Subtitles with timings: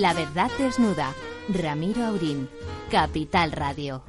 [0.00, 1.14] La verdad desnuda.
[1.48, 2.50] Ramiro Aurín,
[2.90, 4.02] Capital Radio.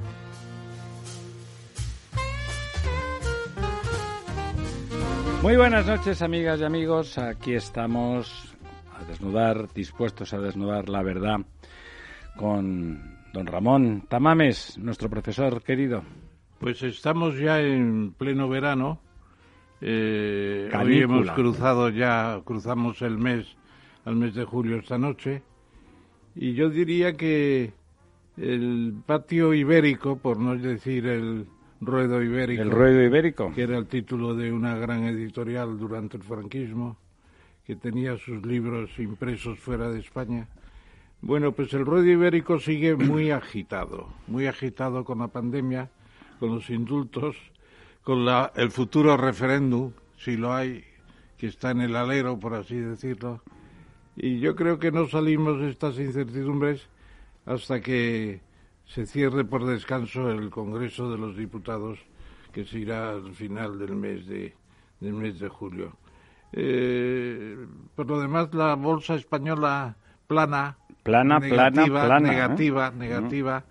[5.42, 7.16] Muy buenas noches, amigas y amigos.
[7.16, 8.54] Aquí estamos
[9.00, 11.38] a desnudar, dispuestos a desnudar la verdad
[12.36, 16.02] con don Ramón Tamames, nuestro profesor querido.
[16.58, 19.00] Pues estamos ya en pleno verano.
[19.80, 23.56] Eh, hoy hemos cruzado ya, cruzamos el mes,
[24.04, 25.42] al mes de julio esta noche.
[26.40, 27.72] Y yo diría que
[28.36, 31.46] el patio ibérico, por no decir el
[31.80, 32.62] ruedo ibérico.
[32.62, 33.52] El ruedo ibérico.
[33.52, 36.96] Que era el título de una gran editorial durante el franquismo,
[37.66, 40.46] que tenía sus libros impresos fuera de España.
[41.22, 45.90] Bueno, pues el ruedo ibérico sigue muy agitado, muy agitado con la pandemia,
[46.38, 47.34] con los indultos,
[48.04, 50.84] con la, el futuro referéndum, si lo hay,
[51.36, 53.42] que está en el alero, por así decirlo.
[54.20, 56.88] Y yo creo que no salimos de estas incertidumbres
[57.46, 58.40] hasta que
[58.84, 62.00] se cierre por descanso el Congreso de los Diputados,
[62.52, 64.54] que se irá al final del mes de,
[64.98, 65.96] del mes de julio.
[66.52, 67.56] Eh,
[67.94, 72.98] por lo demás, la bolsa española plana, plana, negativa, plana, negativa, ¿eh?
[72.98, 73.64] negativa,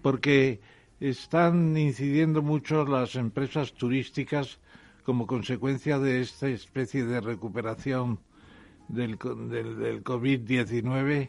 [0.00, 0.60] porque
[0.98, 4.60] están incidiendo mucho las empresas turísticas
[5.04, 8.18] como consecuencia de esta especie de recuperación
[8.92, 11.28] del, del, del COVID-19,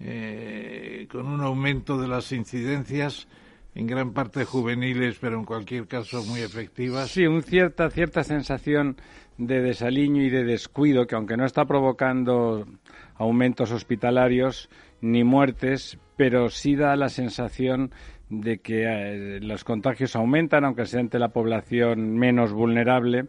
[0.00, 3.28] eh, con un aumento de las incidencias
[3.74, 7.10] en gran parte juveniles, pero en cualquier caso muy efectivas.
[7.10, 8.96] Sí, una cierta, cierta sensación
[9.36, 12.66] de desaliño y de descuido que, aunque no está provocando
[13.14, 14.68] aumentos hospitalarios
[15.00, 17.92] ni muertes, pero sí da la sensación
[18.30, 23.26] de que eh, los contagios aumentan, aunque sea entre la población menos vulnerable,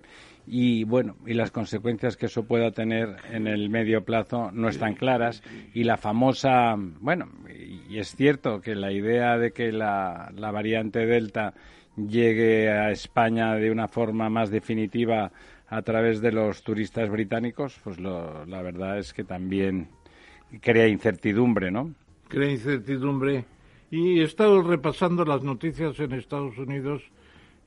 [0.51, 4.95] y bueno, y las consecuencias que eso pueda tener en el medio plazo no están
[4.95, 5.43] claras.
[5.75, 7.29] Y la famosa, bueno,
[7.87, 11.53] y es cierto que la idea de que la, la variante Delta
[11.95, 15.31] llegue a España de una forma más definitiva
[15.67, 19.87] a través de los turistas británicos, pues lo, la verdad es que también
[20.61, 21.93] crea incertidumbre, ¿no?
[22.27, 23.45] Crea incertidumbre.
[23.91, 27.03] Y he estado repasando las noticias en Estados Unidos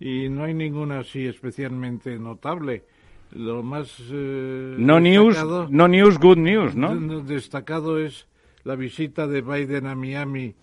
[0.03, 2.83] y no hay ninguna así especialmente notable.
[3.31, 5.39] Lo más eh, no news,
[5.71, 7.23] no news, good news, ¿no?
[7.23, 8.27] Destacado es
[8.65, 10.57] la visita de Biden a Miami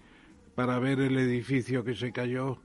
[0.56, 2.58] para ver el edificio que se cayó,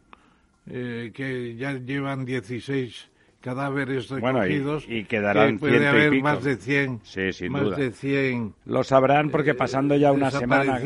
[0.66, 3.08] eh, que ya llevan 16
[3.40, 4.84] cadáveres recogidos.
[4.84, 6.24] Bueno, y, y, quedarán que puede haber y pico.
[6.24, 7.00] más de 100.
[7.04, 7.76] Sí, sin más duda.
[7.76, 8.54] de 100.
[8.66, 10.80] Lo sabrán porque pasando ya una semana,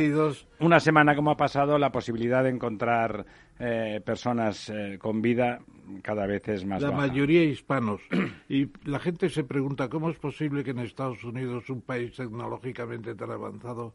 [0.61, 3.25] una semana como ha pasado, la posibilidad de encontrar
[3.59, 5.61] eh, personas eh, con vida
[6.03, 7.07] cada vez es más La baja.
[7.09, 8.01] mayoría hispanos.
[8.49, 13.15] y la gente se pregunta cómo es posible que en Estados Unidos, un país tecnológicamente
[13.15, 13.95] tan avanzado,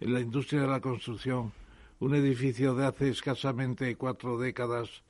[0.00, 1.52] en la industria de la construcción,
[2.00, 5.02] un edificio de hace escasamente cuatro décadas,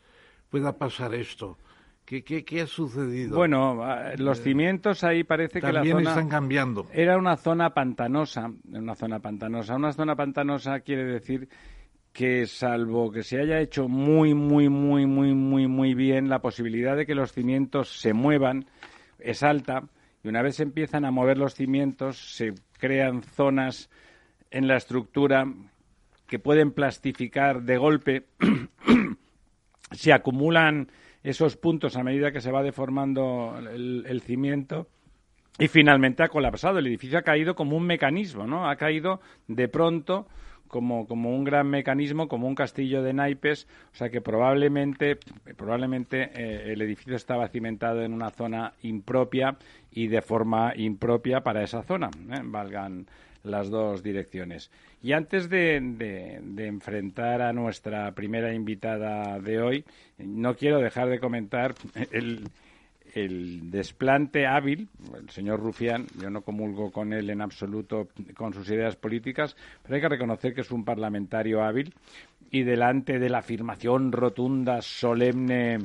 [0.50, 1.56] pueda pasar esto.
[2.04, 3.34] ¿Qué, qué, qué ha sucedido?
[3.34, 3.82] Bueno,
[4.18, 6.86] los cimientos ahí parece que la También zona están cambiando.
[6.92, 9.74] era una zona pantanosa, una zona pantanosa.
[9.74, 11.48] Una zona pantanosa quiere decir
[12.14, 16.96] que salvo que se haya hecho muy, muy, muy, muy, muy, muy bien, la posibilidad
[16.96, 18.66] de que los cimientos se muevan
[19.18, 19.82] es alta
[20.22, 23.90] y una vez se empiezan a mover los cimientos se crean zonas
[24.52, 25.52] en la estructura
[26.28, 28.26] que pueden plastificar de golpe,
[29.90, 30.92] se acumulan
[31.24, 34.86] esos puntos a medida que se va deformando el, el, cimiento
[35.58, 36.78] y finalmente ha colapsado.
[36.78, 38.68] El edificio ha caído como un mecanismo, ¿no?
[38.68, 40.28] Ha caído de pronto
[40.74, 45.20] como, como un gran mecanismo, como un castillo de naipes, o sea que probablemente,
[45.56, 49.56] probablemente eh, el edificio estaba cimentado en una zona impropia
[49.92, 52.40] y de forma impropia para esa zona, ¿eh?
[52.42, 53.06] valgan
[53.44, 54.72] las dos direcciones.
[55.00, 59.84] Y antes de, de, de, enfrentar a nuestra primera invitada de hoy,
[60.18, 61.76] no quiero dejar de comentar
[62.10, 62.48] el,
[63.14, 68.68] el desplante hábil, el señor Rufián, yo no comulgo con él en absoluto con sus
[68.68, 71.94] ideas políticas, pero hay que reconocer que es un parlamentario hábil
[72.50, 75.78] y delante de la afirmación rotunda, solemne,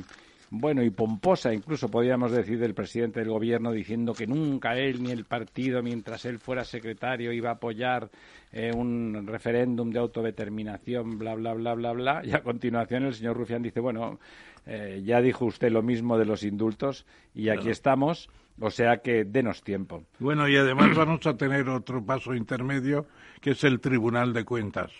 [0.50, 5.12] bueno, y pomposa, incluso podríamos decir, del presidente del gobierno diciendo que nunca él ni
[5.12, 8.10] el partido, mientras él fuera secretario, iba a apoyar
[8.52, 12.22] eh, un referéndum de autodeterminación, bla, bla, bla, bla, bla.
[12.24, 14.18] Y a continuación el señor Rufián dice, bueno,
[14.66, 17.70] eh, ya dijo usted lo mismo de los indultos y aquí claro.
[17.70, 20.02] estamos, o sea que denos tiempo.
[20.18, 23.06] Bueno, y además vamos a tener otro paso intermedio,
[23.40, 24.90] que es el Tribunal de Cuentas.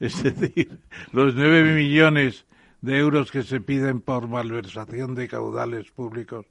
[0.00, 0.80] Es decir,
[1.12, 2.44] los nueve millones
[2.84, 6.46] de euros que se piden por malversación de caudales públicos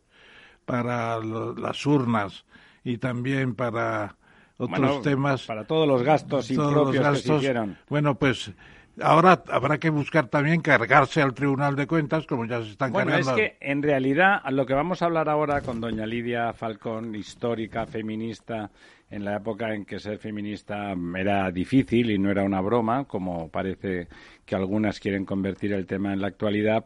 [0.66, 2.46] para lo, las urnas
[2.84, 4.16] y también para
[4.58, 5.46] otros temas.
[5.46, 7.78] Para todos los gastos impropios que se hicieron.
[7.88, 8.52] Bueno, pues
[9.02, 13.10] Ahora habrá que buscar también cargarse al Tribunal de Cuentas, como ya se están bueno,
[13.10, 13.32] cargando.
[13.32, 17.88] es que en realidad lo que vamos a hablar ahora con doña Lidia Falcón, histórica,
[17.88, 18.70] feminista,
[19.14, 23.48] en la época en que ser feminista era difícil y no era una broma, como
[23.50, 24.08] parece
[24.44, 26.84] que algunas quieren convertir el tema en la actualidad,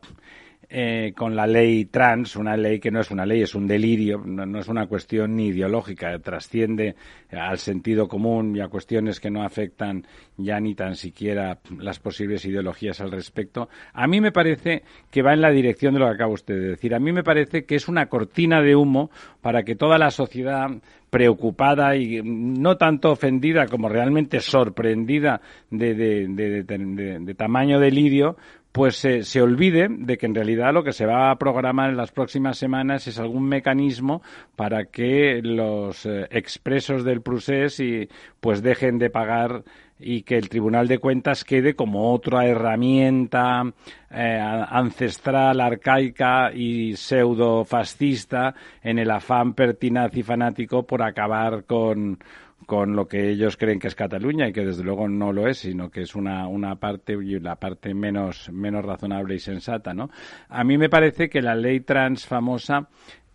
[0.69, 4.21] eh, con la ley trans, una ley que no es una ley, es un delirio,
[4.25, 6.95] no, es una cuestión ni ideológica, trasciende
[7.31, 10.05] al sentido común y a cuestiones que no afectan
[10.35, 13.69] ya ni tan siquiera las posibles ideologías al respecto.
[13.93, 16.67] A mí me parece que va en la dirección de lo que acaba usted de
[16.69, 16.93] decir.
[16.93, 19.09] A mí me parece que es una cortina de humo
[19.41, 20.69] para que toda la sociedad
[21.09, 25.39] preocupada y no tanto ofendida como realmente sorprendida
[25.71, 25.95] de,
[26.27, 28.35] de tamaño delirio,
[28.71, 32.11] pues se olvide de que en realidad lo que se va a programar en las
[32.11, 34.21] próximas semanas es algún mecanismo
[34.55, 38.07] para que los eh, expresos del procés y,
[38.39, 39.63] pues dejen de pagar
[39.99, 43.63] y que el Tribunal de Cuentas quede como otra herramienta
[44.11, 48.53] eh, ancestral, arcaica y pseudo fascista
[48.83, 52.19] en el afán pertinaz y fanático por acabar con
[52.67, 55.59] con lo que ellos creen que es Cataluña y que desde luego no lo es,
[55.59, 60.09] sino que es una, una parte y la parte menos, menos razonable y sensata, ¿no?
[60.49, 62.89] A mí me parece que la ley trans famosa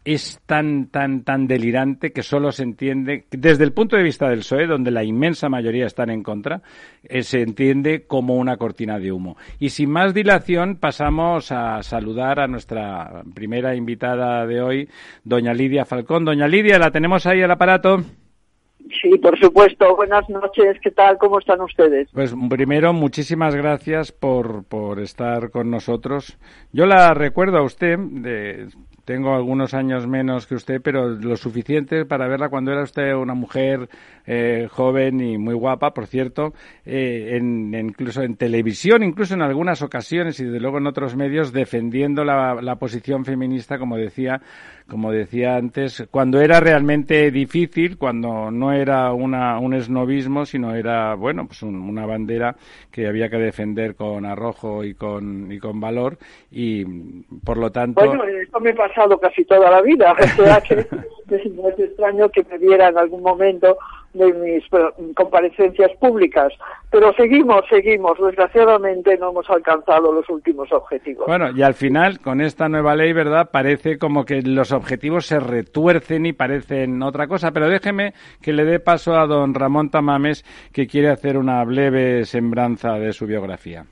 [0.05, 4.41] es tan, tan, tan delirante que solo se entiende, desde el punto de vista del
[4.41, 6.61] PSOE, donde la inmensa mayoría están en contra,
[7.03, 9.39] eh, se entiende como una cortina de humo.
[9.59, 14.89] Y sin más dilación, pasamos a saludar a nuestra primera invitada de hoy,
[15.25, 16.27] doña Lidia Falcón.
[16.27, 18.05] Doña Lidia, ¿la tenemos ahí al aparato?
[19.01, 19.97] Sí, por supuesto.
[19.97, 20.77] Buenas noches.
[20.83, 21.19] ¿Qué tal?
[21.19, 22.09] ¿Cómo están ustedes?
[22.13, 26.39] Pues primero, muchísimas gracias por, por estar con nosotros.
[26.73, 28.69] Yo la recuerdo a usted de
[29.05, 33.35] tengo algunos años menos que usted, pero lo suficiente para verla cuando era usted una
[33.35, 33.89] mujer
[34.27, 36.53] eh, joven y muy guapa, por cierto,
[36.85, 41.53] eh, en, incluso en televisión, incluso en algunas ocasiones y desde luego en otros medios,
[41.53, 44.41] defendiendo la, la posición feminista, como decía,
[44.89, 51.15] como decía antes, cuando era realmente difícil, cuando no era una, un esnovismo, sino era,
[51.15, 52.57] bueno, pues una bandera
[52.91, 56.19] que había que defender con arrojo y con, y con valor
[56.51, 56.85] y,
[57.45, 58.01] por lo tanto...
[58.93, 60.87] pasado casi toda la vida, sea que
[61.51, 63.77] no es extraño que me viera en algún momento
[64.13, 64.63] de mis
[65.15, 66.53] comparecencias públicas.
[66.91, 68.19] Pero seguimos, seguimos.
[68.21, 71.27] Desgraciadamente no hemos alcanzado los últimos objetivos.
[71.27, 73.49] Bueno, y al final, con esta nueva ley, ¿verdad?
[73.51, 77.53] Parece como que los objetivos se retuercen y parecen otra cosa.
[77.53, 78.13] Pero déjeme
[78.43, 83.13] que le dé paso a don Ramón Tamames, que quiere hacer una breve sembranza de
[83.15, 83.87] su biografía.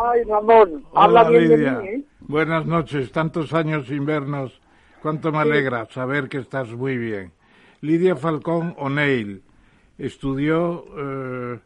[0.00, 1.88] Ay, Ramón, habla bien de mí.
[1.88, 2.04] ¿eh?
[2.20, 4.58] Buenas noches, tantos años sin vernos.
[5.02, 7.32] Cuánto me alegra saber que estás muy bien.
[7.82, 9.42] Lidia Falcón O'Neill
[9.98, 11.60] estudió eh,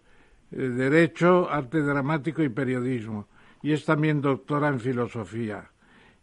[0.50, 3.28] Derecho, Arte Dramático y Periodismo
[3.62, 5.70] y es también doctora en Filosofía.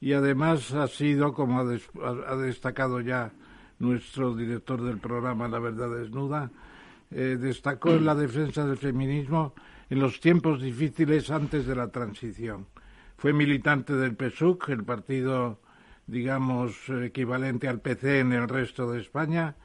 [0.02, 3.32] Y además ha sido, como ha, destacado ya
[3.80, 6.52] nuestro director del programa La Verdad Desnuda,
[7.12, 9.54] eh, destacó en la defensa del feminismo
[9.94, 12.66] en los tiempos difíciles antes de la transición.
[13.16, 15.60] Fue militante del PSUC, el partido,
[16.08, 19.56] digamos, equivalente al PC en el resto de España,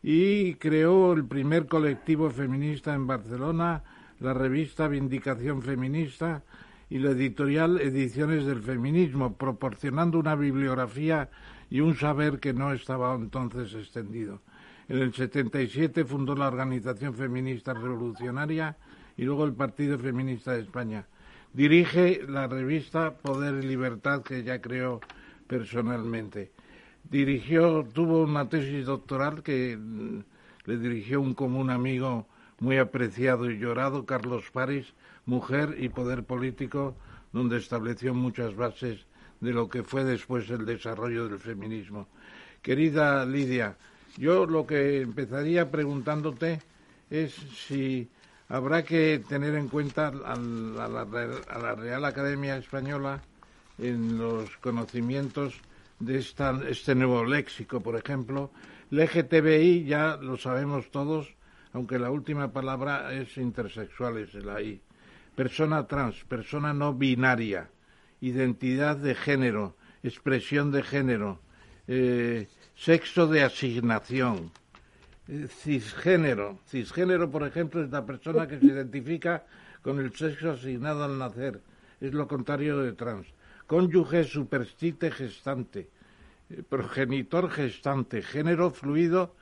[0.00, 3.82] y creó el primer colectivo feminista en Barcelona,
[4.20, 6.44] la revista Vindicación Feminista
[6.88, 11.28] y la editorial Ediciones del Feminismo, proporcionando una bibliografía
[11.70, 14.42] y un saber que no estaba entonces extendido.
[14.88, 18.76] En el 77 fundó la Organización Feminista Revolucionaria
[19.16, 21.06] y luego el Partido Feminista de España.
[21.52, 25.00] Dirige la revista Poder y Libertad que ya creó
[25.46, 26.52] personalmente
[27.12, 30.20] dirigió, tuvo una tesis doctoral que mm,
[30.64, 32.26] le dirigió un común amigo
[32.60, 34.92] muy apreciado y llorado, Carlos París,
[35.26, 36.96] Mujer y Poder Político,
[37.32, 39.06] donde estableció muchas bases
[39.40, 42.06] de lo que fue después el desarrollo del feminismo.
[42.60, 43.76] Querida Lidia,
[44.16, 46.60] yo lo que empezaría preguntándote
[47.10, 48.08] es si
[48.52, 53.22] habrá que tener en cuenta a la, Real Academia Española
[53.78, 55.54] en los conocimientos
[55.98, 58.50] de este nuevo léxico, por ejemplo.
[58.90, 61.34] LGTBI ya lo sabemos todos,
[61.72, 64.82] aunque la última palabra es intersexuales, la I.
[65.34, 67.70] Persona trans, persona no binaria,
[68.20, 71.40] identidad de género, expresión de género,
[71.88, 74.50] eh, sexo de asignación,
[75.48, 76.58] cisgénero.
[76.66, 79.44] Cisgénero, por ejemplo, es la persona que se identifica
[79.82, 81.60] con el sexo asignado al nacer.
[82.00, 83.26] Es lo contrario de trans
[83.72, 85.88] cónyuge superstite gestante,
[86.50, 89.34] eh, progenitor gestante, género fluido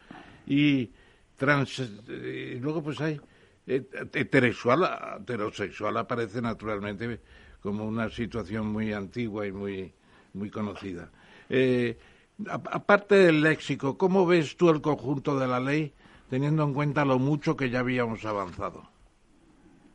[0.47, 0.91] y
[1.37, 3.21] trans, y luego pues hay
[3.67, 7.19] heterosexual, heterosexual aparece naturalmente
[7.61, 9.93] como una situación muy antigua y muy,
[10.35, 11.11] muy conocida.
[11.49, 11.99] Eh,
[12.49, 15.92] aparte del léxico, ¿cómo ves tú el conjunto de la ley
[16.28, 18.82] teniendo en cuenta lo mucho que ya habíamos avanzado?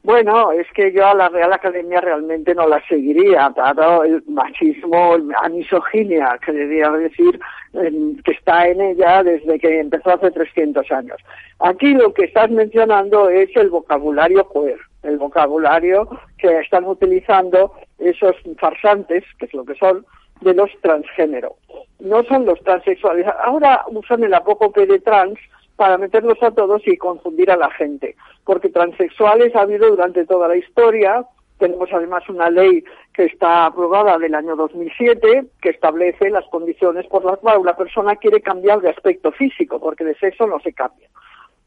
[0.06, 5.18] Bueno, es que yo a la Real Academia realmente no la seguiría, dado el machismo,
[5.18, 7.40] la misoginia, que debería decir,
[7.74, 11.18] que está en ella desde que empezó hace 300 años.
[11.58, 18.36] Aquí lo que estás mencionando es el vocabulario queer, el vocabulario que están utilizando esos
[18.60, 20.06] farsantes, que es lo que son,
[20.42, 21.56] de los transgénero.
[22.00, 23.26] No son los transexuales.
[23.44, 25.40] Ahora usan el apócope de trans
[25.76, 28.16] para meterlos a todos y confundir a la gente.
[28.44, 31.26] Porque transexuales ha habido durante toda la historia.
[31.58, 37.24] Tenemos además una ley que está aprobada del año 2007 que establece las condiciones por
[37.24, 41.08] las cuales una persona quiere cambiar de aspecto físico, porque de sexo no se cambia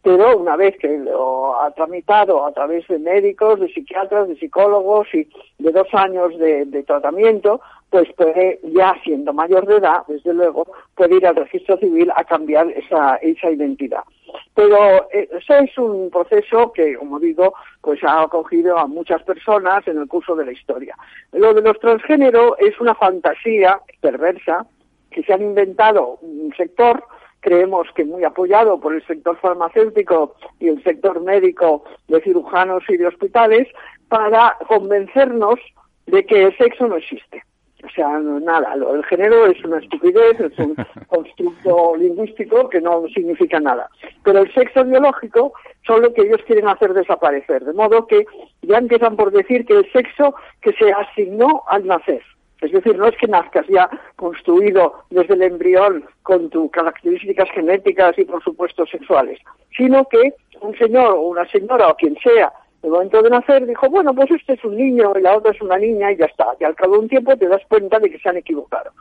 [0.02, 5.06] pero una vez que lo ha tramitado a través de médicos, de psiquiatras, de psicólogos
[5.12, 10.66] y de dos años de, tratamiento, pues puede, ya siendo mayor de edad, desde luego,
[10.94, 14.02] puede ir al registro civil a cambiar esa, esa identidad.
[14.54, 19.86] Pero eh, eso es un proceso que, como digo, pues ha acogido a muchas personas
[19.88, 20.96] en el curso de la historia.
[21.32, 24.66] Lo de los transgénero es una fantasía perversa
[25.10, 27.02] que se han inventado un sector
[27.40, 32.96] creemos que muy apoyado por el sector farmacéutico y el sector médico de cirujanos y
[32.96, 33.68] de hospitales
[34.08, 35.58] para convencernos
[36.06, 37.42] de que el sexo no existe.
[37.84, 40.74] O sea, nada, el género es una estupidez, es un
[41.06, 43.88] constructo lingüístico que no significa nada.
[44.24, 45.52] Pero el sexo biológico
[45.86, 48.26] son lo que ellos quieren hacer desaparecer, de modo que
[48.62, 52.22] ya empiezan por decir que el sexo que se asignó al nacer,
[52.60, 58.18] es decir, no es que nazcas ya construido desde el embrión con tus características genéticas
[58.18, 59.38] y, por supuesto, sexuales,
[59.76, 63.88] sino que un señor o una señora o quien sea, el momento de nacer, dijo,
[63.88, 66.46] bueno, pues este es un niño y la otra es una niña y ya está.
[66.60, 68.92] Y al cabo de un tiempo te das cuenta de que se han equivocado.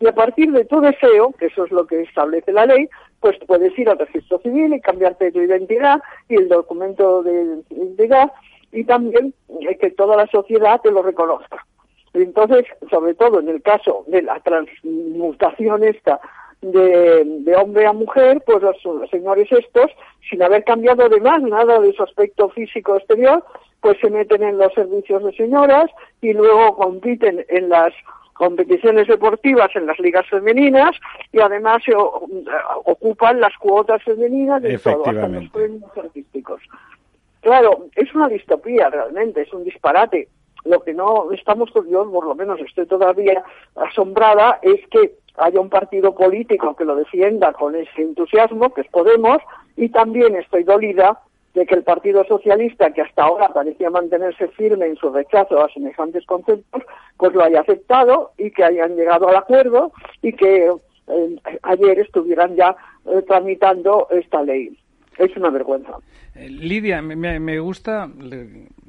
[0.00, 2.88] Y a partir de tu deseo, que eso es lo que establece la ley,
[3.20, 8.32] pues puedes ir al registro civil y cambiarte tu identidad y el documento de identidad
[8.72, 9.32] y también
[9.80, 11.64] que toda la sociedad te lo reconozca.
[12.12, 16.20] Entonces, sobre todo en el caso de la transmutación esta
[16.72, 18.76] de, hombre a mujer, pues los,
[19.10, 19.90] señores estos,
[20.28, 23.44] sin haber cambiado además nada de su aspecto físico exterior,
[23.80, 27.92] pues se meten en los servicios de señoras y luego compiten en las
[28.36, 30.94] competiciones deportivas en las ligas femeninas
[31.32, 36.60] y además se ocupan las cuotas femeninas de todo, hasta los premios artísticos.
[37.40, 40.28] Claro, es una distopía realmente, es un disparate.
[40.64, 43.44] Lo que no estamos, yo por lo menos estoy todavía
[43.76, 48.88] asombrada, es que haya un partido político que lo defienda con ese entusiasmo, que es
[48.88, 49.38] Podemos,
[49.76, 51.20] y también estoy dolida
[51.54, 55.72] de que el Partido Socialista, que hasta ahora parecía mantenerse firme en su rechazo a
[55.72, 56.82] semejantes conceptos,
[57.16, 62.56] pues lo haya aceptado y que hayan llegado al acuerdo y que eh, ayer estuvieran
[62.56, 62.76] ya
[63.06, 64.76] eh, tramitando esta ley.
[65.16, 65.92] Es una vergüenza.
[66.34, 68.10] Eh, Lidia, me, me gusta,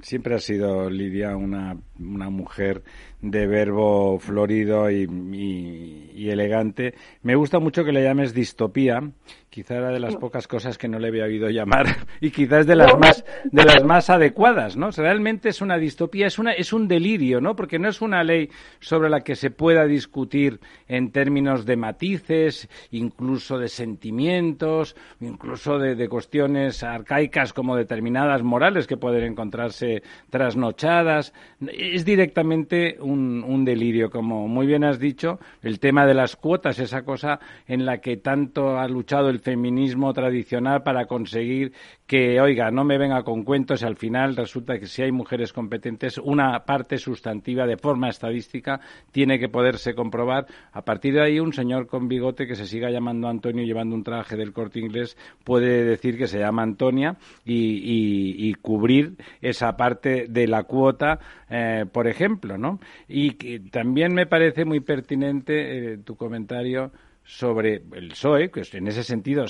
[0.02, 2.84] siempre ha sido Lidia una, una mujer
[3.22, 6.94] de verbo florido y, elegante.
[7.24, 9.02] Me gusta mucho que le llames distopía.
[9.50, 11.86] Quizá era de las pocas cosas que no le había oído llamar
[12.22, 14.92] y quizás de las más de las más adecuadas, ¿no?
[14.92, 17.56] Realmente es una distopía, es una es un delirio, ¿no?
[17.56, 18.50] Porque no es una ley
[18.80, 25.96] sobre la que se pueda discutir en términos de matices, incluso de sentimientos, incluso de,
[25.96, 29.87] de cuestiones arcaicas como determinadas morales que pueden encontrarse
[30.30, 31.34] trasnochadas.
[31.68, 37.04] Es directamente un, delirio, como muy bien has dicho, el tema de las cuotas, esa
[37.04, 41.74] cosa en la que tanto ha luchado el feminismo tradicional para conseguir
[42.06, 45.52] que, oiga, no me venga con cuentos, y al final resulta que si hay mujeres
[45.52, 48.80] competentes, una parte sustantiva de forma estadística
[49.12, 50.46] tiene que poderse comprobar.
[50.72, 54.04] A partir de ahí, un señor con bigote que se siga llamando Antonio llevando un
[54.04, 60.48] traje del corte inglés puede decir que se llama Antonia y, cubrir esa parte de
[60.48, 61.20] la cuota,
[61.50, 62.80] eh, por ejemplo, ¿no?
[63.08, 66.92] Y que también me parece muy pertinente eh, tu comentario
[67.24, 69.46] sobre el PSOE, que en ese sentido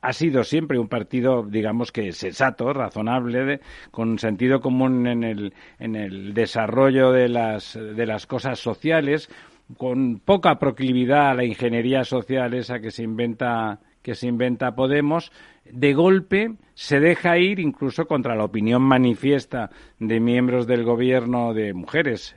[0.00, 3.60] ha sido siempre un partido, digamos que sensato, razonable,
[3.92, 9.30] con sentido común en el, en el desarrollo de las, de las cosas sociales,
[9.76, 15.32] con poca proclividad a la ingeniería social esa que se inventa que se inventa Podemos,
[15.64, 21.74] de golpe se deja ir incluso contra la opinión manifiesta de miembros del gobierno de
[21.74, 22.36] mujeres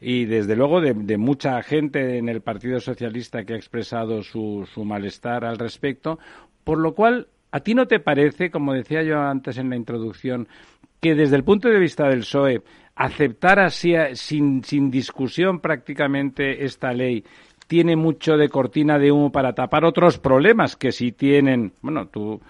[0.00, 4.86] y desde luego de, mucha gente en el Partido Socialista que ha expresado su, su
[4.86, 6.18] malestar al respecto,
[6.64, 10.46] por lo cual ¿A ti no te parece, como decía yo antes en la introducción,
[11.00, 12.62] que desde el punto de vista del PSOE,
[12.94, 17.24] aceptar así sin, sin discusión prácticamente esta ley
[17.70, 22.40] tiene mucho de cortina de humo para tapar otros problemas que sí tienen, bueno, tú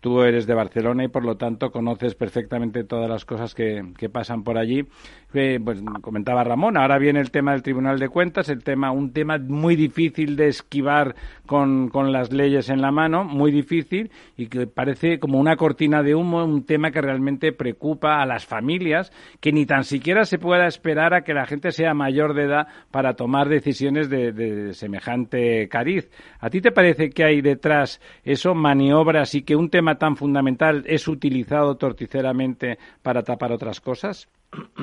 [0.00, 4.44] tú eres de Barcelona y por lo tanto conoces perfectamente todas las cosas que, pasan
[4.44, 4.86] por allí.
[5.34, 9.12] Eh, pues comentaba Ramón, ahora viene el tema del Tribunal de Cuentas, el tema, un
[9.12, 14.46] tema muy difícil de esquivar con, con las leyes en la mano, muy difícil y
[14.46, 19.12] que parece como una cortina de humo, un tema que realmente preocupa a las familias,
[19.40, 22.68] que ni tan siquiera se pueda esperar a que la gente sea mayor de edad
[22.90, 26.08] para tomar decisiones de, de semejante cariz.
[26.40, 30.82] ¿A ti te parece que hay detrás eso, maniobras y que un tema tan fundamental
[30.86, 34.28] es utilizado torticeramente para tapar otras cosas?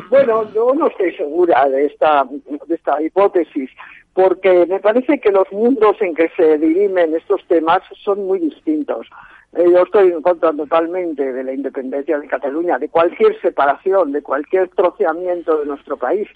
[0.10, 2.26] Bueno, yo no estoy segura de esta,
[2.68, 3.70] de esta hipótesis,
[4.14, 9.08] porque me parece que los mundos en que se dirimen estos temas son muy distintos.
[9.54, 14.22] Eh, yo estoy en contra totalmente de la independencia de Cataluña, de cualquier separación, de
[14.24, 16.28] cualquier troceamiento de nuestro país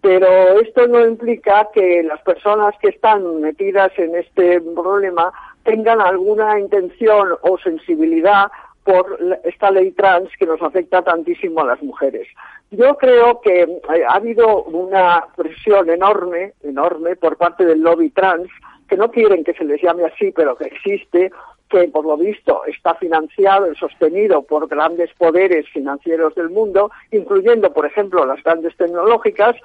[0.00, 5.32] pero esto no implica que las personas que están metidas en este problema
[5.64, 8.50] tengan alguna intención o sensibilidad
[8.84, 12.26] por esta ley trans que nos afecta tantísimo a las mujeres.
[12.70, 18.48] Yo creo que eh, ha habido una presión enorme, enorme por parte del lobby trans,
[18.88, 21.30] que no quieren que se les llame así, pero que existe,
[21.70, 27.72] que por lo visto está financiado y sostenido por grandes poderes financieros del mundo, incluyendo,
[27.72, 29.56] por ejemplo, las grandes tecnológicas,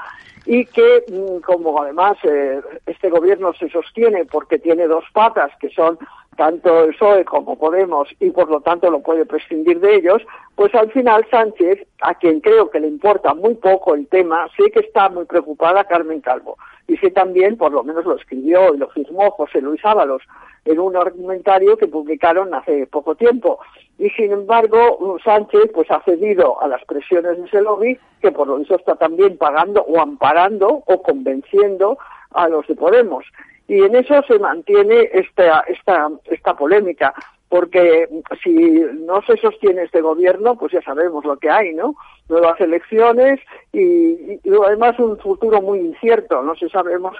[0.46, 5.70] y que, mm, como además eh, este gobierno se sostiene porque tiene dos patas, que
[5.70, 5.98] son
[6.38, 10.22] tanto el PSOE como Podemos, y por lo tanto lo puede prescindir de ellos,
[10.56, 14.70] pues al final Sánchez, a quien creo que le importa muy poco el tema, sé
[14.70, 16.58] que está muy preocupada Carmen Calvo.
[16.88, 20.22] Y sé también, por lo menos lo escribió y lo firmó José Luis Ábalos,
[20.66, 23.60] en un argumentario que publicaron hace poco tiempo.
[23.98, 28.48] Y sin embargo, Sánchez pues ha cedido a las presiones de ese lobby, que por
[28.48, 31.98] lo visto está también pagando o amparando o convenciendo
[32.32, 33.26] a los de Podemos.
[33.68, 37.14] Y en eso se mantiene esta, esta, esta polémica
[37.56, 38.10] porque
[38.44, 41.96] si no se sostiene este gobierno, pues ya sabemos lo que hay, ¿no?
[42.28, 43.40] Nuevas elecciones
[43.72, 47.16] y, además un futuro muy incierto, no se sabemos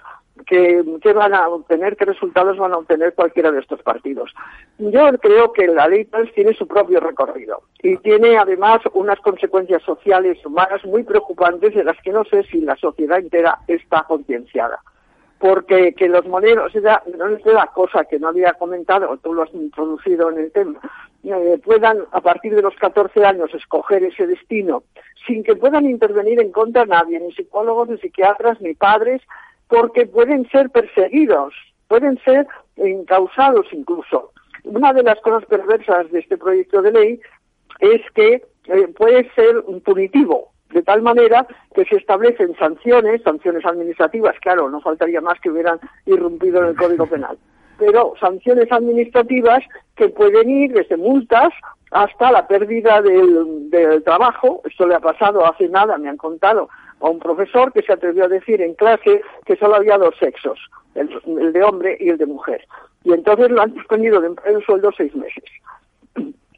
[0.46, 4.34] qué, van a obtener, qué resultados van a obtener cualquiera de estos partidos.
[4.78, 9.84] Yo creo que la ley trans tiene su propio recorrido y tiene además unas consecuencias
[9.84, 14.82] sociales humanas muy preocupantes de las que no sé si la sociedad entera está concienciada
[15.40, 19.54] porque que los modelos, no es la cosa que no había comentado, tú lo has
[19.54, 20.80] introducido en el tema,
[21.24, 24.84] eh, puedan a partir de los 14 años escoger ese destino
[25.26, 29.22] sin que puedan intervenir en contra nadie, ni psicólogos, ni psiquiatras, ni padres,
[29.68, 31.54] porque pueden ser perseguidos,
[31.88, 34.32] pueden ser encausados incluso.
[34.64, 37.22] Una de las cosas perversas de este proyecto de ley
[37.80, 44.36] es que eh, puede ser punitivo, de tal manera que se establecen sanciones, sanciones administrativas,
[44.42, 47.38] claro, no faltaría más que hubieran irrumpido en el Código Penal,
[47.78, 49.64] pero sanciones administrativas
[49.96, 51.54] que pueden ir desde multas
[51.92, 53.72] hasta la pérdida del,
[54.04, 54.62] trabajo.
[54.66, 58.26] Esto le ha pasado hace nada, me han contado, a un profesor que se atrevió
[58.26, 60.60] a decir en clase que solo había dos sexos,
[60.94, 62.66] el, de hombre y el de mujer.
[63.04, 65.44] Y entonces lo han suspendido de empleo sueldo seis meses.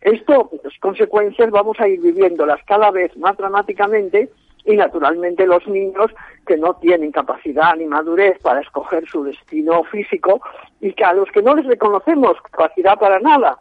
[0.08, 4.30] Esto, las pues, consecuencias vamos a ir viviéndolas cada vez más dramáticamente
[4.64, 6.12] y naturalmente los niños
[6.46, 10.40] que no tienen capacidad ni madurez para escoger su destino físico
[10.80, 13.58] y que a los que no les reconocemos capacidad para nada,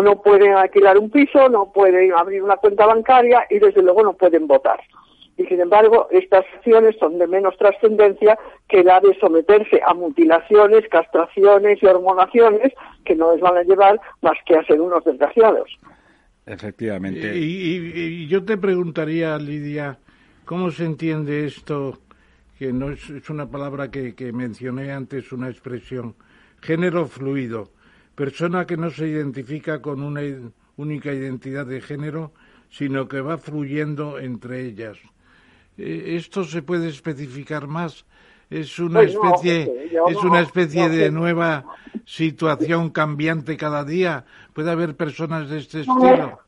[0.00, 4.12] no pueden alquilar un piso, no pueden abrir una cuenta bancaria y desde luego no
[4.12, 4.78] pueden votar.
[5.38, 8.36] Y sin embargo, estas acciones son de menos trascendencia
[8.68, 12.72] que la de someterse a mutilaciones, castraciones y hormonaciones
[13.04, 15.78] que no les van a llevar más que a ser unos desgraciados.
[16.44, 17.36] Efectivamente.
[17.36, 19.98] Y, yo te preguntaría, Lidia,
[20.44, 21.98] ¿cómo se entiende esto?
[22.58, 26.16] Que no es, una palabra que, que mencioné antes, una expresión.
[26.60, 27.70] Género fluido.
[28.16, 30.22] Persona que no se identifica con una
[30.76, 32.32] única identidad de género,
[32.70, 34.98] sino que va fluyendo entre ellas.
[35.78, 38.04] Eh, ¿Esto se puede especificar más?
[38.50, 41.64] es una especie es una especie de nueva
[42.06, 44.24] situación cambiante cada día.
[44.54, 46.40] Puede haber personas de este estilo.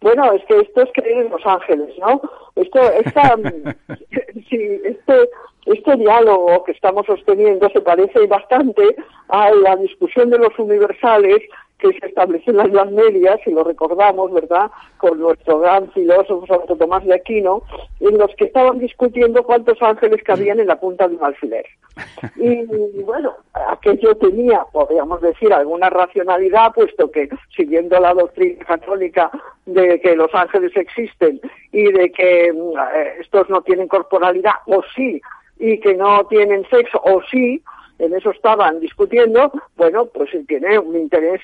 [0.00, 2.20] bueno es que esto es creer en los ángeles no
[2.56, 3.36] esto esta
[4.48, 5.28] sí, este
[5.66, 8.82] este diálogo que estamos sosteniendo se parece bastante
[9.28, 11.38] a la discusión de los universales
[11.78, 16.46] que se estableció en las Edad Media, si lo recordamos, ¿verdad?, con nuestro gran filósofo
[16.46, 17.62] Santo Tomás de Aquino,
[18.00, 21.66] en los que estaban discutiendo cuántos ángeles cabían en la punta de un alfiler.
[22.36, 22.64] Y,
[23.02, 23.34] bueno,
[23.68, 29.30] aquello tenía, podríamos decir, alguna racionalidad, puesto que, siguiendo la doctrina católica
[29.66, 31.40] de que los ángeles existen
[31.72, 35.20] y de que mm, eh, estos no tienen corporalidad, o sí,
[35.58, 37.62] y que no tienen sexo, o sí,
[37.98, 41.42] en eso estaban discutiendo, bueno, pues tiene un interés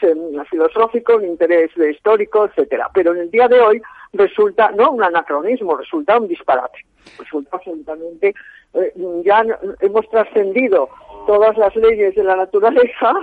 [0.48, 2.88] filosófico, un interés histórico, etcétera.
[2.94, 6.78] Pero en el día de hoy resulta no un anacronismo, resulta un disparate.
[7.18, 8.34] Resulta absolutamente
[8.74, 8.92] eh,
[9.24, 9.44] ya
[9.80, 10.88] hemos trascendido
[11.26, 13.14] todas las leyes de la naturaleza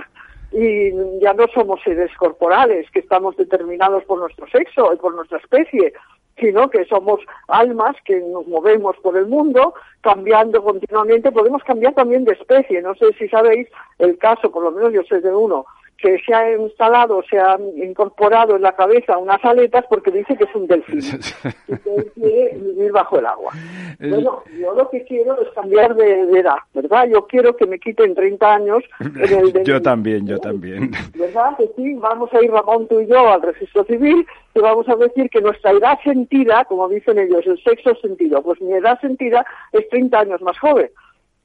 [0.52, 5.38] y ya no somos seres corporales que estamos determinados por nuestro sexo y por nuestra
[5.38, 5.92] especie,
[6.38, 11.32] sino que somos almas que nos movemos por el mundo cambiando continuamente.
[11.32, 12.82] Podemos cambiar también de especie.
[12.82, 15.66] No sé si sabéis el caso, por lo menos yo sé de uno,
[16.02, 20.44] que se ha instalado, se ha incorporado en la cabeza unas aletas porque dice que
[20.44, 20.98] es un delfín
[21.68, 23.52] y que quiere vivir bajo el agua.
[24.00, 27.06] Bueno, yo lo que quiero es cambiar de, edad, ¿verdad?
[27.06, 28.82] Yo quiero que me quiten 30 años.
[29.00, 30.90] En el yo también, yo también.
[31.16, 31.56] ¿Verdad?
[31.56, 34.96] Que sí, vamos a ir Ramón tú y yo al registro civil y vamos a
[34.96, 39.46] decir que nuestra edad sentida, como dicen ellos, el sexo sentido, pues mi edad sentida
[39.70, 40.90] es 30 años más joven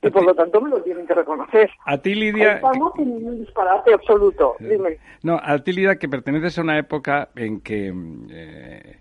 [0.02, 1.70] y por lo tanto me lo tienen que reconocer.
[1.86, 2.56] A ti, Lidia...
[2.56, 4.98] Estamos en un disparate absoluto, dime.
[5.24, 7.94] No, a ti, Lidia, que perteneces a una época en que...
[8.30, 8.98] Eh,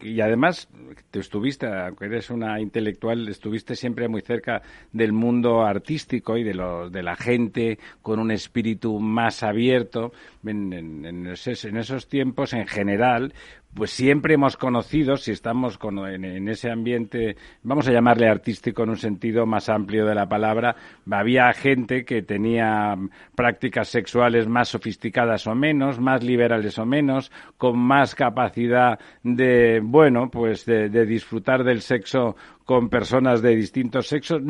[0.00, 0.68] y además
[1.10, 4.62] te estuviste, aunque eres una intelectual, estuviste siempre muy cerca
[4.92, 10.12] del mundo artístico y de, lo, de la gente con un espíritu más abierto.
[10.44, 13.34] En, en, esos, tiempos, en general,
[13.76, 18.96] pues siempre hemos conocido, si estamos en, ese ambiente, vamos a llamarle artístico en un
[18.96, 20.74] sentido más amplio de la palabra,
[21.10, 22.96] había gente que tenía
[23.34, 30.30] prácticas sexuales más sofisticadas o menos, más liberales o menos, con más capacidad de, bueno,
[30.30, 32.34] pues de disfrutar del sexo
[32.66, 34.42] con personas de distintos sexos.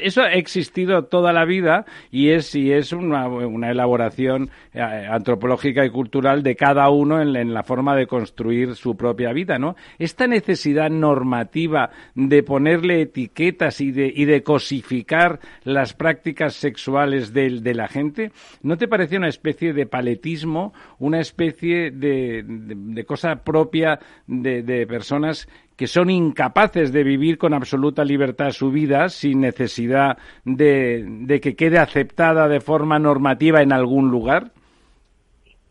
[0.00, 5.84] eso ha existido toda la vida y es, y es una, una elaboración eh, antropológica
[5.84, 9.74] y cultural de cada uno en, la forma de construir su propia vida, ¿no?
[9.98, 17.60] Esta necesidad normativa de ponerle etiquetas y de, y de cosificar las prácticas sexuales de,
[17.60, 18.30] de la gente,
[18.62, 23.98] ¿no te parece una especie de paletismo, una especie de, de cosa propia
[24.28, 31.38] de personas que son incapaces de vivir con absoluta libertad su vida sin necesidad de,
[31.42, 34.50] que quede aceptada de forma normativa en algún lugar?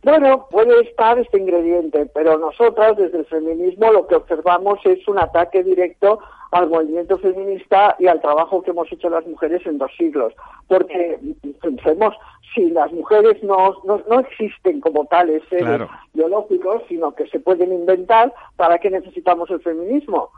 [0.04, 5.18] Bueno, puede estar este ingrediente, pero nosotras desde el feminismo lo que observamos es un
[5.18, 6.20] ataque directo
[6.52, 10.34] al movimiento feminista y al trabajo que hemos hecho las mujeres en dos siglos.
[10.68, 11.20] Porque
[11.60, 12.16] pensemos,
[12.56, 18.34] si las mujeres no, no, existen como tales seres biológicos, sino que se pueden inventar,
[18.56, 20.30] ¿para qué necesitamos el feminismo?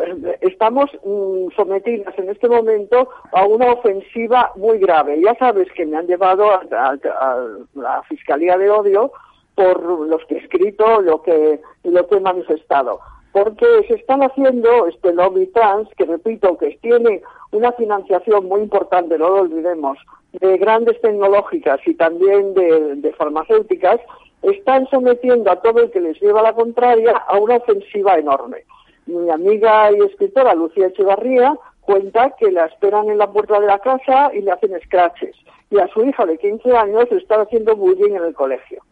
[0.00, 5.20] Eh, estamos mm, sometidas en este momento a una ofensiva muy grave.
[5.20, 6.96] Ya sabes que me han llevado a,
[7.74, 9.12] la Fiscalía de Odio
[9.56, 13.00] por los que he escrito, lo que, lo que he manifestado
[13.32, 19.18] porque se están haciendo este lobby trans, que repito, que tiene una financiación muy importante,
[19.18, 19.98] no lo olvidemos,
[20.32, 24.00] de grandes tecnológicas y también de, farmacéuticas,
[24.42, 28.64] están sometiendo a todo el que les lleva la contraria a una ofensiva enorme.
[29.06, 33.80] Mi amiga y escritora Lucía Echevarría cuenta que la esperan en la puerta de la
[33.80, 35.34] casa y le hacen scratches.
[35.70, 38.82] Y a su hija de 15 años le están haciendo bullying en el colegio.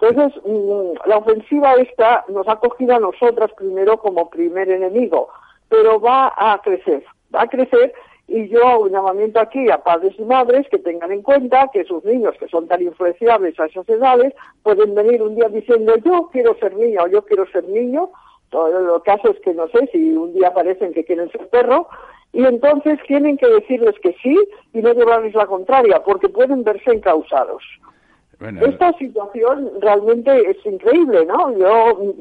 [0.00, 5.28] Entonces, mm, la ofensiva esta nos ha cogido a nosotras primero como primer enemigo,
[5.68, 7.92] pero va a crecer, va a crecer
[8.28, 11.84] y yo hago un llamamiento aquí a padres y madres que tengan en cuenta que
[11.84, 16.28] sus niños que son tan influenciables a esas edades pueden venir un día diciendo yo
[16.30, 18.10] quiero ser niña o yo quiero ser niño.
[18.50, 21.88] Todo lo caso es que no sé si un día parecen que quieren ser perro
[22.32, 24.38] y entonces tienen que decirles que sí
[24.74, 27.62] y no llevarles la contraria porque pueden verse encausados.
[28.60, 31.56] Esta situación realmente es increíble, ¿no?
[31.58, 32.14] Yo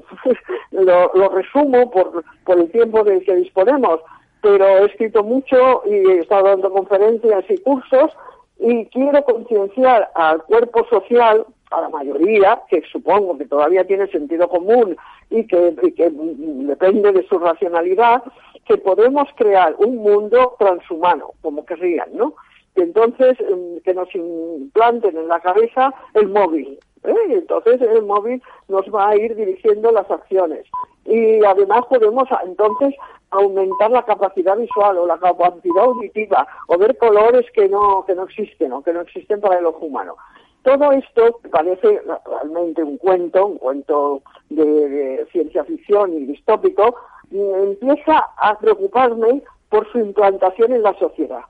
[0.71, 3.99] lo, resumo por, por el tiempo del que disponemos,
[4.47, 8.11] pero he escrito mucho y he estado dando conferencias y cursos
[8.57, 14.47] y quiero concienciar al cuerpo social, a la mayoría, que supongo que todavía tiene sentido
[14.47, 14.95] común
[15.29, 18.23] y que, y depende de su racionalidad,
[18.65, 22.33] que podemos crear un mundo transhumano, como querrían, ¿no?
[22.75, 26.79] entonces em, que nos implanten en la cabeza el móvil.
[27.03, 27.15] ¿Eh?
[27.29, 30.65] Entonces el móvil nos va a ir dirigiendo las acciones.
[31.05, 32.95] Y además podemos entonces
[33.29, 38.23] aumentar la capacidad visual o la capacidad auditiva o ver colores que no, que no
[38.23, 40.15] existen o que no existen para el ojo humano.
[40.63, 46.95] Todo esto parece realmente un cuento, un cuento de, ciencia ficción y distópico,
[47.31, 51.41] empieza a preocuparme por su implantación en la sociedad.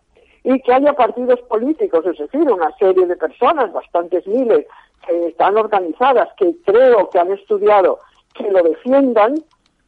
[0.50, 4.66] Y que haya partidos políticos, es decir, una serie de personas, bastantes miles,
[5.06, 8.00] que están organizadas, que creo que han estudiado,
[8.34, 9.36] que lo defiendan,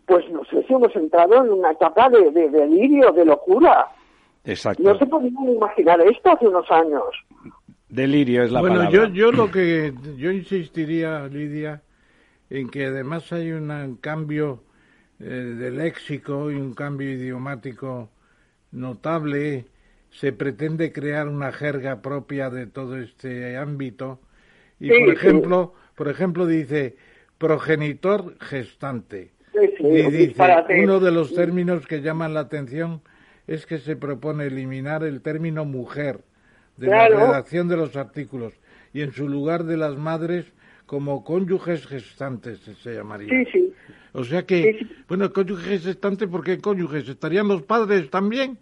[0.05, 3.87] pues no sé si hemos entrado en una etapa de, delirio, de locura.
[4.43, 4.83] Exacto.
[4.83, 7.05] No se podían imaginar esto hace unos años.
[7.87, 8.99] Delirio es la bueno, palabra.
[8.99, 11.81] Bueno, yo, yo lo que yo insistiría, Lidia,
[12.49, 14.63] en que además hay un cambio
[15.21, 18.09] eh, de léxico y un cambio idiomático
[18.71, 19.65] notable.
[20.11, 24.19] Se pretende crear una jerga propia de todo este ámbito.
[24.79, 26.95] Y por ejemplo, por ejemplo dice
[27.37, 29.31] progenitor gestante.
[29.79, 30.43] y dice,
[30.83, 33.01] uno de los términos que llaman la atención
[33.47, 36.21] es que se propone eliminar el término mujer
[36.77, 38.53] de la redacción de los artículos
[38.93, 40.45] y en su lugar de las madres
[40.85, 43.29] como cónyuges gestantes se llamaría.
[43.29, 43.73] Sí, sí.
[44.13, 47.07] O sea que, bueno, cónyuges gestantes, ¿por qué cónyuges?
[47.07, 48.57] ¿Estarían los padres también?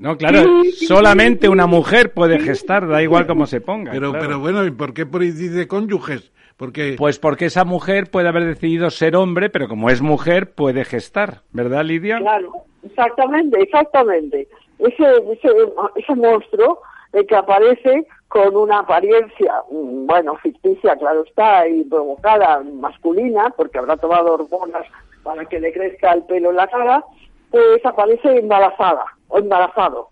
[0.00, 3.92] No, claro, solamente una mujer puede gestar, da igual cómo se ponga.
[3.92, 6.32] Pero, pero bueno, ¿y por qué por dice cónyuges?
[6.56, 6.94] Porque...
[6.96, 11.42] Pues porque esa mujer puede haber decidido ser hombre, pero como es mujer puede gestar,
[11.52, 12.16] ¿verdad, Lidia?
[12.16, 12.50] Claro,
[12.82, 14.48] exactamente, exactamente.
[14.78, 15.48] Ese, ese,
[15.94, 16.80] ese monstruo
[17.12, 23.76] el que aparece con una apariencia, mm, bueno, ficticia, claro está, y provocada masculina, porque
[23.76, 24.86] habrá tomado hormonas
[25.22, 27.04] para que le crezca el pelo en la cara,
[27.50, 30.10] pues aparece embarazada o embarazado.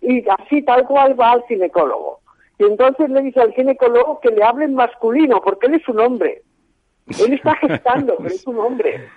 [0.00, 2.20] Y así tal cual va al ginecólogo.
[2.58, 6.00] Y entonces le dice al ginecólogo que le hable en masculino, porque él es un
[6.00, 6.42] hombre.
[7.18, 9.08] Él está gestando, pero es un hombre.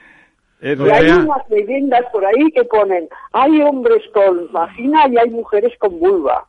[0.61, 5.73] y hay unas leyendas por ahí que ponen, hay hombres con vagina y hay mujeres
[5.79, 6.45] con vulva.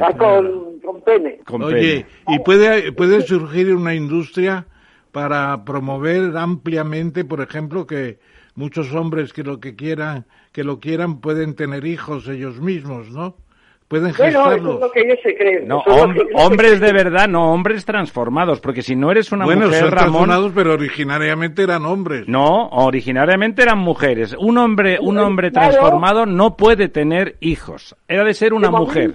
[0.00, 1.40] Ah, con, pene.
[1.50, 4.66] Oye, ¿y puede, puede surgir una industria
[5.12, 8.18] para promover ampliamente, por ejemplo, que
[8.58, 13.36] muchos hombres que lo que quieran, que lo quieran pueden tener hijos ellos mismos, ¿no?
[13.86, 14.42] Pueden gestarlos.
[14.42, 15.68] Bueno, eso es lo que ellos se creen.
[15.68, 15.82] No,
[16.34, 20.52] hombres de verdad, no hombres transformados, porque si no eres una bueno, mujer, son transformados,
[20.54, 22.28] pero originariamente eran hombres.
[22.28, 24.36] No, originariamente eran mujeres.
[24.38, 27.96] Un hombre, un hombre transformado no puede tener hijos.
[28.08, 29.14] Era de ser una mujer.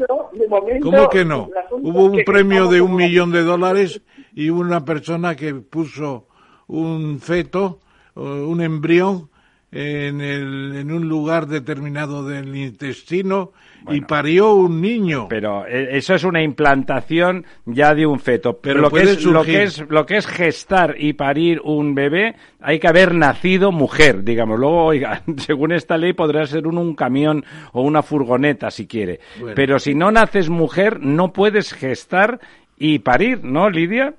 [0.82, 1.50] ¿Cómo que no?
[1.70, 4.02] Hubo un premio de un millón de dólares
[4.34, 6.30] y una persona que puso
[6.68, 7.82] un feto,
[8.16, 9.30] un embrión,
[9.74, 13.52] en, el, en un lugar determinado del intestino
[13.90, 15.28] y parió un niño.
[15.28, 18.60] Pero eh, eso es una implantación ya de un feto.
[18.62, 22.36] Pero lo que, es, lo, que es, lo que es gestar y parir un bebé,
[22.62, 24.60] hay que haber nacido mujer, digamos.
[24.60, 29.20] Luego, oiga, según esta ley podrá ser un, un camión o una furgoneta si quiere.
[29.56, 32.40] Pero si no naces mujer, no puedes gestar
[32.78, 34.14] y parir, ¿no, Lidia?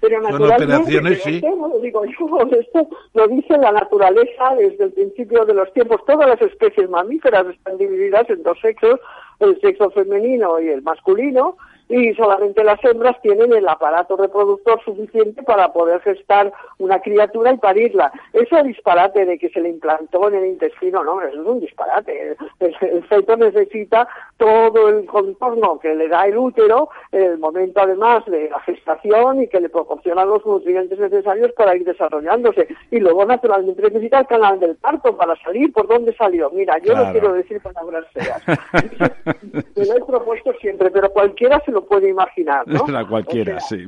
[0.00, 5.44] Pero naturalmente, esto no lo digo yo, esto lo dice la naturaleza desde el principio
[5.44, 6.00] de los tiempos.
[6.06, 8.98] Todas las especies mamíferas están divididas en dos sexos,
[9.40, 11.56] el sexo femenino y el masculino,
[11.90, 17.58] y solamente las hembras tienen el aparato reproductor suficiente para poder gestar una criatura y
[17.58, 18.12] parirla.
[18.32, 22.36] Ese disparate de que se le implantó en el intestino, no, eso es un disparate.
[22.60, 28.48] El, feto necesita todo el contorno que le da el útero, el momento además de
[28.48, 32.68] la gestación y que le proporciona los nutrientes necesarios para ir desarrollándose.
[32.92, 35.72] Y luego naturalmente necesita el canal del parto para salir.
[35.72, 36.50] ¿Por dónde salió?
[36.50, 38.42] Mira, yo no quiero decir palabras feas.
[39.76, 42.86] Me lo he propuesto siempre, pero cualquiera se lo puede imaginar, ¿no?
[42.88, 43.84] La cualquiera, sí.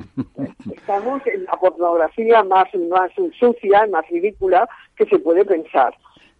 [0.72, 5.94] Estamos en la pornografía más, más sucia, más ridícula que se puede pensar.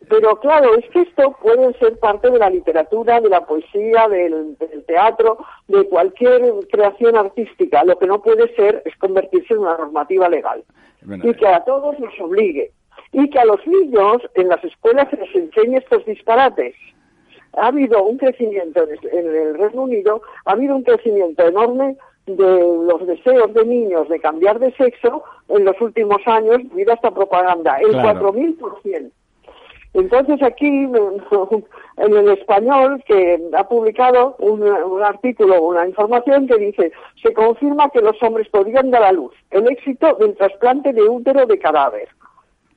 [0.09, 4.57] Pero claro, es que esto puede ser parte de la literatura, de la poesía, del,
[4.87, 5.39] teatro,
[5.69, 7.85] de cualquier creación artística.
[7.85, 10.65] Lo que no puede ser es convertirse en una normativa legal.
[11.05, 12.73] y que a todos nos obligue.
[13.13, 16.75] Y que a los niños en las escuelas se les enseñe estos disparates
[17.57, 23.07] ha habido un crecimiento en el Reino Unido, ha habido un crecimiento enorme de los
[23.07, 27.79] deseos de niños de cambiar de sexo en los últimos años debido a esta propaganda,
[27.79, 29.11] el cuatro 4.000%.
[29.95, 30.67] Entonces aquí,
[31.99, 37.91] en el español, que ha publicado un, un, artículo, una información que dice, se confirma
[37.91, 42.09] que los hombres podrían dar a luz el éxito del trasplante de útero de cadáver.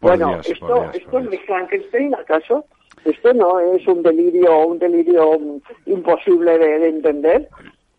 [0.02, 2.66] bueno, esto, esto es de Frankenstein, ¿acaso?
[3.06, 5.40] Esto no es un delirio, un delirio
[5.86, 7.48] imposible de, entender.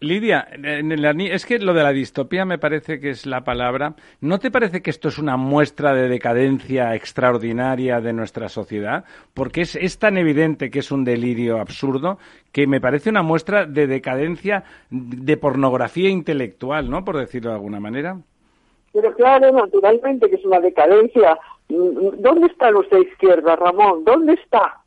[0.01, 3.95] Lidia, es que lo de la distopía me parece que es la palabra.
[4.21, 9.05] ¿No te parece que esto es una muestra de decadencia extraordinaria de nuestra sociedad?
[9.33, 12.19] Porque es, es tan evidente que es un delirio absurdo
[12.51, 17.05] que me parece una muestra de decadencia de pornografía intelectual, ¿no?
[17.05, 18.19] Por decirlo de alguna manera.
[18.93, 21.39] Pero claro, naturalmente que es una decadencia.
[21.69, 24.05] ¿Dónde está nuestra izquierda, Ramón?
[24.05, 24.81] ¿Dónde está?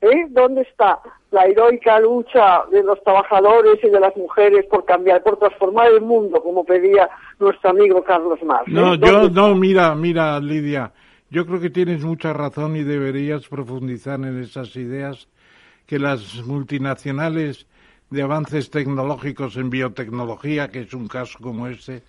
[0.00, 0.26] ¿Eh?
[0.30, 5.38] ¿Dónde está la heroica lucha de los trabajadores y de las mujeres por cambiar, por
[5.38, 8.70] transformar el mundo, como pedía nuestro amigo Carlos Marx?
[8.70, 10.92] No, yo no, mira, mira, Lidia,
[11.30, 15.28] yo creo que tienes mucha razón y deberías profundizar en esas ideas
[15.86, 17.66] que las multinacionales
[18.10, 22.02] de avances tecnológicos en biotecnología, que es un caso como este,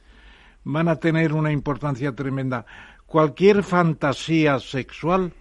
[0.64, 2.66] van a tener una importancia tremenda.
[3.06, 5.32] Cualquier fantasía sexual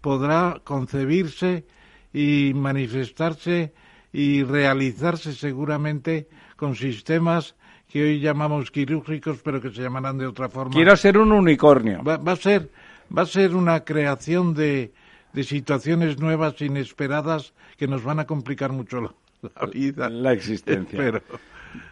[0.00, 1.66] podrá concebirse
[2.12, 3.72] y manifestarse
[4.12, 7.54] y realizarse seguramente con sistemas
[7.88, 10.72] que hoy llamamos quirúrgicos, pero que se llamarán de otra forma.
[10.72, 12.02] Quiero ser un unicornio.
[12.04, 12.70] Va, a ser
[13.16, 14.92] va a ser una creación de,
[15.32, 20.08] de situaciones nuevas, inesperadas, que nos van a complicar mucho la, vida.
[20.08, 21.22] La existencia.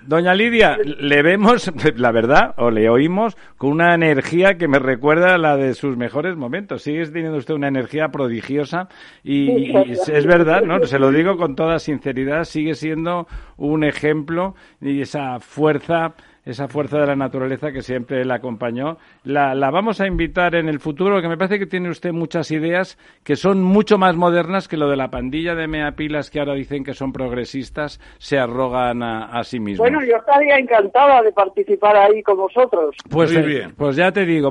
[0.07, 5.35] Doña Lidia, le vemos, la verdad, o le oímos, con una energía que me recuerda
[5.35, 6.83] a la de sus mejores momentos.
[6.83, 8.89] Sigue teniendo usted una energía prodigiosa
[9.23, 10.85] y, es verdad, ¿no?
[10.87, 16.15] Se lo digo con toda sinceridad, sigue siendo un ejemplo y esa fuerza
[16.51, 18.97] esa fuerza de la naturaleza que siempre le acompañó.
[19.25, 22.51] La, la, vamos a invitar en el futuro, que me parece que tiene usted muchas
[22.51, 26.55] ideas que son mucho más modernas que lo de la pandilla de meapilas que ahora
[26.55, 29.89] dicen que son progresistas, se arrogan a, sí mismos.
[29.89, 32.97] Bueno, yo estaría encantada de participar ahí con vosotros.
[33.11, 33.75] Pues, Muy bien.
[33.77, 34.51] pues ya te digo,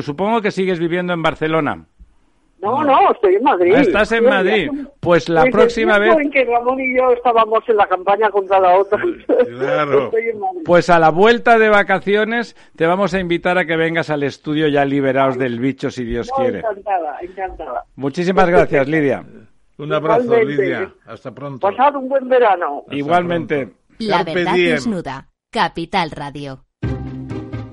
[0.00, 1.86] supongo que sigues viviendo en Barcelona.
[2.60, 3.72] No, no, estoy en Madrid.
[3.76, 4.70] Ah, estás en Madrid.
[5.00, 6.16] Pues la próxima vez.
[6.18, 9.00] en que Ramón y yo estábamos en la campaña contra la otra.
[9.48, 10.10] Claro.
[10.64, 14.68] Pues a la vuelta de vacaciones te vamos a invitar a que vengas al estudio
[14.68, 16.58] ya liberados del bicho, si Dios quiere.
[16.58, 17.84] Encantada, encantada.
[17.96, 19.24] Muchísimas gracias, Lidia.
[19.78, 20.92] Un abrazo, Lidia.
[21.06, 21.66] Hasta pronto.
[21.66, 22.84] Pasad un buen verano.
[22.90, 23.70] Igualmente.
[23.98, 25.28] La verdad desnuda.
[25.50, 26.67] Capital Radio.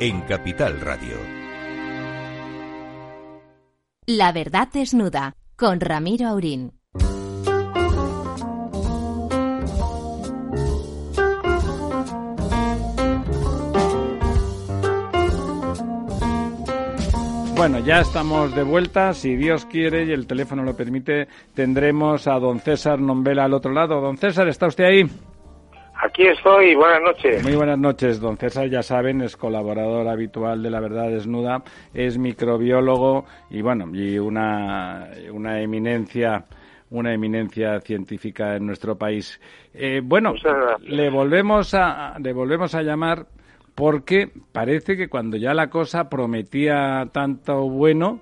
[0.00, 1.16] en Capital Radio.
[4.06, 6.72] La verdad desnuda con Ramiro Aurín.
[17.56, 19.14] Bueno, ya estamos de vuelta.
[19.14, 23.72] Si Dios quiere y el teléfono lo permite, tendremos a don César Nombela al otro
[23.72, 24.00] lado.
[24.00, 25.04] Don César, ¿está usted ahí?
[26.04, 27.42] Aquí estoy, buenas noches.
[27.42, 31.62] Muy buenas noches, don César, ya saben, es colaborador habitual de La Verdad Desnuda,
[31.94, 36.44] es microbiólogo y bueno, y una, una eminencia
[36.90, 39.40] una eminencia científica en nuestro país.
[39.72, 40.34] Eh, bueno,
[40.82, 43.26] le volvemos a le volvemos a llamar
[43.74, 48.20] porque parece que cuando ya la cosa prometía tanto bueno,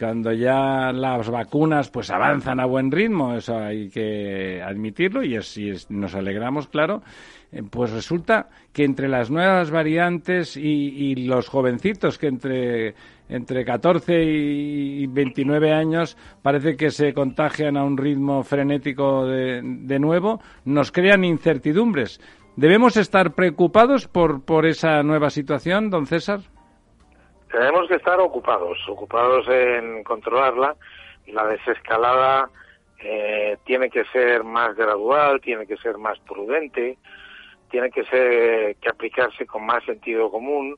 [0.00, 5.70] cuando ya las vacunas pues avanzan a buen ritmo, eso hay que admitirlo y así
[5.90, 7.02] nos alegramos, claro,
[7.52, 12.94] eh, pues resulta que entre las nuevas variantes y, los jovencitos que entre
[13.28, 19.98] entre 14 y 29 años parece que se contagian a un ritmo frenético de, de
[19.98, 22.20] nuevo, nos crean incertidumbres.
[22.56, 26.40] ¿Debemos estar preocupados por, por esa nueva situación, don César?
[27.50, 30.76] Tenemos que estar ocupados, ocupados en controlarla.
[31.26, 32.50] La desescalada
[32.98, 36.98] eh, tiene que ser más gradual, tiene que ser más prudente,
[37.70, 40.76] tiene que ser que aplicarse con más sentido común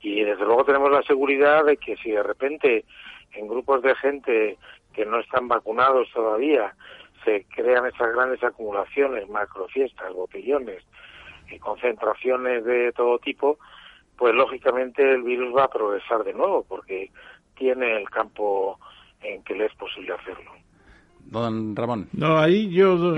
[0.00, 2.84] y desde luego tenemos la seguridad de que si de repente
[3.32, 4.58] en grupos de gente
[4.92, 6.74] que no están vacunados todavía
[7.24, 10.84] se crean esas grandes acumulaciones, macrofiestas, botellones
[11.50, 13.58] y concentraciones de todo tipo,
[14.16, 17.10] pues lógicamente el virus va a progresar de nuevo porque
[17.56, 18.78] tiene el campo
[19.20, 20.50] en que le es posible hacerlo.
[21.24, 22.08] Don Ramón.
[22.12, 23.16] No, ahí yo,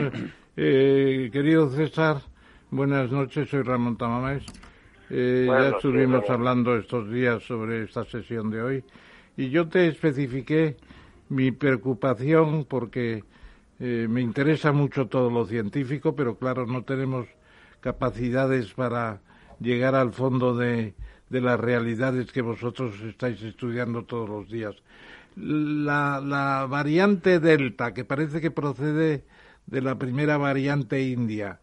[0.57, 2.19] eh, querido César,
[2.71, 4.45] buenas noches, soy Ramón Tamames.
[5.11, 8.85] Eh, ya estuvimos hablando estos días sobre esta sesión de hoy
[9.39, 10.77] y yo te especifiqué
[11.31, 13.25] mi preocupación porque
[13.81, 17.27] eh, me interesa mucho todo lo científico, pero claro, no tenemos
[17.81, 19.21] capacidades para
[19.61, 20.95] llegar al fondo de,
[21.31, 24.75] de las realidades que vosotros estáis estudiando todos los días.
[25.37, 29.25] La, la variante Delta, que parece que procede
[29.67, 31.61] de la primera variante india,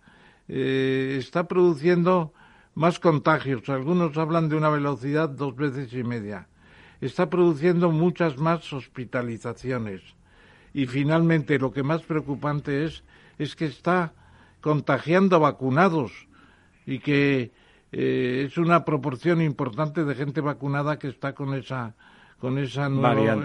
[0.48, 2.34] eh, está produciendo
[2.76, 3.68] más contagios.
[3.70, 6.48] Algunos hablan de una velocidad dos veces y media.
[7.02, 10.02] Está produciendo muchas más hospitalizaciones.
[10.74, 13.04] Y finalmente, lo que más preocupante es,
[13.38, 14.14] es que está
[14.62, 16.12] contagiando vacunados
[16.86, 17.52] y que
[17.98, 21.96] eh, es una proporción importante de gente vacunada que está con esa
[22.42, 22.90] con esa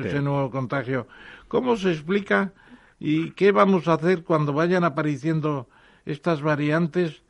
[0.04, 1.06] ese nuevo contagio.
[1.46, 2.52] ¿Cómo se explica
[2.98, 5.68] y qué vamos a hacer cuando vayan apareciendo
[6.04, 7.22] estas variantes?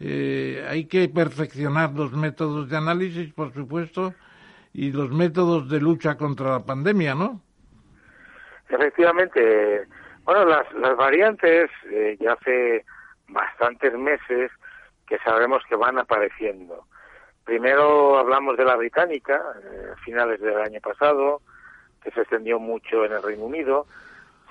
[0.00, 4.12] Eh, hay que perfeccionar los métodos de análisis, por supuesto,
[4.72, 7.40] y los métodos de lucha contra la pandemia, ¿no?
[8.68, 9.86] Efectivamente.
[10.24, 12.84] Bueno, las, las variantes eh, ya hace
[13.28, 14.50] bastantes meses
[15.06, 16.86] que sabemos que van apareciendo.
[17.44, 21.42] Primero hablamos de la británica, eh, finales del año pasado,
[22.02, 23.86] que se extendió mucho en el Reino Unido,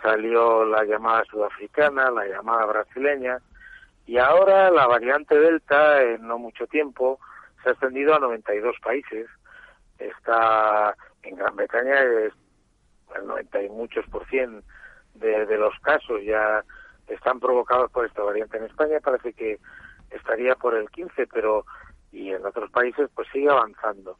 [0.01, 3.39] salió la llamada sudafricana, la llamada brasileña,
[4.06, 7.20] y ahora la variante Delta, en no mucho tiempo,
[7.64, 9.28] se ha extendido a 92 países.
[9.97, 12.34] Está en Gran Bretaña, es
[13.16, 14.64] el 90 y muchos por cien
[15.16, 16.64] de, de los casos ya
[17.08, 18.58] están provocados por esta variante.
[18.58, 19.60] En España parece que
[20.14, 21.66] estaría por el 15, pero
[22.11, 24.18] y en otros países pues sigue avanzando.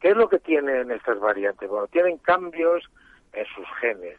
[0.00, 1.68] ¿Qué es lo que tienen estas variantes?
[1.68, 2.84] Bueno, tienen cambios
[3.32, 4.18] en sus genes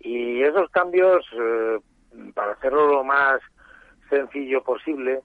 [0.00, 1.78] y esos cambios, eh,
[2.34, 3.40] para hacerlo lo más
[4.08, 5.20] sencillo posible,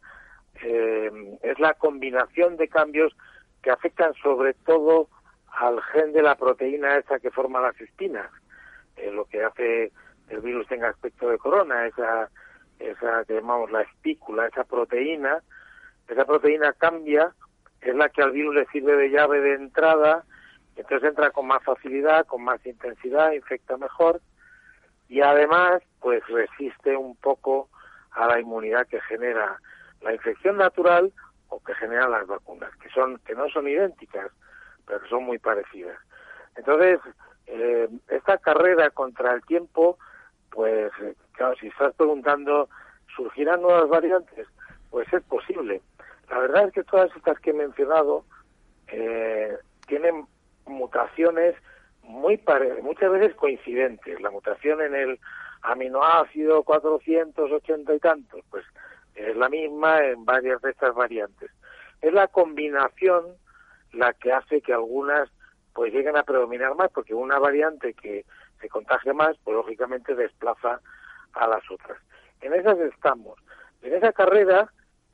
[0.62, 3.16] eh, es la combinación de cambios
[3.62, 5.10] que afectan sobre todo
[5.48, 8.30] al gen de la proteína esa que forma las espinas,
[8.98, 9.92] eh, lo que hace
[10.30, 12.30] el virus tenga aspecto de corona, esa
[12.80, 15.42] esa que llamamos la espícula, esa proteína,
[16.08, 17.34] esa proteína cambia,
[17.82, 20.24] es la que al virus le sirve de llave de entrada,
[20.76, 24.22] entonces entra con más facilidad, con más intensidad, infecta mejor
[25.08, 27.70] y además pues resiste un poco
[28.12, 29.60] a la inmunidad que genera
[30.02, 31.14] la infección natural
[31.50, 34.32] o que generan las vacunas, que son que no son idénticas,
[34.86, 35.98] pero son muy parecidas.
[36.56, 37.00] Entonces,
[37.48, 39.98] eh, esta carrera contra el tiempo
[40.50, 40.92] pues
[41.36, 42.70] claro, si estás preguntando,
[43.16, 44.48] ¿surgirán nuevas variantes?
[44.90, 45.82] Pues es posible.
[46.30, 48.26] La verdad es que todas estas que he mencionado
[48.88, 49.58] eh,
[49.88, 50.26] tienen
[50.66, 51.56] mutaciones
[52.04, 52.42] muy
[52.82, 54.22] muchas veces coincidentes.
[54.22, 55.20] La mutación en el
[55.62, 58.66] aminoácido 480 y tantos, pues
[59.16, 61.50] es la misma en varias de estas variantes.
[62.02, 63.26] Es la combinación
[63.94, 65.30] la que hace que algunas
[65.74, 68.26] pues lleguen a predominar más, porque una variante que
[68.62, 70.80] se contagia más, pues lógicamente desplaza
[71.36, 71.98] a las otras.
[72.42, 73.40] En esas estamos.
[73.82, 74.72] En esa carrera,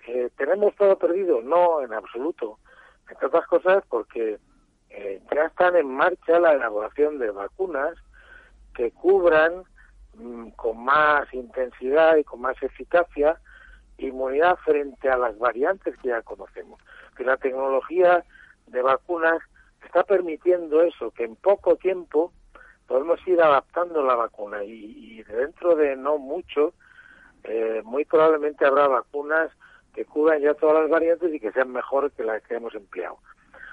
[0.07, 1.41] eh, ¿tenemos todo perdido?
[1.41, 2.59] No, en absoluto.
[3.09, 4.39] Entre otras cosas porque
[4.89, 7.97] eh, ya están en marcha la elaboración de vacunas
[8.73, 9.63] que cubran
[10.15, 13.39] mm, con más intensidad y con más eficacia
[13.97, 16.81] inmunidad frente a las variantes que ya conocemos.
[17.15, 18.23] Que la tecnología
[18.67, 19.41] de vacunas
[19.85, 22.31] está permitiendo eso, que en poco tiempo
[22.91, 26.73] podemos ir adaptando la vacuna y, dentro de no mucho,
[27.45, 29.49] eh, muy probablemente habrá vacunas
[29.93, 33.17] que cubran ya todas las variantes y que sean mejores que las que hemos empleado.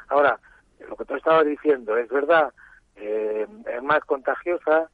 [0.07, 0.39] Ahora,
[0.89, 2.53] lo que tú estabas diciendo es verdad,
[2.95, 4.89] eh, es más contagiosa,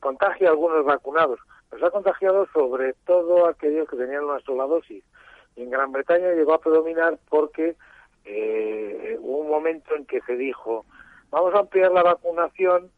[0.00, 1.38] contagia a algunos vacunados,
[1.78, 5.04] se ha contagiado sobre todo aquellos que tenían una sola dosis.
[5.56, 7.76] Y en Gran Bretaña llegó a predominar porque
[8.24, 10.86] eh, hubo un momento en que se dijo,
[11.28, 12.90] vamos a ampliar la vacunación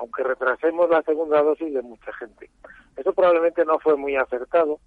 [0.00, 2.50] aunque retrasemos la segunda dosis de mucha gente.
[2.96, 4.80] Eso probablemente no fue muy acertado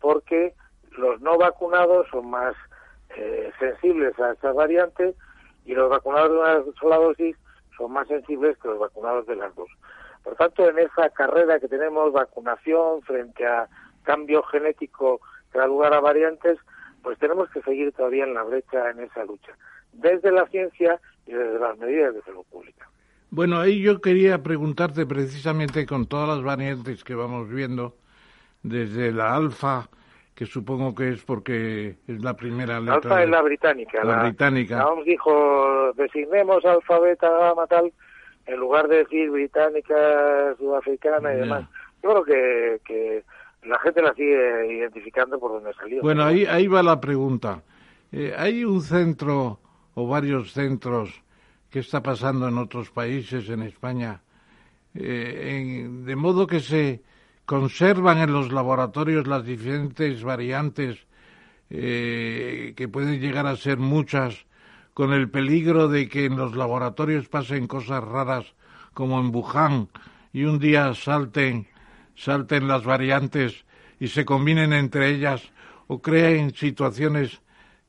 [0.00, 0.54] porque
[0.92, 2.56] los no vacunados son más
[3.10, 5.14] eh, sensibles a esta variante
[5.66, 7.36] y los vacunados de una sola dosis
[7.76, 9.68] son más sensibles que los vacunados de las dos.
[10.24, 13.68] Por tanto, en esa carrera que tenemos, vacunación frente a
[14.02, 15.20] cambio genético
[15.52, 16.58] que da lugar a variantes,
[17.02, 19.52] pues tenemos que seguir todavía en la brecha en esa lucha,
[19.92, 22.88] desde la ciencia y desde las medidas de salud pública.
[23.30, 27.94] Bueno, ahí yo quería preguntarte precisamente con todas las variantes que vamos viendo,
[28.62, 29.88] desde la alfa,
[30.34, 32.94] que supongo que es porque es la primera letra.
[32.94, 34.02] Alfa es la británica.
[34.02, 34.76] La, británica.
[34.78, 37.92] La dijo, designemos alfa, beta, gamma, tal,
[38.46, 41.64] en lugar de decir británica, sudafricana y demás.
[42.02, 43.24] Yo creo que, que
[43.64, 46.00] la gente la sigue identificando por donde salió.
[46.00, 47.62] Bueno, ahí, ahí va la pregunta.
[48.10, 49.58] Eh, ¿Hay un centro
[49.94, 51.22] o varios centros
[51.70, 54.22] qué está pasando en otros países, en España,
[54.94, 57.02] eh, de modo que se
[57.44, 61.06] conservan en los laboratorios las diferentes variantes
[61.70, 64.46] eh, que pueden llegar a ser muchas,
[64.94, 68.54] con el peligro de que en los laboratorios pasen cosas raras
[68.94, 69.88] como en Wuhan
[70.32, 71.68] y un día salten,
[72.16, 73.64] salten las variantes
[74.00, 75.52] y se combinen entre ellas
[75.86, 77.40] o creen situaciones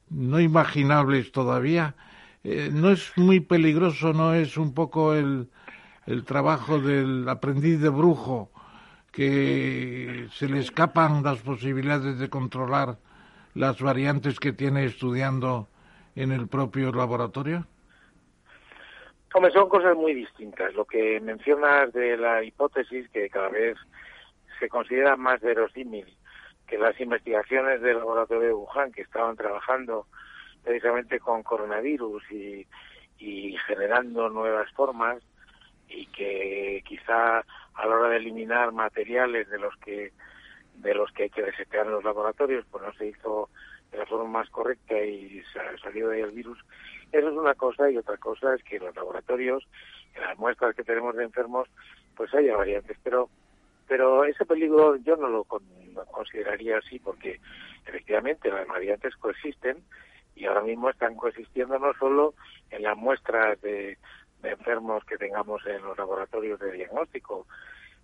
[0.09, 1.95] no imaginables todavía.
[2.43, 5.49] Eh, no es muy peligroso, no es un poco el,
[6.05, 8.51] el trabajo del aprendiz de brujo
[9.11, 12.97] que se le escapan las posibilidades de controlar
[13.55, 15.67] las variantes que tiene estudiando
[16.15, 17.65] en el propio laboratorio?
[19.33, 20.73] Hombre, son cosas muy distintas.
[20.73, 23.77] Lo que mencionas de la hipótesis, que cada vez
[24.59, 26.05] se considera más verosímil
[26.67, 30.07] que las investigaciones del laboratorio de Wuhan, que estaban trabajando
[30.63, 32.67] precisamente con coronavirus y,
[33.19, 35.21] y generando nuevas formas,
[35.87, 40.11] y que quizá a la hora de eliminar materiales de los que
[40.75, 43.49] de los que hay que desecar en los laboratorios, pues no se hizo
[43.91, 45.43] de la forma más correcta y
[45.83, 46.57] salió de ahí el virus.
[47.11, 49.67] Eso es una cosa y otra cosa es que en los laboratorios,
[50.15, 51.67] en las muestras que tenemos de enfermos,
[52.15, 52.97] pues haya variantes.
[53.03, 53.29] Pero,
[53.87, 57.41] pero ese peligro yo no lo consideraría así porque
[57.85, 59.83] efectivamente las variantes coexisten
[60.39, 62.33] y ahora mismo están coexistiendo no solo
[62.71, 63.97] en las muestras de,
[64.41, 67.45] enfermos que tengamos en los laboratorios de diagnóstico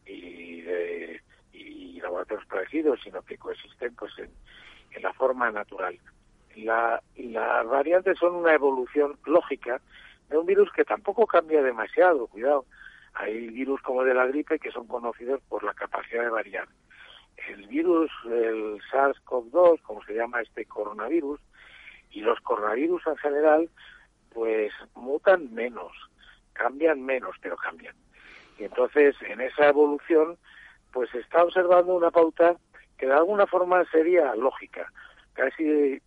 [0.05, 1.21] y, de,
[1.53, 4.29] y laboratorios parecidos, sino que coexisten pues en,
[4.91, 5.97] en la forma natural.
[6.57, 9.79] La, las variantes son una evolución lógica
[10.29, 12.65] de un virus que tampoco cambia demasiado, cuidado.
[13.13, 16.67] Hay virus como de la gripe que son conocidos por la capacidad de variar.
[17.47, 21.39] El virus, el SARS-CoV-2, como se llama este coronavirus,
[22.16, 23.70] y los coronavirus en general,
[24.34, 25.91] pues mutan menos
[26.55, 27.95] cambian menos, pero cambian.
[28.57, 30.38] Y entonces, en esa evolución,
[30.91, 32.55] pues se está observando una pauta
[32.97, 34.91] que de alguna forma sería lógica,
[35.34, 36.01] casi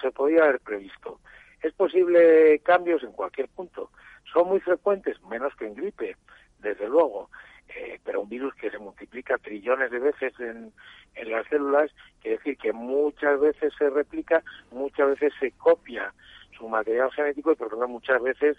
[0.00, 1.18] se podía haber previsto.
[1.62, 3.90] Es posible cambios en cualquier punto.
[4.30, 6.16] Son muy frecuentes, menos que en gripe,
[6.58, 7.30] desde luego,
[7.68, 10.72] eh, pero un virus que se multiplica trillones de veces en,
[11.14, 11.90] en las células,
[12.20, 16.12] quiere decir que muchas veces se replica, muchas veces se copia
[16.56, 18.56] su material genético y por lo tanto muchas veces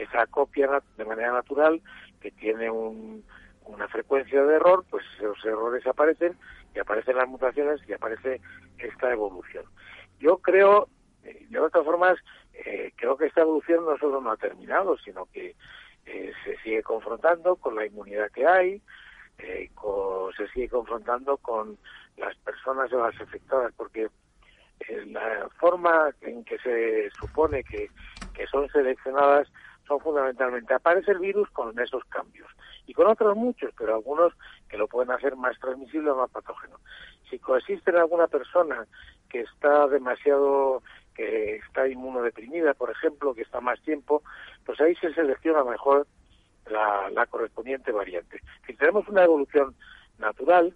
[0.00, 1.80] esa copia de manera natural
[2.20, 6.36] que tiene una frecuencia de error, pues esos errores aparecen
[6.74, 8.40] y aparecen las mutaciones y aparece
[8.78, 9.64] esta evolución.
[10.18, 10.88] Yo creo,
[11.24, 12.16] eh, de otras formas,
[12.52, 15.54] eh, creo que esta evolución no solo no ha terminado, sino que
[16.06, 18.82] eh, se sigue confrontando con la inmunidad que hay,
[20.36, 21.78] se sigue confrontando con
[22.16, 24.08] las personas o las afectadas, porque
[25.06, 27.88] la forma en que se supone que,
[28.34, 29.48] que son seleccionadas
[29.86, 32.48] son fundamentalmente aparece el virus con esos cambios
[32.86, 34.32] y con otros muchos, pero algunos
[34.68, 36.78] que lo pueden hacer más transmisible o más patógeno.
[37.30, 38.86] Si coexiste en alguna persona
[39.28, 40.82] que está demasiado,
[41.14, 44.22] que está inmunodeprimida, por ejemplo, que está más tiempo,
[44.64, 46.06] pues ahí se selecciona mejor
[46.70, 48.40] la, la correspondiente variante.
[48.66, 49.74] Si tenemos una evolución
[50.18, 50.74] natural,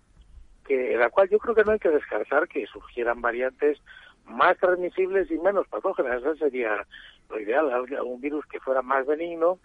[0.66, 3.78] que en la cual yo creo que no hay que descartar que surgieran variantes
[4.26, 6.20] más transmisibles y menos patógenas.
[6.20, 6.84] Eso sería
[7.30, 9.58] lo ideal, algún virus que fuera más benigno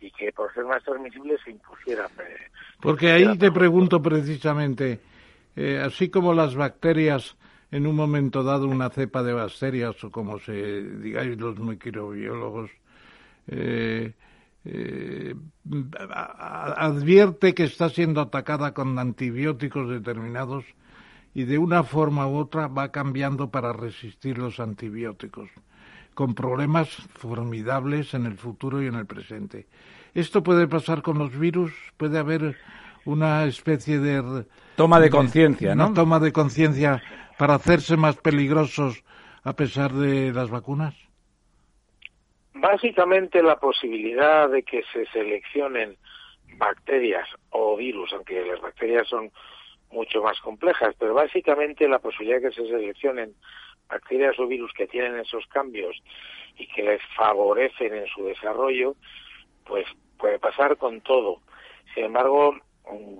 [0.00, 2.06] y que por ser más transmisible se impusiera.
[2.18, 2.50] Eh,
[2.80, 5.00] Porque ahí te pregunto precisamente,
[5.56, 7.36] eh, así como las bacterias
[7.70, 12.70] en un momento dado una cepa de bacterias o como se digáis los microbiólogos
[13.48, 14.14] eh,
[14.64, 15.34] eh,
[15.90, 20.64] advierte que está siendo atacada con antibióticos determinados
[21.34, 25.48] y de una forma u otra va cambiando para resistir los antibióticos,
[26.14, 29.66] con problemas formidables en el futuro y en el presente.
[30.14, 32.56] Esto puede pasar con los virus, puede haber
[33.04, 34.44] una especie de
[34.76, 35.92] toma de, conciencia, ¿no?
[35.92, 37.02] toma de conciencia
[37.38, 39.02] para hacerse más peligrosos
[39.42, 40.94] a pesar de las vacunas.
[42.62, 45.96] Básicamente la posibilidad de que se seleccionen
[46.58, 49.32] bacterias o virus, aunque las bacterias son
[49.90, 53.34] mucho más complejas, pero básicamente la posibilidad de que se seleccionen
[53.88, 56.00] bacterias o virus que tienen esos cambios
[56.56, 58.94] y que les favorecen en su desarrollo,
[59.64, 59.84] pues
[60.16, 61.40] puede pasar con todo.
[61.96, 62.54] Sin embargo,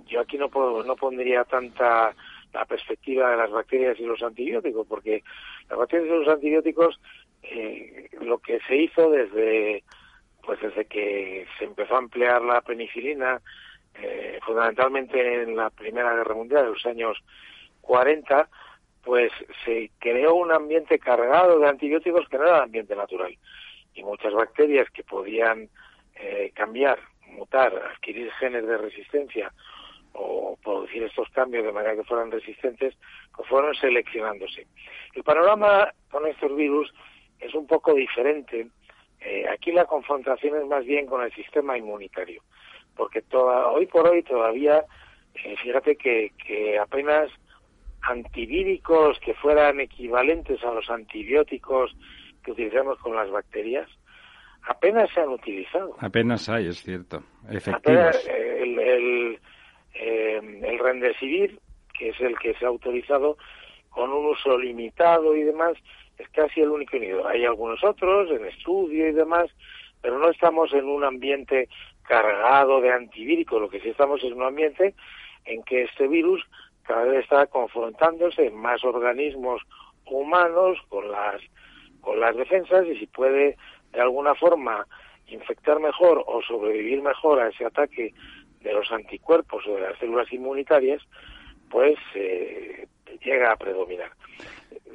[0.05, 2.15] yo aquí no puedo, no pondría tanta
[2.53, 5.21] la perspectiva de las bacterias y los antibióticos, porque
[5.69, 6.99] las bacterias y los antibióticos,
[7.43, 9.83] eh, lo que se hizo desde,
[10.43, 13.41] pues desde que se empezó a emplear la penicilina,
[13.95, 17.17] eh, fundamentalmente en la Primera Guerra Mundial, de los años
[17.81, 18.49] 40,
[19.03, 19.31] pues
[19.65, 23.37] se creó un ambiente cargado de antibióticos que no era el ambiente natural.
[23.93, 25.69] Y muchas bacterias que podían
[26.15, 29.51] eh, cambiar, mutar, adquirir genes de resistencia
[30.13, 32.95] o producir estos cambios de manera que fueran resistentes,
[33.35, 34.67] pues fueron seleccionándose.
[35.13, 36.93] El panorama con estos virus
[37.45, 38.67] es un poco diferente.
[39.21, 42.41] Eh, aquí la confrontación es más bien con el sistema inmunitario,
[42.95, 44.83] porque toda, hoy por hoy todavía,
[45.35, 47.29] eh, fíjate que, que apenas
[48.01, 51.95] antivíricos que fueran equivalentes a los antibióticos
[52.43, 53.89] que utilizamos con las bacterias,
[54.67, 55.95] apenas se han utilizado.
[55.99, 57.23] Apenas hay, es cierto.
[57.49, 58.27] Efectivos.
[58.27, 59.39] Eh, el, el,
[59.93, 61.59] eh, el Remdesivir,
[61.97, 63.37] que es el que se ha autorizado
[63.89, 65.77] con un uso limitado y demás,
[66.23, 67.27] es casi el único unido.
[67.27, 69.49] Hay algunos otros en estudio y demás,
[70.01, 71.69] pero no estamos en un ambiente
[72.03, 74.93] cargado de antivíricos, lo que sí estamos en un ambiente
[75.45, 76.43] en que este virus
[76.83, 79.61] cada vez está confrontándose más organismos
[80.05, 81.41] humanos con las
[82.01, 83.55] con las defensas y si puede
[83.93, 84.85] de alguna forma
[85.27, 88.13] infectar mejor o sobrevivir mejor a ese ataque
[88.59, 91.01] de los anticuerpos o de las células inmunitarias,
[91.69, 92.87] pues eh,
[93.23, 94.11] llega a predominar.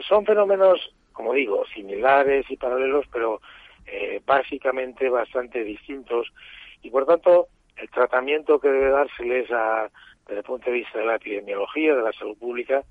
[0.07, 3.41] Son fenómenos, como digo, similares y paralelos, pero
[3.87, 6.33] eh, básicamente bastante distintos
[6.81, 9.91] y por tanto el tratamiento que debe dárseles a,
[10.27, 12.85] desde el punto de vista de la epidemiología, de la salud pública,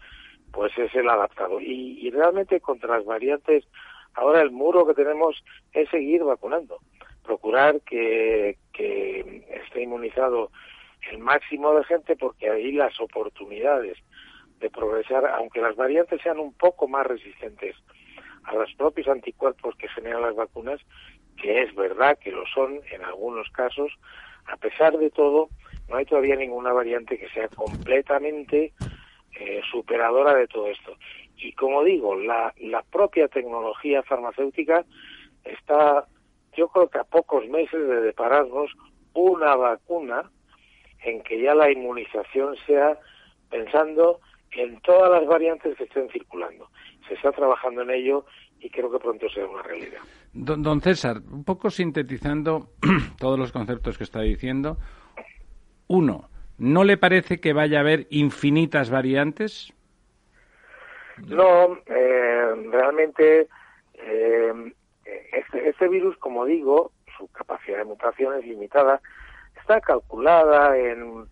[0.52, 1.62] pues es el adaptado.
[1.62, 3.66] Y, y realmente contra las variantes
[4.18, 6.80] Ahora el muro que tenemos es seguir vacunando,
[7.24, 10.50] procurar que, que esté inmunizado
[11.12, 13.96] el máximo de gente porque ahí las oportunidades
[14.60, 17.76] de progresar, aunque las variantes sean un poco más resistentes
[18.48, 20.80] a los propios anticuerpos que generan las vacunas,
[21.42, 23.92] que es verdad que lo son en algunos casos,
[24.46, 25.50] a pesar de todo,
[25.90, 28.74] no hay todavía ninguna variante que sea completamente
[29.40, 30.96] eh, superadora de todo esto.
[31.36, 34.86] Y como digo, la, la propia tecnología farmacéutica
[35.44, 36.08] está,
[36.56, 38.72] yo creo que a pocos meses de depararnos
[39.14, 40.32] una vacuna
[41.04, 42.98] en que ya la inmunización sea
[43.50, 44.20] pensando
[44.52, 46.70] en todas las variantes que estén circulando.
[47.08, 48.26] Se está trabajando en ello
[48.60, 50.00] y creo que pronto será una realidad.
[50.34, 52.70] Don, don César, un poco sintetizando
[53.20, 54.78] todos los conceptos que está diciendo.
[55.88, 59.74] Uno, ¿no le parece que vaya a haber infinitas variantes?
[61.26, 63.48] No, eh, realmente
[63.94, 64.74] eh,
[65.32, 69.02] este, este, virus, como digo, su capacidad de mutación es limitada.
[69.60, 71.28] Está calculada en,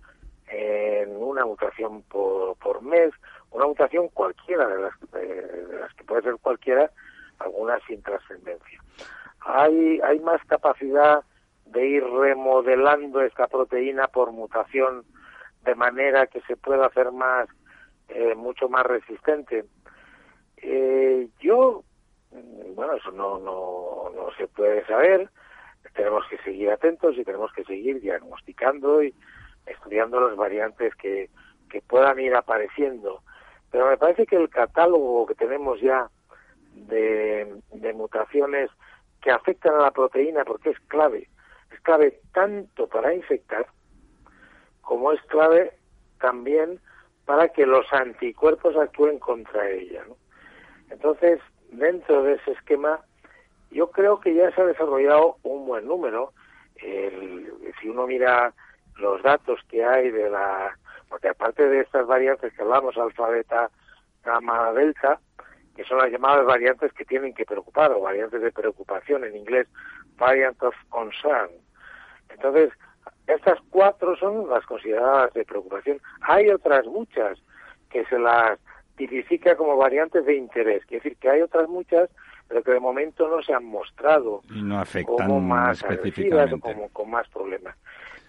[0.58, 3.12] en una mutación por, por mes,
[3.51, 6.91] una mutación cualquiera de las, de las que puede ser cualquiera,
[7.39, 8.82] algunas sin trascendencia.
[9.41, 11.24] Hay, hay más capacidad
[11.66, 15.03] de ir remodelando esta proteína por mutación
[15.64, 17.47] de manera que se pueda hacer más
[18.10, 19.66] eh, mucho más resistente.
[20.58, 21.84] Eh, yo,
[22.76, 25.30] bueno, eso no, no, no se puede saber,
[25.93, 29.14] tenemos que seguir atentos y tenemos que seguir diagnosticando y
[29.66, 31.30] estudiando las variantes que,
[31.70, 33.22] que puedan ir apareciendo.
[33.72, 36.09] Pero me parece que el catálogo que tenemos ya
[36.74, 38.70] de, de mutaciones
[39.22, 41.30] que afectan a la proteína, porque es clave,
[41.72, 43.66] es clave tanto para infectar
[44.86, 45.74] como es clave
[46.20, 46.80] también
[47.26, 50.05] para que los anticuerpos actúen contra ella.
[50.07, 50.16] ¿no?
[50.91, 51.41] Entonces,
[51.72, 53.01] dentro de ese esquema,
[53.72, 56.34] yo creo que ya se ha desarrollado un buen número.
[56.80, 58.53] si uno mira
[58.97, 60.77] los datos que hay de la...
[61.09, 63.69] Porque aparte de estas variantes que hablamos, alfa, beta,
[64.23, 65.19] gamma, delta,
[65.75, 69.67] que son las llamadas variantes que tienen que preocupar, o variantes de preocupación, en inglés,
[70.17, 71.51] variant of concern.
[72.29, 72.71] Entonces,
[73.27, 75.99] estas cuatro son las consideradas de preocupación.
[76.21, 77.39] Hay otras muchas
[77.89, 78.59] que se las
[78.95, 80.85] tipifica como variantes de interés.
[80.85, 82.09] Quiere decir que hay otras muchas,
[82.47, 84.41] pero que de momento no se han mostrado
[85.05, 87.75] como más agresivas o como con más problemas.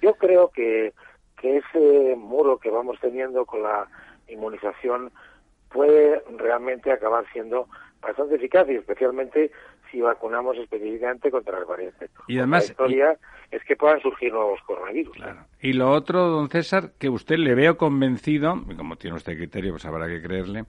[0.03, 0.93] Yo creo que,
[1.41, 3.89] que ese muro que vamos teniendo con la
[4.29, 5.11] inmunización
[5.71, 7.69] puede realmente acabar siendo
[8.01, 9.51] bastante eficaz y especialmente
[9.91, 12.11] si vacunamos específicamente contra las variantes.
[12.29, 13.19] Y además, la historia
[13.51, 15.17] es que puedan surgir nuevos coronavirus.
[15.61, 19.85] Y lo otro, don César, que usted le veo convencido, como tiene usted criterio, pues
[19.85, 20.65] habrá que creerle,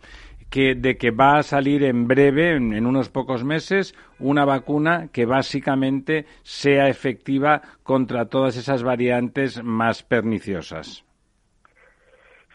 [0.50, 5.26] que de que va a salir en breve, en, unos pocos meses, una vacuna que
[5.26, 11.04] básicamente sea efectiva contra todas esas variantes más perniciosas.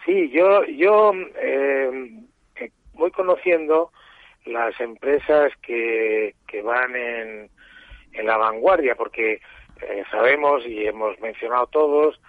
[0.05, 2.11] Sí, yo, yo eh,
[2.95, 3.93] voy conociendo
[4.47, 7.51] las empresas que, que van en,
[8.13, 9.41] en la vanguardia, porque
[9.83, 12.21] eh, sabemos y hemos mencionado todos,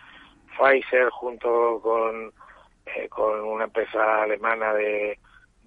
[0.57, 2.31] Pfizer junto con,
[2.85, 5.17] eh, con una empresa alemana de,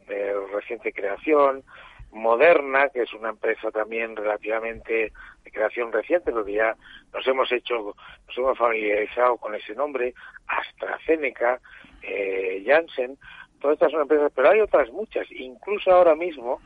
[0.06, 1.64] de reciente creación,
[2.12, 5.12] Moderna, que es una empresa también relativamente
[5.44, 6.76] de creación reciente, porque ya
[7.12, 7.94] nos hemos hecho,
[8.26, 10.14] nos hemos familiarizado con ese nombre,
[10.46, 11.60] AstraZeneca,
[12.02, 13.18] eh, Janssen,
[13.60, 16.60] todas estas son empresas, pero hay otras muchas, incluso ahora mismo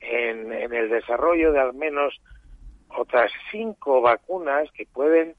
[0.00, 2.20] en, el desarrollo de al menos
[2.88, 5.34] otras cinco vacunas que pueden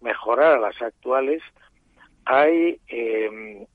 [0.00, 1.42] mejorar a las actuales,
[2.24, 3.66] hay eh,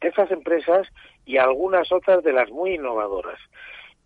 [0.00, 0.88] esas empresas
[1.24, 3.38] y algunas otras de las muy innovadoras.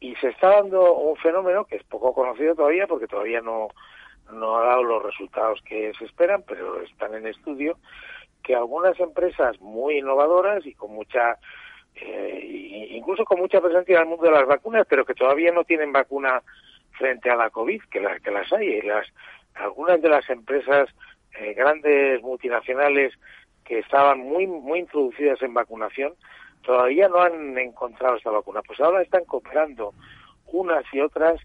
[0.01, 3.69] Y se está dando un fenómeno que es poco conocido todavía porque todavía no,
[4.33, 7.79] no ha dado los resultados que se esperan, pero están en estudio,
[8.43, 11.39] que algunas empresas muy innovadoras y con mucha,
[11.95, 15.65] eh, incluso con mucha presencia en el mundo de las vacunas, pero que todavía no
[15.65, 16.43] tienen vacuna
[16.93, 19.07] frente a la COVID, que, la, que las hay, y las,
[19.55, 20.89] algunas de las empresas
[21.41, 23.15] eh, grandes multinacionales
[23.65, 26.15] que estaban muy, muy introducidas en vacunación,
[26.65, 28.63] todavía no han encontrado esta vacuna.
[28.63, 29.95] Pues ahora están cooperando
[30.47, 31.41] unas y otras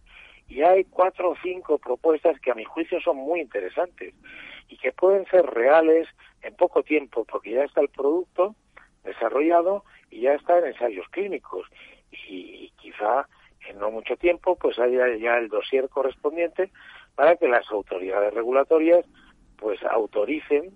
[0.47, 4.13] y hay cuatro o cinco propuestas que a mi juicio son muy interesantes
[4.67, 6.07] y que pueden ser reales
[6.41, 8.55] en poco tiempo porque ya está el producto
[9.03, 11.67] desarrollado y ya está en ensayos clínicos
[12.11, 13.27] y quizá
[13.67, 16.71] en no mucho tiempo pues haya ya el dossier correspondiente
[17.15, 19.05] para que las autoridades regulatorias
[19.57, 20.75] pues autoricen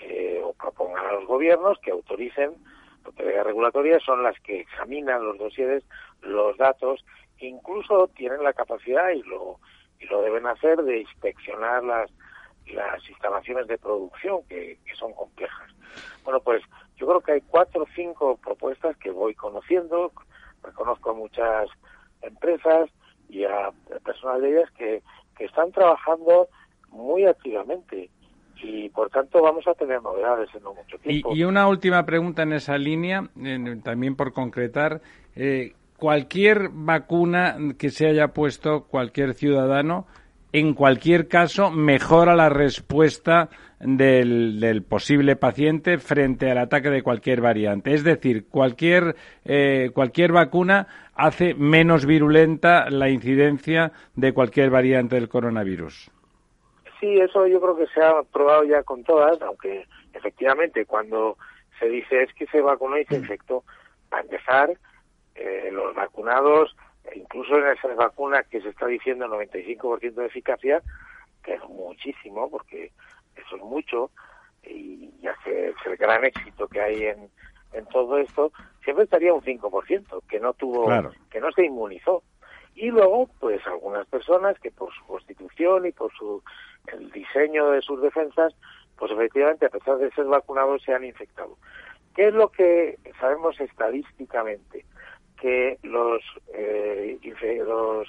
[0.00, 2.54] eh, o propongan a los gobiernos que autoricen
[3.04, 5.84] autoridades regulatorias son las que examinan los dosieres,
[6.22, 7.04] los datos,
[7.38, 9.58] incluso tienen la capacidad y lo,
[10.00, 12.10] y lo deben hacer de inspeccionar las,
[12.72, 15.70] las instalaciones de producción que, son complejas.
[16.24, 16.62] Bueno, pues
[16.96, 20.12] yo creo que hay cuatro o cinco propuestas que voy conociendo,
[20.62, 21.68] reconozco a muchas
[22.22, 22.88] empresas
[23.28, 23.70] y a
[24.04, 25.02] personas de ellas que,
[25.36, 26.48] que están trabajando
[26.90, 28.08] muy activamente
[28.64, 31.34] y por tanto vamos a tener novedades en no mucho tiempo.
[31.34, 33.28] Y, una última pregunta en esa línea,
[33.82, 35.02] también por concretar.
[35.36, 40.06] Eh, cualquier vacuna que se haya puesto cualquier ciudadano,
[40.52, 43.50] en cualquier caso, mejora la respuesta
[43.80, 47.92] del, posible paciente frente al ataque de cualquier variante.
[47.92, 55.28] Es decir, cualquier, eh, cualquier vacuna hace menos virulenta la incidencia de cualquier variante del
[55.28, 56.13] coronavirus
[57.00, 61.36] sí, eso yo creo que se ha probado ya con todas, aunque efectivamente cuando
[61.78, 63.64] se dice es que se vacunó y se infectó,
[64.08, 64.78] para empezar,
[65.34, 66.76] eh, los vacunados,
[67.14, 70.82] incluso en esas vacunas que se está diciendo 95% de eficacia,
[71.42, 72.92] que es muchísimo, porque
[73.34, 74.10] eso es mucho,
[74.62, 77.28] y ya que es el gran éxito que hay en,
[77.72, 80.86] en todo esto, siempre estaría un 5%, que no tuvo,
[81.30, 82.22] que no se inmunizó.
[82.74, 86.42] Y luego, pues algunas personas que por su constitución y por su
[86.88, 88.54] el diseño de sus defensas,
[88.96, 91.56] pues efectivamente, a pesar de ser vacunados, se han infectado.
[92.14, 94.84] ¿Qué es lo que sabemos estadísticamente?
[95.40, 96.22] Que los,
[96.52, 97.18] eh,
[97.66, 98.08] los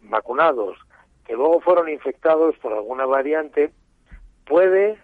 [0.00, 0.78] vacunados
[1.26, 3.72] que luego fueron infectados por alguna variante,
[4.46, 4.96] puede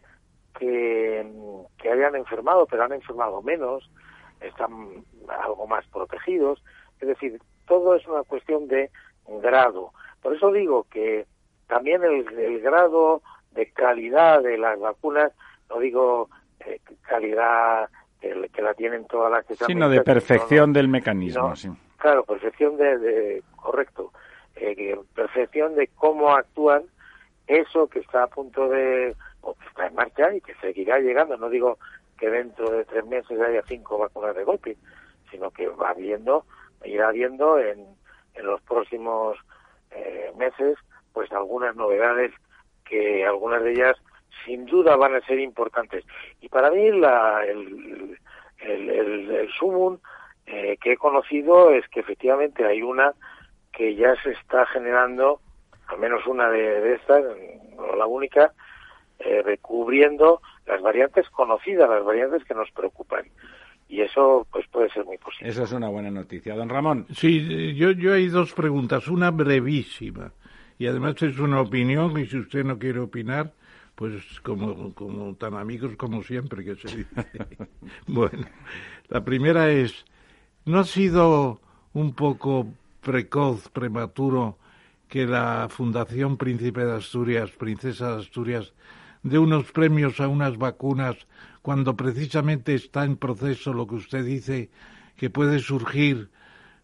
[0.59, 1.27] que,
[1.79, 3.91] que hayan enfermado, pero han enfermado menos,
[4.41, 6.63] están algo más protegidos.
[7.01, 8.91] Es decir, todo es una cuestión de
[9.27, 9.93] grado.
[10.23, 11.27] Por eso digo que
[11.67, 15.33] también el, grado de calidad de las vacunas,
[15.69, 16.29] no digo
[16.61, 17.89] eh, calidad
[18.21, 21.69] que, la tienen todas las que Sino de perfección del mecanismo, sí.
[21.99, 24.13] Claro, perfección de, correcto,
[24.57, 26.83] eh, perfección de cómo actúan
[27.47, 31.37] eso que está a punto de, o que está en marcha y que seguirá llegando.
[31.37, 31.79] No digo
[32.19, 34.77] que dentro de tres meses haya cinco vacunas de golpe,
[35.31, 36.45] sino que va viendo,
[36.85, 37.85] irá viendo en,
[38.35, 39.37] en los próximos
[39.91, 40.79] eh, meses
[41.13, 42.33] pues algunas novedades
[42.85, 43.97] que algunas de ellas
[44.45, 46.05] sin duda van a ser importantes.
[46.41, 48.19] Y para mí la, el,
[48.61, 49.99] el, el, sumum
[50.47, 53.13] eh, que he conocido es que efectivamente hay una
[53.73, 55.41] que ya se está generando,
[55.87, 57.25] al menos una de, estas,
[57.77, 58.53] no la única,
[59.19, 63.25] eh, recubriendo las variantes conocidas, las variantes que nos preocupan.
[63.89, 65.51] Y eso pues puede ser muy posible.
[65.51, 66.55] Esa es una buena noticia.
[66.55, 67.07] Don Ramón.
[67.15, 69.07] Sí, yo, yo hay dos preguntas.
[69.09, 70.33] Una brevísima
[70.83, 73.55] y además es una opinión y si usted no quiere opinar,
[73.95, 77.27] pues como, como tan amigos como siempre que se dice.
[78.09, 78.49] bueno,
[79.09, 80.05] la primera es,
[80.65, 81.61] ¿no ha sido
[81.93, 82.67] un poco
[83.01, 84.59] precoz, prematuro,
[85.07, 88.73] que la Fundación Príncipe de Asturias, Princesa de Asturias,
[89.23, 91.17] dé unos premios a unas vacunas
[91.63, 94.69] cuando precisamente está en proceso lo que usted dice,
[95.17, 96.29] que puede surgir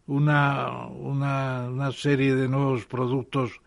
[0.07, 3.61] una, una, una serie de nuevos productos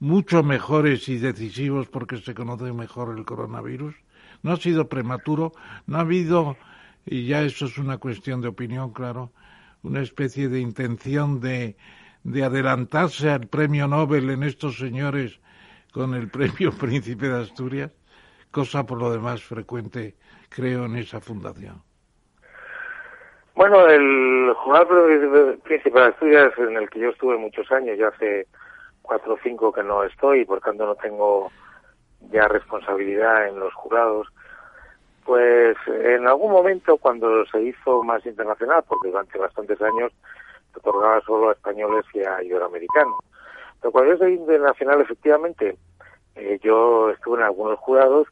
[0.00, 3.94] mucho mejores y decisivos porque se conoce mejor el coronavirus.
[4.42, 5.52] No ha sido prematuro,
[5.86, 6.56] no ha habido,
[7.04, 9.32] y ya eso es una cuestión de opinión, claro,
[9.82, 11.76] una especie de intención de,
[12.22, 15.40] de adelantarse al premio Nobel en estos señores
[15.92, 17.90] con el premio Príncipe de Asturias,
[18.50, 20.14] cosa por lo demás frecuente,
[20.48, 21.82] creo, en esa fundación.
[23.54, 24.88] Bueno, el jurado
[25.64, 28.46] Príncipe de Asturias, en el que yo estuve muchos años, ya hace
[29.08, 31.50] cuatro o cinco que no estoy, por tanto no tengo
[32.30, 34.28] ya responsabilidad en los jurados,
[35.24, 40.12] pues en algún momento cuando se hizo más internacional, porque durante bastantes años
[40.72, 43.18] se otorgaba solo a españoles y a iberoamericanos.
[43.80, 45.78] Pero cuando yo internacional, efectivamente,
[46.34, 48.28] eh, yo estuve en algunos jurados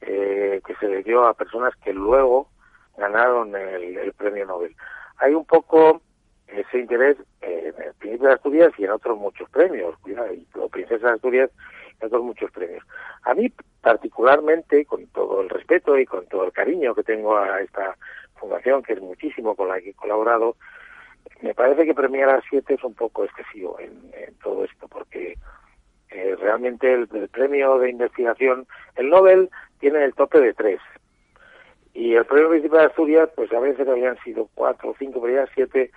[0.00, 2.48] eh, que se le dio a personas que luego
[2.96, 4.74] ganaron el, premio Nobel.
[5.18, 6.02] Hay un poco
[6.48, 11.08] ese interés en el Príncipe de Asturias y en otros muchos premios, cuidado, y Princesa
[11.08, 11.50] de Asturias
[12.00, 12.84] en otros muchos premios.
[13.22, 17.60] A mí particularmente, con todo el respeto y con todo el cariño que tengo a
[17.60, 17.96] esta
[18.34, 20.56] fundación, que es muchísimo con la que he colaborado,
[21.40, 23.94] me parece que premiar a siete es un poco excesivo en,
[24.42, 25.36] todo esto, porque
[26.10, 28.66] eh, realmente el, premio de investigación,
[28.96, 30.80] el Nobel tiene el tope de tres.
[31.94, 35.34] Y el premio principal de Asturias, pues a veces habían sido cuatro o cinco, pero
[35.34, 35.90] ya siete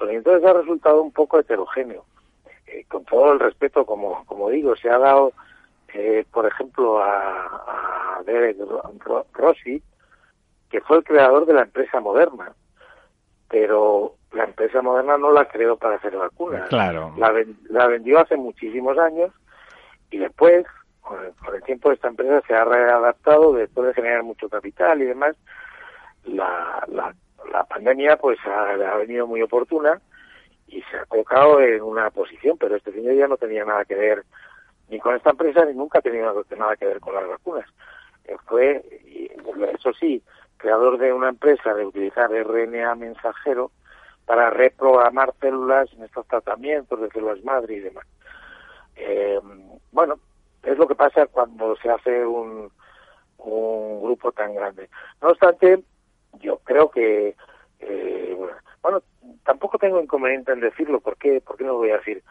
[0.00, 2.04] entonces ha resultado un poco heterogéneo.
[2.66, 5.32] Eh, con todo el respeto, como, como digo, se ha dado,
[5.94, 8.56] eh, por ejemplo, a, a Derek
[9.34, 9.82] Rossi,
[10.70, 12.52] que fue el creador de la empresa moderna.
[13.48, 16.68] Pero la empresa moderna no la creó para hacer vacunas.
[16.68, 17.14] Claro.
[17.18, 17.32] La,
[17.68, 19.30] la vendió hace muchísimos años
[20.10, 20.64] y después,
[21.00, 21.18] con
[21.54, 25.36] el, tiempo, esta empresa se ha readaptado después de generar mucho capital y demás.
[26.24, 27.14] La, la,
[27.50, 30.00] la pandemia pues ha, venido muy oportuna
[30.66, 33.94] y se ha colocado en una posición, pero este señor ya no tenía nada que
[33.94, 34.24] ver
[34.88, 37.66] ni con esta empresa ni nunca ha tenido nada que ver con las vacunas.
[38.24, 38.82] Eh, fue,
[39.74, 40.22] eso sí,
[40.56, 43.70] creador de una empresa de utilizar RNA mensajero
[44.26, 48.06] para reprogramar células en estos tratamientos de células madre y demás.
[48.96, 49.40] Eh,
[49.90, 50.18] bueno,
[50.62, 52.70] es lo que pasa cuando se hace un,
[53.38, 54.88] un grupo tan grande.
[55.20, 55.82] No obstante,
[56.40, 57.34] yo creo que,
[57.80, 58.36] eh,
[58.82, 59.02] bueno,
[59.44, 62.22] tampoco tengo inconveniente en decirlo, ¿por qué, ¿por qué no lo voy a decir?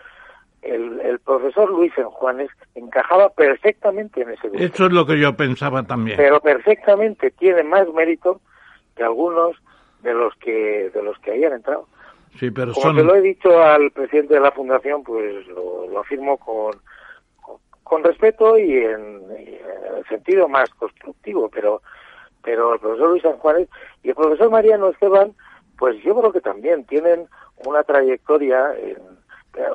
[0.61, 4.63] El, el profesor Luis Juanes encajaba perfectamente en ese grupo.
[4.63, 6.17] Eso es lo que yo pensaba también.
[6.17, 8.41] Pero perfectamente tiene más mérito
[8.95, 9.55] que algunos
[10.03, 11.87] de los que de los que hayan entrado.
[12.39, 16.37] Sí, pero Como te lo he dicho al presidente de la fundación, pues lo, afirmo
[16.37, 16.73] con,
[17.83, 21.81] con, respeto y en, el sentido más constructivo, pero
[22.43, 23.69] pero el profesor Luis San Juárez
[24.03, 25.33] y el profesor Mariano Esteban,
[25.77, 27.27] pues yo creo que también tienen
[27.65, 28.97] una trayectoria en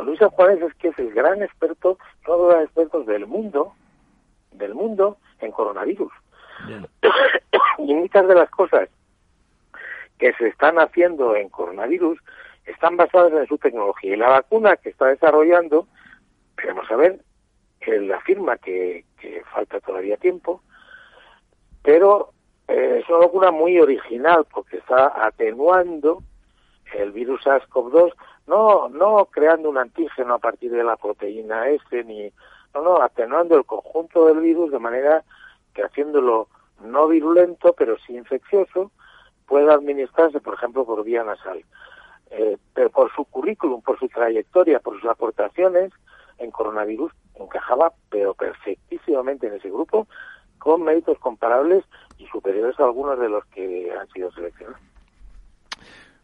[0.05, 3.75] Luis San Juárez es que es el gran experto, todos los expertos del mundo,
[4.53, 6.13] del mundo en coronavirus.
[7.79, 8.89] y muchas de las cosas
[10.19, 12.19] que se están haciendo en coronavirus
[12.65, 14.15] están basadas en su tecnología.
[14.15, 15.87] Y la vacuna que está desarrollando,
[16.57, 17.21] queremos saber,
[17.81, 20.63] él afirma que, que falta todavía tiempo,
[21.83, 22.33] pero
[22.69, 26.23] eh, es una vacuna muy original porque está atenuando
[26.95, 28.13] el virus SARS-CoV-2,
[28.47, 32.31] no, no creando un antígeno a partir de la proteína S, ni,
[32.75, 35.25] no, no, atenuando el conjunto del virus de manera
[35.75, 36.49] que haciéndolo
[36.85, 38.91] no virulento, pero sí infeccioso,
[39.47, 41.65] pueda administrarse, por ejemplo, por vía nasal.
[42.31, 45.93] Eh, pero por su currículum, por su trayectoria, por sus aportaciones
[46.39, 50.07] en coronavirus, encajaba pero perfectísimamente en ese grupo,
[50.67, 51.85] con méritos comparables
[52.19, 54.81] y superiores a algunos de los que han sido seleccionados.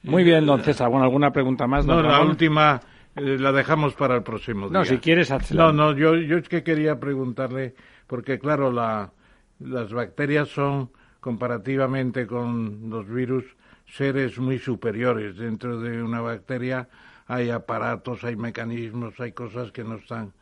[0.02, 0.90] Muy bien, don César.
[0.90, 1.86] Bueno, ¿alguna pregunta más?
[1.86, 2.80] no, la última
[3.14, 4.78] eh, la dejamos para el próximo día.
[4.80, 7.76] No, si quieres, No, no, yo, yo es que quería preguntarle,
[8.08, 9.12] porque claro, la,
[9.60, 10.90] las bacterias son
[11.20, 13.44] comparativamente con los virus
[13.86, 15.36] seres muy superiores.
[15.36, 16.88] Dentro de una bacteria
[17.28, 20.32] hay aparatos, hay mecanismos, hay cosas que no están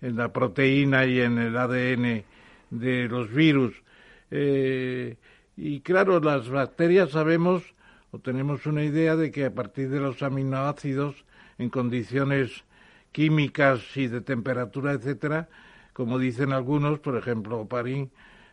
[0.00, 2.24] en la proteína y en el ADN
[2.70, 3.74] de los virus.
[4.30, 5.16] Eh,
[5.56, 7.62] y claro, las bacterias sabemos
[8.12, 11.24] o tenemos una idea de que a partir de los aminoácidos,
[11.58, 12.64] en condiciones
[13.12, 15.48] químicas y de temperatura, etcétera,
[15.92, 18.10] como dicen algunos, por ejemplo, Parín,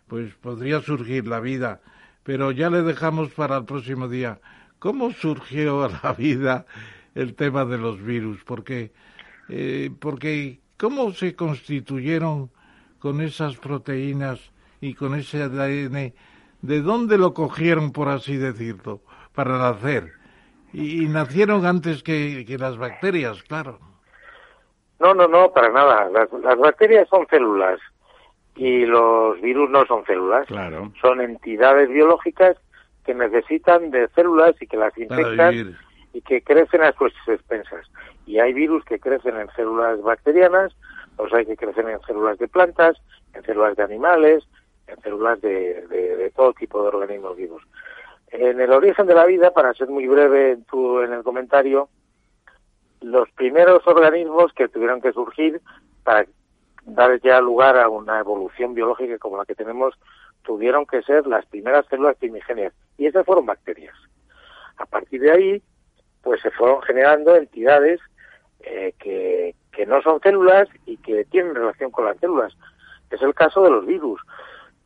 [0.07, 1.81] pues podría surgir la vida
[2.27, 4.41] pero ya le dejamos para el próximo día.
[4.79, 6.65] ¿Cómo surgió la vida
[7.15, 8.43] el tema de los virus?
[8.43, 8.91] Porque,
[9.47, 12.51] eh, porque ¿cómo se constituyeron
[13.07, 14.51] con esas proteínas
[14.81, 16.13] y con ese ADN?
[16.61, 18.99] ¿De dónde lo cogieron, por así decirlo,
[19.33, 20.11] para nacer?
[20.73, 23.79] Y, nacieron antes que, las bacterias, claro.
[24.99, 26.09] No, no, no, para nada.
[26.09, 27.79] las bacterias son células
[28.57, 30.45] y los virus no son células,
[31.01, 32.57] son entidades biológicas
[33.05, 35.77] que necesitan de células y que las infectan
[36.11, 37.85] y que crecen a sus expensas.
[38.25, 40.75] Y hay virus que crecen en células bacterianas,
[41.17, 42.97] los hay que crecen en células de plantas,
[43.33, 44.43] en células de animales,
[44.87, 47.63] en células de, de, todo tipo de organismos vivos.
[48.29, 51.89] En el origen de la vida, para ser muy breve en, tu, en el comentario,
[53.01, 55.61] los primeros organismos que tuvieron que surgir
[56.03, 56.25] para
[56.83, 59.93] dar ya lugar a una evolución biológica como la que tenemos,
[60.43, 63.95] tuvieron que ser las primeras células primigenias, y esas fueron bacterias.
[64.77, 65.63] A partir de ahí,
[66.21, 67.99] pues se fueron generando entidades
[68.69, 68.93] eh,
[69.71, 72.53] que, no son células y que tienen relación con las células.
[73.09, 74.19] Es el caso de los virus.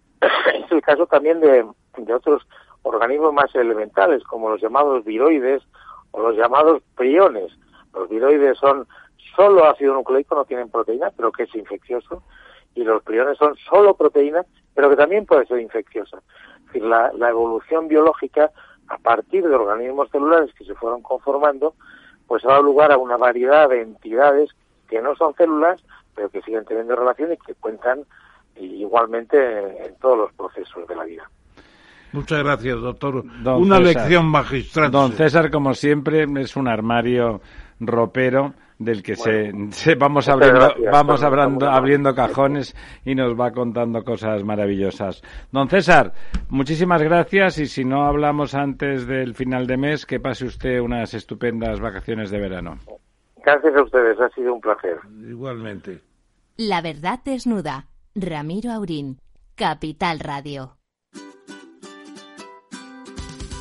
[0.22, 1.66] es el caso también de,
[1.98, 2.46] de otros
[2.84, 5.64] organismos más elementales, como los llamados viroides
[6.12, 7.52] o los llamados priones.
[7.94, 8.86] Los viroides son
[9.36, 12.22] solo ácido nucleico, no tienen proteína, pero que es infeccioso,
[12.76, 16.22] y los priones son solo proteína, pero que también puede ser infecciosa.
[16.60, 18.52] Es decir, la, la evolución biológica,
[18.88, 21.74] a partir de organismos celulares que se fueron conformando,
[22.32, 24.52] pues ha dado lugar a una variedad de entidades
[24.88, 25.84] que no son células,
[26.16, 28.06] pero que siguen teniendo relación y que cuentan
[28.56, 31.30] igualmente en todos los procesos de la vida.
[32.14, 33.26] Muchas gracias, doctor.
[33.58, 34.90] Una lección magistral.
[34.92, 37.42] Don César, como siempre, es un armario
[37.82, 42.76] ropero del que se, vamos abriendo vamos abriendo, abriendo cajones
[43.06, 45.22] y nos va contando cosas maravillosas.
[45.52, 46.14] Don César,
[46.50, 51.14] muchísimas gracias y si no hablamos antes del final de mes, que pase usted unas
[51.14, 52.78] estupendas vacaciones de verano.
[53.44, 54.98] Gracias a ustedes, ha sido un placer.
[55.28, 56.02] Igualmente.
[56.58, 57.88] La verdad desnuda.
[58.14, 59.20] Ramiro Aurín,
[59.56, 60.81] Capital Radio.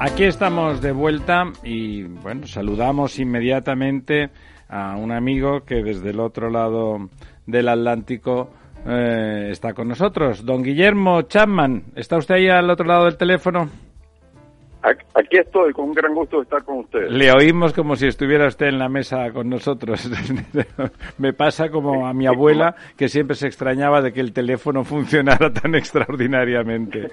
[0.00, 4.30] Aquí estamos de vuelta y bueno, saludamos inmediatamente
[4.68, 7.10] a un amigo que desde el otro lado
[7.46, 8.48] del Atlántico
[8.86, 10.44] eh, está con nosotros.
[10.44, 13.68] Don Guillermo Chapman, ¿está usted ahí al otro lado del teléfono?
[15.14, 17.08] Aquí estoy, con un gran gusto estar con usted.
[17.10, 20.08] Le oímos como si estuviera usted en la mesa con nosotros.
[21.18, 25.52] Me pasa como a mi abuela, que siempre se extrañaba de que el teléfono funcionara
[25.52, 27.10] tan extraordinariamente.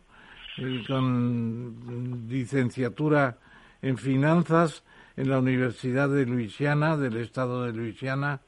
[0.88, 3.38] Con licenciatura
[3.82, 4.84] en finanzas
[5.16, 8.42] en la Universidad de Luisiana, del estado de Luisiana,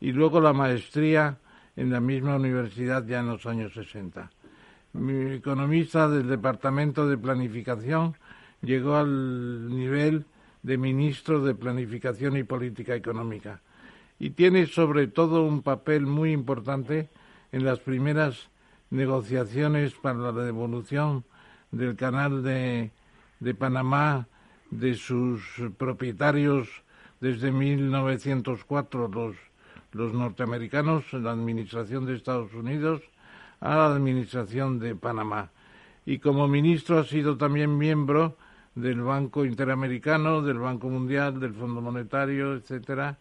[0.00, 1.38] y luego la maestría
[1.76, 4.30] en la misma universidad ya en los años 60.
[4.94, 8.16] Mi economista del Departamento de Planificación
[8.62, 10.26] llegó al nivel
[10.62, 13.60] de ministro de Planificación y Política Económica
[14.18, 17.08] y tiene sobre todo un papel muy importante
[17.52, 18.50] en las primeras
[18.90, 21.24] negociaciones para la devolución
[21.70, 22.90] del canal de,
[23.40, 24.26] de Panamá,
[24.70, 25.42] de sus
[25.76, 26.68] propietarios
[27.20, 29.36] desde 1904, los,
[29.92, 33.02] los norteamericanos, la administración de Estados Unidos,
[33.60, 35.50] a la administración de Panamá.
[36.06, 38.36] Y como ministro ha sido también miembro
[38.74, 43.18] del Banco Interamericano, del Banco Mundial, del Fondo Monetario, etcétera.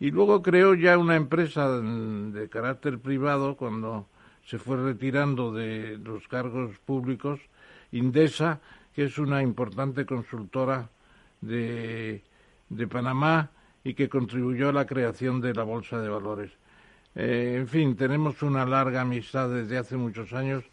[0.00, 4.06] Y luego creó ya una empresa de carácter privado cuando
[4.44, 7.38] se fue retirando de los cargos públicos
[7.92, 8.60] Indesa,
[8.94, 10.88] que es una importante consultora
[11.40, 12.22] de,
[12.68, 13.50] de Panamá
[13.84, 16.50] y que contribuyó a la creación de la Bolsa de Valores.
[17.14, 20.64] Eh, en fin, tenemos una larga amistad desde hace muchos años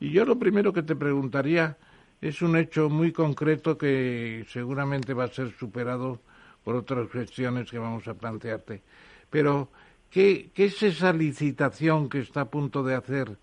[0.00, 1.76] y yo lo primero que te preguntaría
[2.20, 6.20] es un hecho muy concreto que seguramente va a ser superado
[6.64, 8.82] por otras cuestiones que vamos a plantearte.
[9.30, 9.70] Pero,
[10.10, 13.36] ¿qué, ¿qué, es esa licitación que está a punto de hacer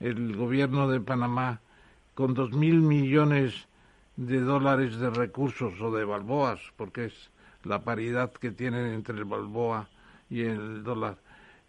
[0.00, 1.60] el gobierno de Panamá
[2.14, 3.68] con dos mil millones
[4.16, 7.30] de dólares de recursos o de balboas, porque es
[7.64, 9.88] la paridad que tienen entre el balboa
[10.30, 11.18] y el dólar?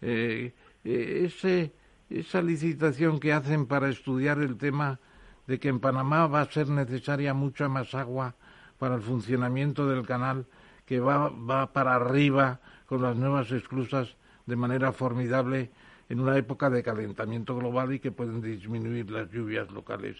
[0.00, 1.72] Eh, eh,
[2.10, 5.00] esa licitación que hacen para estudiar el tema
[5.46, 8.34] de que en Panamá va a ser necesaria mucha más agua
[8.78, 10.46] para el funcionamiento del canal,
[10.84, 14.16] que va, va para arriba con las nuevas esclusas
[14.46, 15.70] de manera formidable
[16.08, 20.16] en una época de calentamiento global y que pueden disminuir las lluvias locales.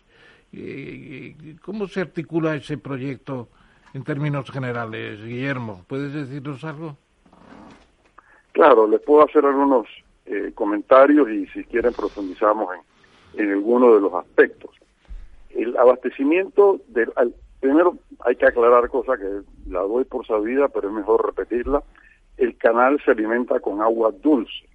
[1.62, 3.48] ¿Cómo se articula ese proyecto
[3.94, 5.84] en términos generales, Guillermo?
[5.86, 6.96] ¿Puedes decirnos algo?
[8.52, 9.86] Claro, les puedo hacer algunos
[10.24, 12.68] eh, comentarios y si quieren profundizamos
[13.34, 14.70] en, alguno de los aspectos.
[15.50, 17.12] El abastecimiento, del,
[17.60, 21.82] primero hay que aclarar cosa que la doy por sabida, pero es mejor repetirla.
[22.38, 24.66] El canal se alimenta con agua dulce,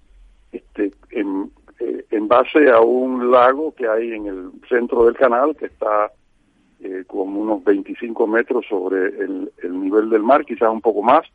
[0.52, 5.56] este, en, eh, en base a un lago que hay en el centro del canal,
[5.56, 6.12] que está
[6.80, 11.26] eh, como unos 25 metros sobre el, el nivel del mar, quizás un poco más,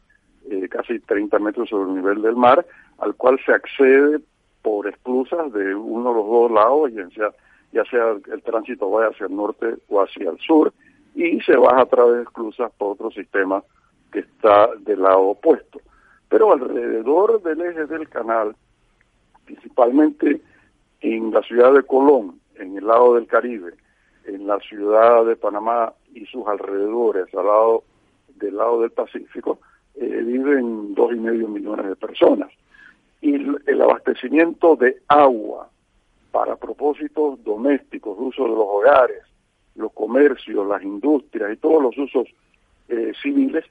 [0.51, 2.65] eh, casi 30 metros sobre el nivel del mar,
[2.99, 4.21] al cual se accede
[4.63, 7.31] por esclusas de uno de los dos lados, ya sea,
[7.73, 10.73] ya sea el tránsito vaya hacia el norte o hacia el sur,
[11.15, 13.63] y se baja a través de esclusas por otro sistema
[14.13, 15.81] que está del lado opuesto.
[16.29, 18.55] Pero alrededor del eje del canal,
[19.47, 20.41] principalmente
[21.01, 23.73] en la ciudad de Colón, en el lado del Caribe,
[24.27, 27.85] en la ciudad de Panamá y sus alrededores, al lado
[28.35, 29.61] del lado del Pacífico,
[29.95, 32.51] eh, viven dos y medio millones de personas.
[33.21, 35.71] Y el, abastecimiento de agua
[36.33, 39.23] para propósitos domésticos, uso de los hogares,
[39.75, 42.29] los comercios, las industrias y todos los usos
[42.89, 43.65] eh, civiles,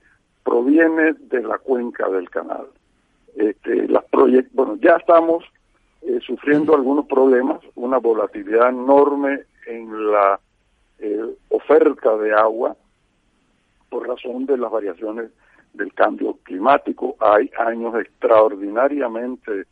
[0.44, 2.68] proviene de la cuenca del canal.
[3.36, 4.06] Este, las
[4.54, 5.44] bueno, ya estamos
[6.08, 10.40] eh, sufriendo algunos problemas, una volatilidad enorme en la
[11.00, 12.76] eh, oferta de agua
[13.90, 15.32] por razón de las variaciones
[15.74, 17.16] del cambio climático.
[17.20, 19.66] Hay años extraordinariamente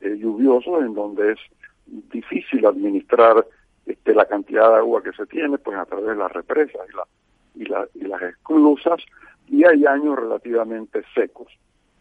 [0.00, 1.38] eh, lluviosos en donde es
[1.86, 3.46] difícil administrar
[3.86, 6.96] este, la cantidad de agua que se tiene pues a través de las represas y,
[6.96, 7.06] la,
[7.54, 9.00] y, la, y las esclusas
[9.46, 11.46] y hay años relativamente secos.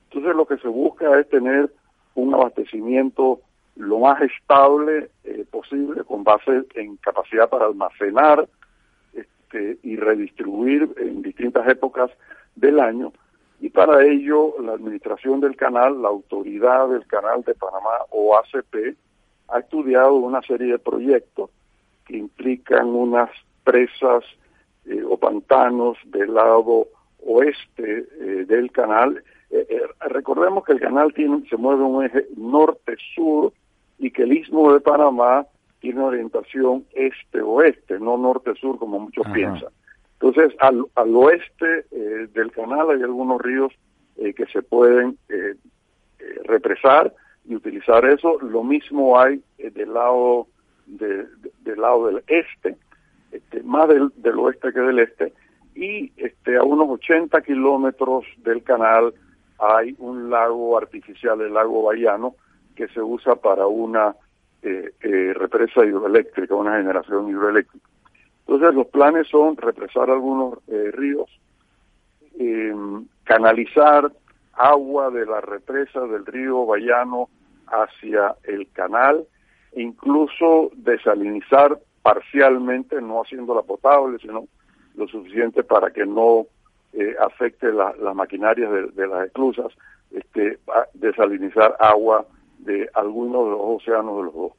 [0.09, 1.71] Entonces lo que se busca es tener
[2.15, 3.41] un abastecimiento
[3.75, 8.47] lo más estable eh, posible con base en capacidad para almacenar
[9.13, 12.11] este, y redistribuir en distintas épocas
[12.55, 13.11] del año
[13.59, 18.95] y para ello la administración del canal, la autoridad del canal de Panamá o ACP,
[19.47, 21.49] ha estudiado una serie de proyectos
[22.05, 23.29] que implican unas
[23.63, 24.23] presas
[24.85, 26.87] eh, o pantanos del lado
[27.25, 29.23] oeste eh, del canal.
[29.49, 33.53] Eh, recordemos que el canal tiene, se mueve un eje norte-sur
[33.97, 35.45] y que el istmo de Panamá
[35.79, 39.69] tiene orientación este-oeste, no norte-sur como muchos piensan.
[40.19, 43.73] Entonces, al, al oeste eh, del canal hay algunos ríos
[44.17, 45.55] eh, que se pueden eh,
[46.45, 47.13] represar
[47.47, 48.39] y utilizar eso.
[48.39, 50.47] Lo mismo hay del lado
[50.85, 51.25] de,
[51.61, 52.77] del lado del este,
[53.31, 55.33] este más del, del, oeste que del este,
[55.75, 59.13] y este a unos 80 kilómetros del canal
[59.59, 62.35] hay un lago artificial, el lago Bayano,
[62.75, 64.15] que se usa para una
[65.01, 67.87] represa hidroeléctrica, una generación hidroeléctrica.
[68.47, 71.29] Entonces los planes son represar algunos eh, ríos,
[72.37, 74.11] em, canalizar
[74.53, 77.29] agua de la represa del río Bayano
[77.67, 79.25] hacia el canal,
[79.75, 84.47] incluso desalinizar parcialmente, no haciéndola potable, sino
[84.95, 86.45] lo suficiente para que no
[86.93, 89.73] eh, afecte las maquinarias de, de, las esclusas,
[90.11, 90.59] este,
[90.93, 92.25] desalinizar agua
[92.59, 94.51] de algunos de los océanos de los dos.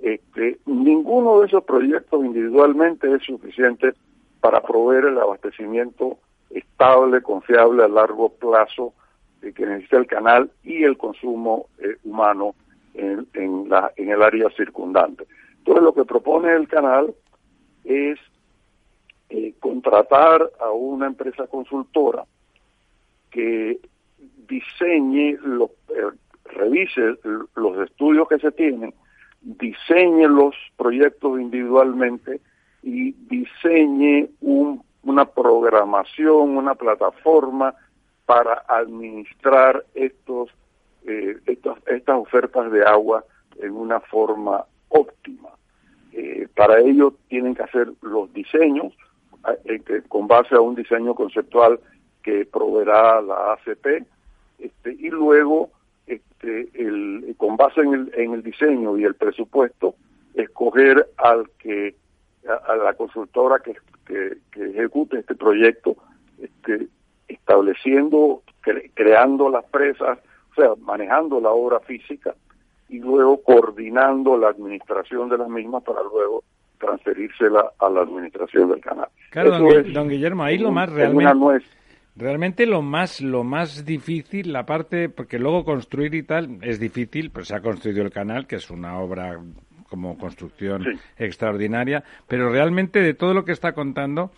[0.00, 3.94] Este, ninguno de esos proyectos individualmente es suficiente
[4.40, 6.18] para proveer el abastecimiento
[6.50, 8.94] estable, confiable a largo plazo
[9.40, 12.54] que necesita el canal y el consumo eh, humano
[12.94, 15.26] en, en, la, en el área circundante.
[15.58, 17.14] Entonces lo que propone el canal
[17.84, 18.18] es
[19.30, 22.24] eh, contratar a una empresa consultora
[23.30, 23.78] que
[24.48, 26.10] diseñe, lo, eh,
[26.48, 27.18] revise
[27.54, 28.94] los estudios que se tienen
[29.40, 32.40] diseñe los proyectos individualmente
[32.82, 37.74] y diseñe un, una programación, una plataforma
[38.26, 40.50] para administrar estos,
[41.06, 41.78] eh, estas,
[42.16, 43.24] ofertas de agua
[43.58, 45.48] en una forma óptima.
[46.12, 48.92] Eh, para ello tienen que hacer los diseños,
[49.64, 51.80] este, con base a un diseño conceptual
[52.22, 54.04] que proveerá la ACP,
[54.58, 55.70] este, y luego,
[56.08, 59.94] este, el, con base en el, en el diseño y el presupuesto,
[60.34, 61.94] escoger al que
[62.48, 63.74] a, la consultora que,
[64.06, 65.96] que, ejecute este proyecto,
[66.40, 66.88] este,
[67.28, 68.42] estableciendo,
[68.94, 70.18] creando las presas,
[70.52, 72.34] o sea, manejando la obra física
[72.88, 76.42] y luego coordinando la administración de las mismas para luego
[76.78, 79.08] transferírsela a la administración del canal.
[79.30, 79.58] Claro,
[79.92, 81.64] don, Guillermo, ahí lo más realmente...
[82.18, 87.30] Realmente lo más, lo más difícil, la parte, porque luego construir y tal es difícil,
[87.30, 89.38] pues se ha construido el canal, que es una obra
[89.88, 90.84] como construcción
[91.16, 94.32] extraordinaria, pero realmente de todo lo que está contando,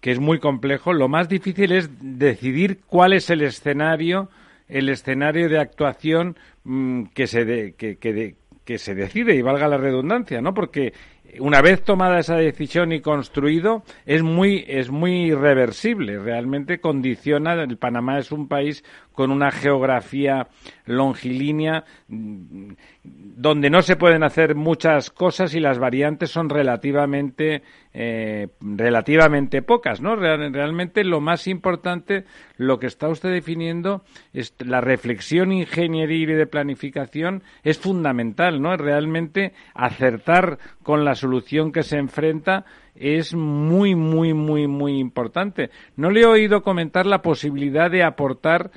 [0.00, 4.30] que es muy complejo, lo más difícil es decidir cuál es el escenario,
[4.66, 9.76] el escenario de actuación mm, que se que, que, que se decide y valga la
[9.76, 10.54] redundancia, ¿no?
[10.54, 10.94] Porque
[11.40, 16.18] una vez tomada esa decisión y construido, es muy, es muy irreversible.
[16.18, 17.54] Realmente condiciona.
[17.54, 20.48] El Panamá es un país con una geografía
[20.84, 22.72] longilínea mm,
[23.02, 27.62] donde no se pueden hacer muchas cosas y las variantes son relativamente
[28.00, 30.14] eh, relativamente pocas, ¿no?
[30.14, 32.22] realmente lo más importante,
[32.56, 38.76] lo que está usted definiendo, es la reflexión ingenieril y de planificación es fundamental, ¿no?
[38.76, 45.70] Realmente acertar con la solución que se enfrenta es muy, muy, muy, muy importante.
[45.96, 48.70] No le he oído comentar la posibilidad de aportar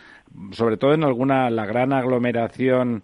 [0.52, 3.03] sobre todo en alguna, la gran aglomeración,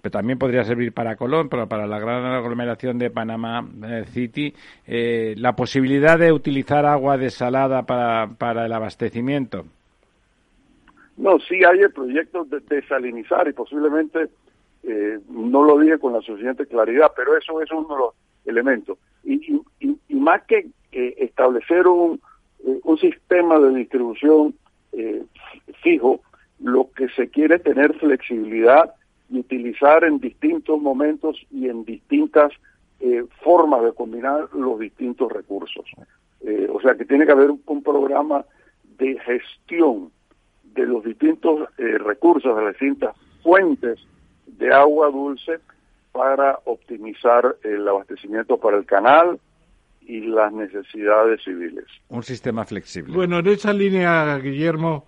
[0.00, 4.54] pero también podría servir para Colón, pero para la gran aglomeración de Panamá eh, City,
[4.86, 9.64] eh, la posibilidad de utilizar agua desalada para, para el abastecimiento.
[11.16, 14.28] No, sí hay el proyecto de desalinizar y posiblemente
[14.84, 18.14] eh, no lo dije con la suficiente claridad, pero eso es uno de los
[18.46, 18.98] elementos.
[19.24, 22.20] Y, y, y más que establecer un,
[22.60, 24.54] un sistema de distribución
[25.82, 26.20] fijo,
[26.60, 28.94] lo que se quiere tener flexibilidad
[29.30, 32.52] y utilizar en distintos momentos y en distintas
[33.00, 35.84] eh, formas de combinar los distintos recursos.
[36.40, 38.44] Eh, o sea que tiene que haber un, programa
[38.98, 40.10] de gestión
[40.74, 43.98] de los distintos eh, recursos, de las distintas fuentes
[44.46, 45.58] de agua dulce
[46.12, 49.38] para optimizar el abastecimiento para el canal
[50.00, 51.84] y las necesidades civiles.
[52.08, 53.14] Un sistema flexible.
[53.14, 55.06] Bueno, en esa línea, Guillermo,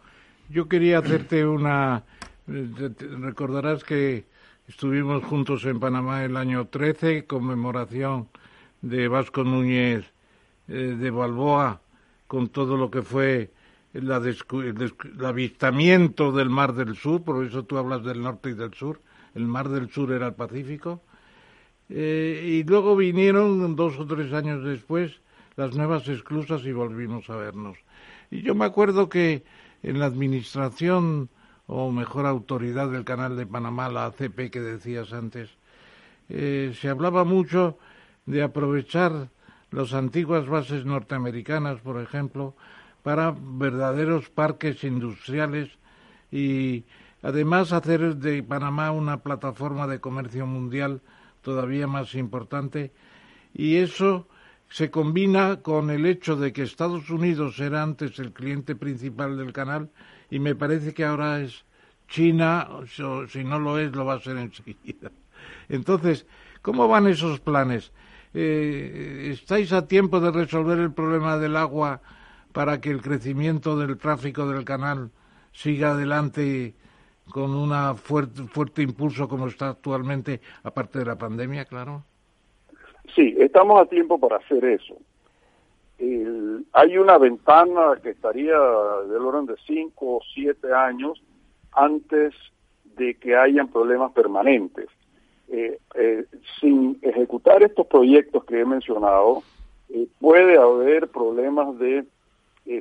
[0.48, 2.04] yo quería hacerte una...
[2.50, 4.24] Recordarás que
[4.66, 8.26] estuvimos juntos en Panamá el año 13, conmemoración
[8.82, 10.04] de Vasco Núñez
[10.66, 11.80] eh, de Balboa,
[12.26, 13.52] con todo lo que fue
[13.94, 19.00] el, avistamiento del Mar del Sur, por eso tú hablas del norte y del sur,
[19.36, 21.02] el Mar del Sur era el Pacífico,
[21.88, 25.20] eh, y luego vinieron dos o tres años después
[25.54, 27.78] las nuevas esclusas y volvimos a vernos.
[28.28, 29.44] Y yo me acuerdo que
[29.84, 31.30] en la administración
[31.72, 35.50] o mejor autoridad del Canal de Panamá, la ACP que decías antes,
[36.28, 37.78] eh, se hablaba mucho
[38.26, 39.28] de aprovechar
[39.70, 42.56] las antiguas bases norteamericanas, por ejemplo,
[43.04, 45.70] para verdaderos parques industriales
[46.32, 46.84] y
[47.22, 51.00] además hacer de Panamá una plataforma de comercio mundial
[51.40, 52.90] todavía más importante.
[53.54, 54.26] Y eso
[54.68, 59.52] se combina con el hecho de que Estados Unidos era antes el cliente principal del
[59.52, 59.88] canal
[60.30, 61.64] y me parece que ahora es
[62.08, 62.86] China, o
[63.26, 65.10] si no lo es, lo va a ser enseguida.
[65.68, 66.26] Entonces,
[66.62, 67.92] ¿cómo van esos planes?
[68.34, 72.00] Eh, ¿Estáis a tiempo de resolver el problema del agua
[72.52, 75.10] para que el crecimiento del tráfico del canal
[75.52, 76.74] siga adelante
[77.30, 82.04] con un fuerte, fuerte impulso como está actualmente, aparte de la pandemia, claro?
[83.14, 84.96] Sí, estamos a tiempo para hacer eso.
[86.72, 88.58] Hay una ventana que estaría
[89.08, 91.22] del orden de 5 o 7 años
[91.72, 92.34] antes
[92.96, 94.88] de que hayan problemas permanentes.
[95.48, 96.24] Eh, eh,
[96.60, 99.42] sin ejecutar estos proyectos que he mencionado,
[99.88, 102.04] eh, puede haber problemas de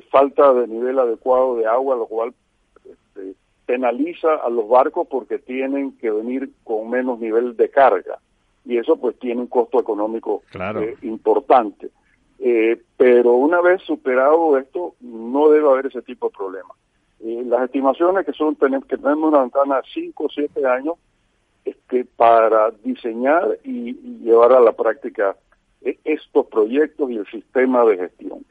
[0.08, 2.32] falta de nivel adecuado de agua, lo cual
[2.84, 3.34] este,
[3.66, 8.18] penaliza a los barcos porque tienen que venir con menos nivel de carga
[8.64, 11.90] y eso pues tiene un costo económico eh, importante.
[12.42, 16.74] Eh, pero una vez superado esto, no debe haber ese tipo de problema.
[17.20, 20.94] Eh, las estimaciones que son tenemos, que tenemos una ventana de 5 o 7 años
[21.64, 23.92] este, para diseñar y,
[24.22, 25.36] llevar a la práctica
[26.04, 28.44] estos proyectos y el sistema de gestión.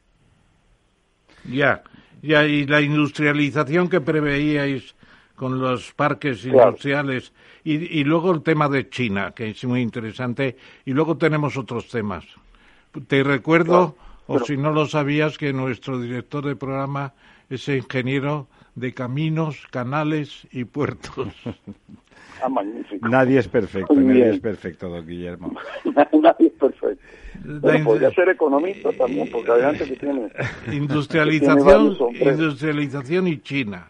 [1.48, 1.82] Ya,
[2.22, 4.94] ya, y la industrialización que preveíais
[5.34, 7.32] con los parques industriales
[7.64, 12.24] y, luego el tema de China, que es muy interesante, y luego tenemos otros temas.
[13.06, 13.94] Te recuerdo
[14.26, 17.12] O si no lo sabías, que nuestro director de programa
[17.48, 18.46] es ingeniero
[18.76, 21.28] de caminos, canales y puertos.
[22.42, 23.08] Ah, magnífico.
[23.08, 25.54] Nadie es perfecto, nadie es perfecto, don Guillermo.
[26.12, 27.04] Nadie es perfecto.
[27.44, 30.30] Bueno, in- podría ser economista también, porque gente que tiene...
[30.64, 32.38] Tiene industrialización, varios sombreros.
[32.40, 33.88] industrialización y China.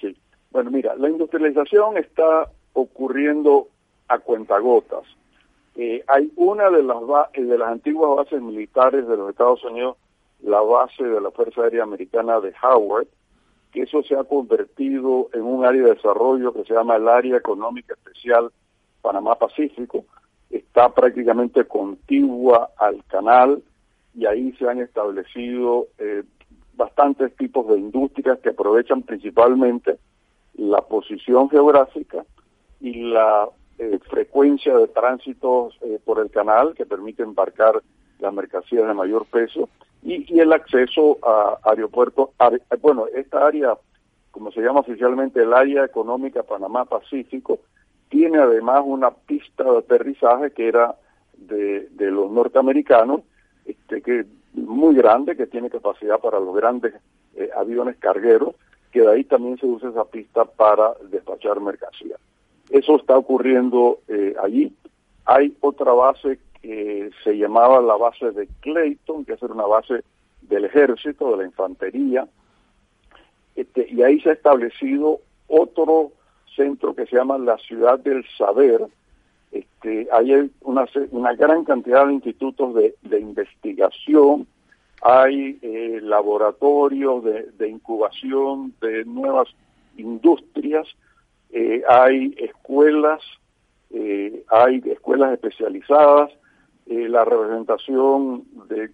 [0.00, 0.16] Sí.
[0.50, 3.68] Bueno, mira, la industrialización está ocurriendo
[4.08, 5.04] a cuentagotas.
[5.74, 6.98] Eh, hay una de las,
[7.32, 9.96] de las antiguas bases militares de los Estados Unidos,
[10.42, 13.06] la base de la Fuerza Aérea Americana de Howard,
[13.72, 17.36] que eso se ha convertido en un área de desarrollo que se llama el Área
[17.38, 18.50] Económica Especial
[19.00, 20.04] Panamá-Pacífico.
[20.50, 23.62] Está prácticamente contigua al canal
[24.14, 26.22] y ahí se han establecido eh,
[26.74, 29.98] bastantes tipos de industrias que aprovechan principalmente
[30.54, 32.24] la posición geográfica
[32.80, 33.48] y la
[33.82, 37.82] eh, frecuencia de tránsitos eh, por el canal que permite embarcar
[38.20, 39.68] las mercancías de mayor peso
[40.02, 42.30] y, y el acceso a aeropuertos.
[42.38, 43.76] are- bueno, esta área,
[44.30, 47.58] como se llama oficialmente el área económica Panamá-Pacífico,
[48.08, 50.94] tiene además una pista de aterrizaje que era
[51.36, 53.22] de, los norteamericanos,
[53.64, 56.94] este, que muy grande, que tiene capacidad para los grandes
[57.34, 58.54] eh, aviones cargueros,
[58.92, 62.16] que de ahí también se usa esa pista para despachar mercancía.
[62.72, 64.74] Eso está ocurriendo eh, allí.
[65.26, 70.02] Hay otra base que se llamaba la base de Clayton, que es una base
[70.40, 72.26] del ejército, de la infantería,
[73.54, 76.12] este, y ahí se ha establecido otro
[76.56, 78.86] centro que se llama la Ciudad del Saber.
[79.50, 84.46] Este, hay una, una gran cantidad de institutos de, investigación,
[85.02, 89.48] hay eh, laboratorios de incubación de nuevas
[89.98, 90.88] industrias,
[91.52, 93.20] eh, hay escuelas,
[93.90, 96.30] eh, hay escuelas especializadas,
[96.86, 98.90] eh, la representación de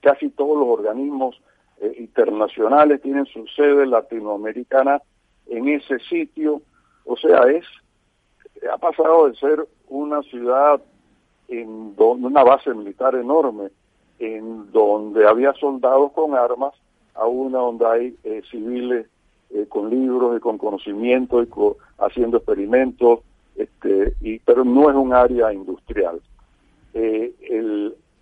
[0.00, 1.40] casi todos los organismos
[1.80, 5.00] eh, internacionales tienen su sede latinoamericana
[5.46, 6.62] en ese sitio,
[7.04, 7.64] o sea, es
[8.70, 10.80] ha pasado de ser una ciudad
[11.48, 13.70] en donde una base militar enorme
[14.18, 16.74] en donde había soldados con armas
[17.14, 19.06] a una donde hay eh, civiles
[19.54, 23.20] eh, con libros y con conocimiento y co- haciendo experimentos
[23.56, 26.20] este y pero no es un área industrial
[26.94, 27.32] Eh,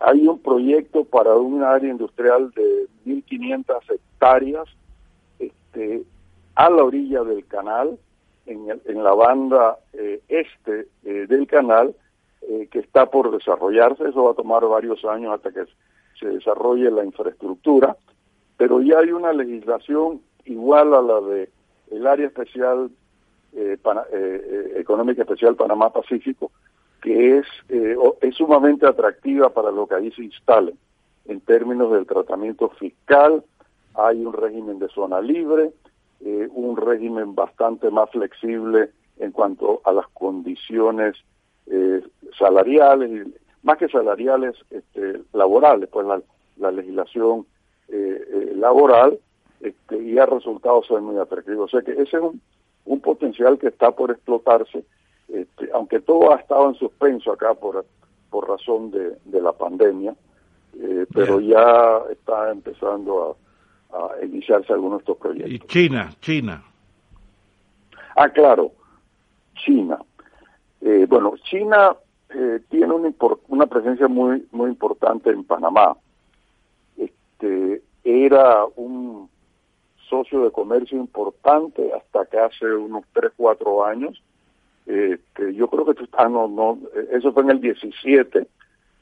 [0.01, 4.67] hay un proyecto para un área industrial de 1.500 hectáreas
[5.39, 6.03] este,
[6.55, 7.99] a la orilla del canal,
[8.47, 11.95] en, el- en la banda eh, este eh, del canal,
[12.43, 14.09] eh, que está por desarrollarse.
[14.09, 15.65] Eso va a tomar varios años hasta que
[16.21, 17.97] se desarrolle la infraestructura,
[18.57, 21.51] pero ya hay una legislación igual a la de
[21.91, 22.91] el área especial
[23.53, 26.51] eh, eh, eh, económica especial Panamá Pacífico,
[27.01, 30.75] que es eh, es sumamente atractiva para lo que ahí se instale
[31.27, 33.45] en términos del tratamiento fiscal.
[33.95, 35.73] Hay un régimen de zona libre,
[36.21, 41.17] eh, un régimen bastante más flexible en cuanto a las condiciones
[42.39, 43.27] salariales,
[43.63, 46.23] más que salariales, este, laborales, pues la,
[46.57, 47.45] la legislación
[48.55, 49.19] laboral
[49.61, 51.65] este, y ha resultado ser muy atractivo.
[51.65, 52.41] O sea que ese es un,
[52.85, 54.85] un potencial que está por explotarse,
[55.29, 57.85] este, aunque todo ha estado en suspenso acá por,
[58.31, 60.15] por razón de, de la pandemia,
[60.81, 63.37] eh, pero ya está empezando
[63.93, 65.53] a, a iniciarse algunos de estos proyectos.
[65.53, 66.65] Y China, China.
[68.17, 68.73] Ah, claro,
[69.55, 69.99] China.
[70.81, 71.97] Eh, bueno, China
[72.31, 73.13] eh, tiene una,
[73.49, 75.97] una presencia muy muy importante en Panamá.
[76.97, 79.29] Este era un
[80.09, 84.23] socio de comercio importante hasta que hace unos 3, 4 años.
[84.87, 86.79] Este, yo creo que ah, no, no,
[87.13, 88.47] eso fue en el 17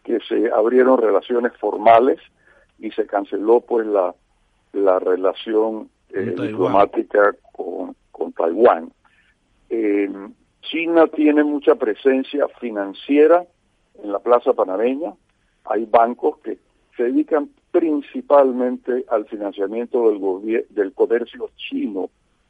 [0.02, 2.18] que se abrieron relaciones formales
[2.78, 4.14] y se canceló pues la,
[4.72, 8.92] la relación eh, diplomática con, con Taiwán.
[9.70, 10.10] Eh,
[10.62, 13.44] China tiene mucha presencia financiera
[14.02, 15.14] en la plaza panameña.
[15.64, 16.58] Hay bancos que
[16.96, 22.08] se dedican principalmente al financiamiento del, del comercio chino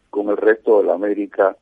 [0.09, 1.57] con el resto de la América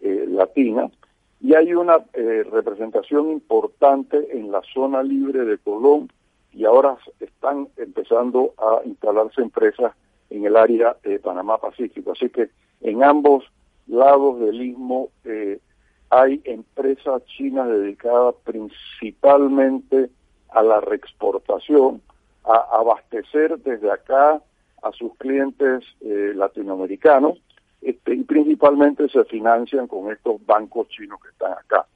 [0.00, 0.90] eh, Latina.
[1.38, 6.10] Y hay una eh, representación importante en la zona libre de Colón
[6.54, 9.92] y ahora están empezando a instalarse empresas
[10.30, 12.12] en el área de Panamá-Pacífico.
[12.12, 12.48] Así que
[12.80, 13.44] en ambos
[13.86, 15.60] lados del istmo eh,
[16.08, 20.08] hay empresas chinas dedicadas principalmente
[20.48, 22.00] a la reexportación,
[22.44, 24.40] a abastecer desde acá
[24.82, 27.38] a sus clientes eh, latinoamericanos
[27.82, 31.86] este, y principalmente se financian con estos bancos chinos que están acá.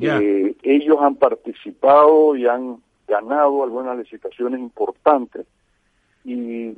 [0.00, 5.46] Eh, ellos han participado y han ganado algunas licitaciones importantes
[6.24, 6.74] y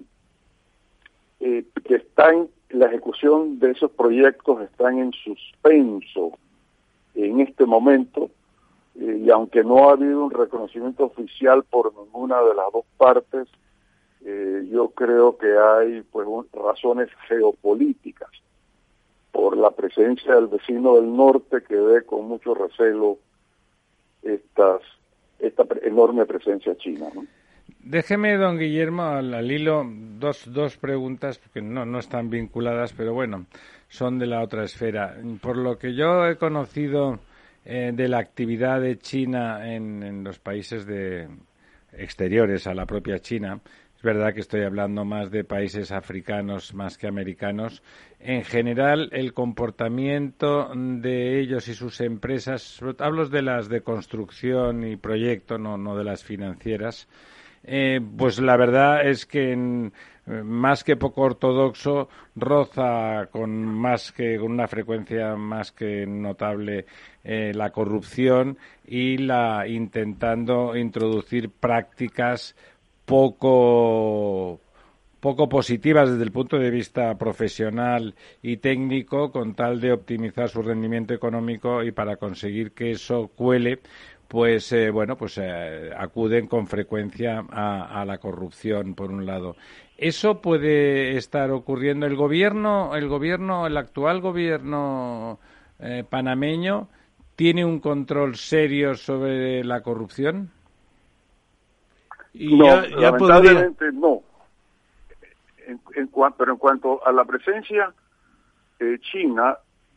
[1.41, 6.33] eh, que están, la ejecución de esos proyectos están en suspenso
[7.15, 8.31] en este momento
[9.01, 13.49] eh, y aunque no ha habido un reconocimiento oficial por ninguna de las dos partes,
[14.25, 18.31] eh, yo creo que hay pues razones geopolíticas
[19.33, 23.19] por la presencia del vecino del norte que ve con mucho recelo
[24.23, 24.81] estas
[25.39, 27.09] esta enorme presencia china.
[27.15, 27.27] ¿no?
[27.81, 33.45] Déjeme, don Guillermo, al, hilo, dos, dos preguntas, que no, no están vinculadas, pero bueno,
[33.89, 35.17] son de la otra esfera.
[35.43, 37.19] Por lo que yo he conocido
[37.65, 41.29] eh, de la actividad de China en, en los países de
[41.93, 43.61] exteriores a la propia China,
[43.97, 47.83] es verdad que estoy hablando más de países africanos más que americanos.
[48.21, 54.97] En general, el comportamiento de ellos y sus empresas, hablo de las de construcción y
[54.97, 57.09] proyecto, no, no de las financieras,
[57.63, 59.95] eh, pues la verdad es que en,
[60.27, 66.87] más que poco ortodoxo roza con más que con una frecuencia más que notable
[67.23, 68.57] eh, la corrupción
[68.87, 72.57] y la intentando introducir prácticas
[73.05, 74.61] poco
[75.21, 80.63] poco positivas desde el punto de vista profesional y técnico con tal de optimizar su
[80.63, 83.81] rendimiento económico y para conseguir que eso cuele
[84.29, 89.57] pues eh, bueno, pues eh, acuden con frecuencia a, la corrupción por un lado.
[89.97, 92.07] Eso puede estar ocurriendo.
[92.07, 95.39] El gobierno, el gobierno, el actual gobierno
[95.79, 96.89] eh, panameño
[97.37, 100.51] tiene un control serio sobre la corrupción.
[102.33, 104.23] Y no, lamentablemente no.
[106.37, 107.93] pero en cuanto a la presencia
[109.13, 109.57] china,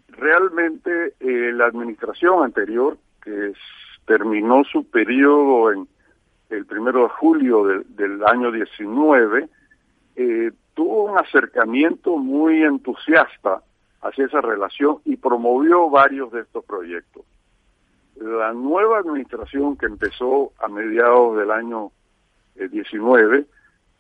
[0.10, 3.57] realmente la administración anterior, que es
[4.07, 5.88] terminó su periodo en
[6.49, 9.49] el primero de julio del año 19,
[10.18, 13.61] eh, tuvo un acercamiento muy entusiasta
[14.02, 17.23] hacia esa relación y promovió varios de estos proyectos.
[18.18, 21.91] La nueva administración que empezó a mediados del año
[22.56, 23.45] 19 eh,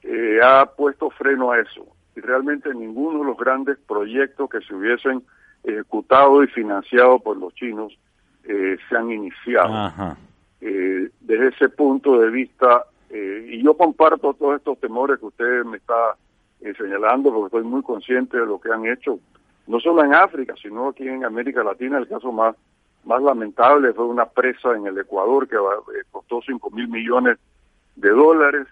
[0.03, 1.85] eh, ha puesto freno a eso
[2.15, 5.23] y realmente ninguno de los grandes proyectos que se hubiesen
[5.63, 7.97] ejecutado y financiado por los chinos
[8.43, 10.17] eh, se han iniciado.
[10.61, 15.63] Eh, desde ese punto de vista, eh, y yo comparto todos estos temores que usted
[15.63, 16.15] me está
[16.77, 19.19] señalando, porque estoy muy consciente de lo que han hecho,
[19.67, 22.55] no solo en África, sino aquí en América Latina, el caso más,
[23.05, 25.57] más lamentable fue una presa en el Ecuador que
[26.11, 27.37] costó 5 mil millones
[27.95, 28.67] de dólares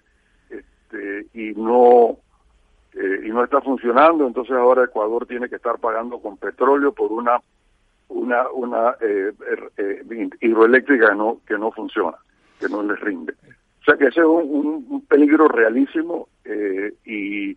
[0.50, 2.18] este, y no
[2.96, 7.42] y no está funcionando, entonces ahora Ecuador tiene que estar pagando con petróleo por una
[8.08, 12.18] una una eh, er, eh, hidroeléctrica que no que no funciona,
[12.58, 13.34] que no les rinde.
[13.86, 17.56] O sea que ese es un, peligro realísimo eh, y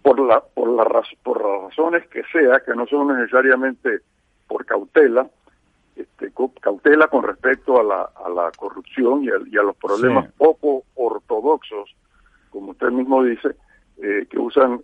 [0.00, 4.00] por la por la por las razones que sea, que no son necesariamente
[4.46, 5.28] por cautela,
[5.96, 6.32] este,
[6.62, 11.94] cautela con respecto a la, a la corrupción y a, los problemas poco ortodoxos,
[12.48, 13.54] como usted mismo dice,
[14.00, 14.80] que usan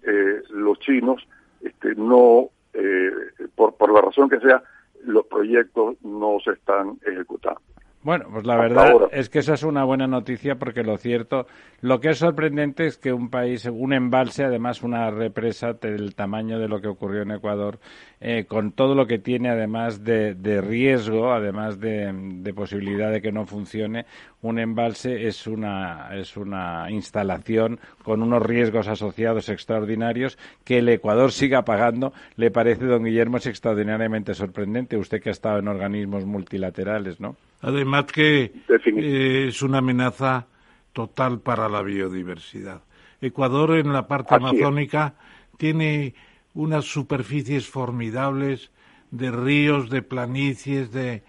[0.50, 1.26] los chinos,
[1.62, 3.10] este, no eh,
[3.54, 4.62] por, por la razón que sea,
[5.04, 7.60] los proyectos no se están ejecutando.
[8.04, 11.46] Bueno, pues la verdad es que esa es una buena noticia porque lo cierto,
[11.80, 16.58] lo que es sorprendente es que un país, un embalse, además una represa del tamaño
[16.58, 17.78] de lo que ocurrió en Ecuador,
[18.26, 23.44] eh, con todo lo que tiene además de, riesgo, además de, posibilidad de que no
[23.44, 24.06] funcione,
[24.40, 31.32] un embalse es una, es una instalación con unos riesgos asociados extraordinarios que el Ecuador
[31.32, 34.96] siga pagando, le parece, don Guillermo, es extraordinariamente sorprendente.
[34.96, 37.36] Usted que ha estado en organismos multilaterales, ¿no?
[37.60, 40.46] Además que eh, es una amenaza
[40.94, 42.80] total para la biodiversidad.
[43.20, 45.12] Ecuador en la parte amazónica
[45.58, 46.14] tiene
[46.54, 48.70] unas superficies formidables
[49.10, 51.22] de ríos, de planicies, de,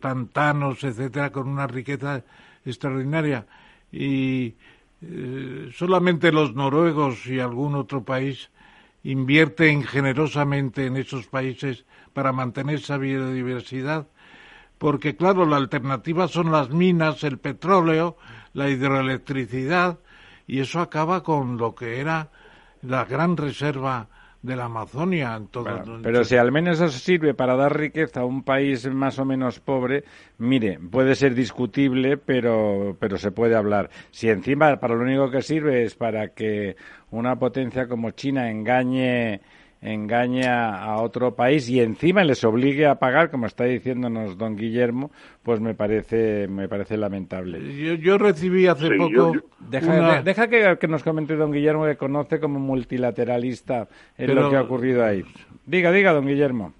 [0.00, 2.24] pantanos, etcétera, con una riqueza
[2.64, 3.46] extraordinaria.
[3.90, 4.54] Y
[5.02, 8.50] eh, solamente los noruegos y algún otro país
[9.04, 14.06] invierten generosamente en esos países para mantener esa biodiversidad
[14.82, 18.16] porque claro, la alternativa son las minas, el petróleo,
[18.52, 20.00] la hidroelectricidad,
[20.48, 22.32] y eso acaba con lo que era
[22.82, 24.08] la gran reserva
[24.42, 25.34] de la Amazonia.
[25.36, 25.64] En todo,
[26.02, 29.60] pero si al menos eso sirve para dar riqueza a un país más o menos
[29.60, 30.04] pobre,
[30.38, 33.90] mire, puede ser discutible, pero, pero se puede hablar.
[34.10, 36.76] Si encima para lo único que sirve es para que
[37.10, 39.40] una potencia como China engañe
[39.82, 45.10] engañe a, otro país y encima les obligue a pagar, como está diciéndonos don Guillermo,
[45.42, 47.98] pues me parece me parece lamentable.
[47.98, 49.32] Yo, recibí hace poco...
[49.58, 54.62] Deja, deja que, nos comente don Guillermo que conoce como multilateralista en lo que ha
[54.62, 55.24] ocurrido ahí.
[55.66, 56.72] Diga, diga, don Guillermo.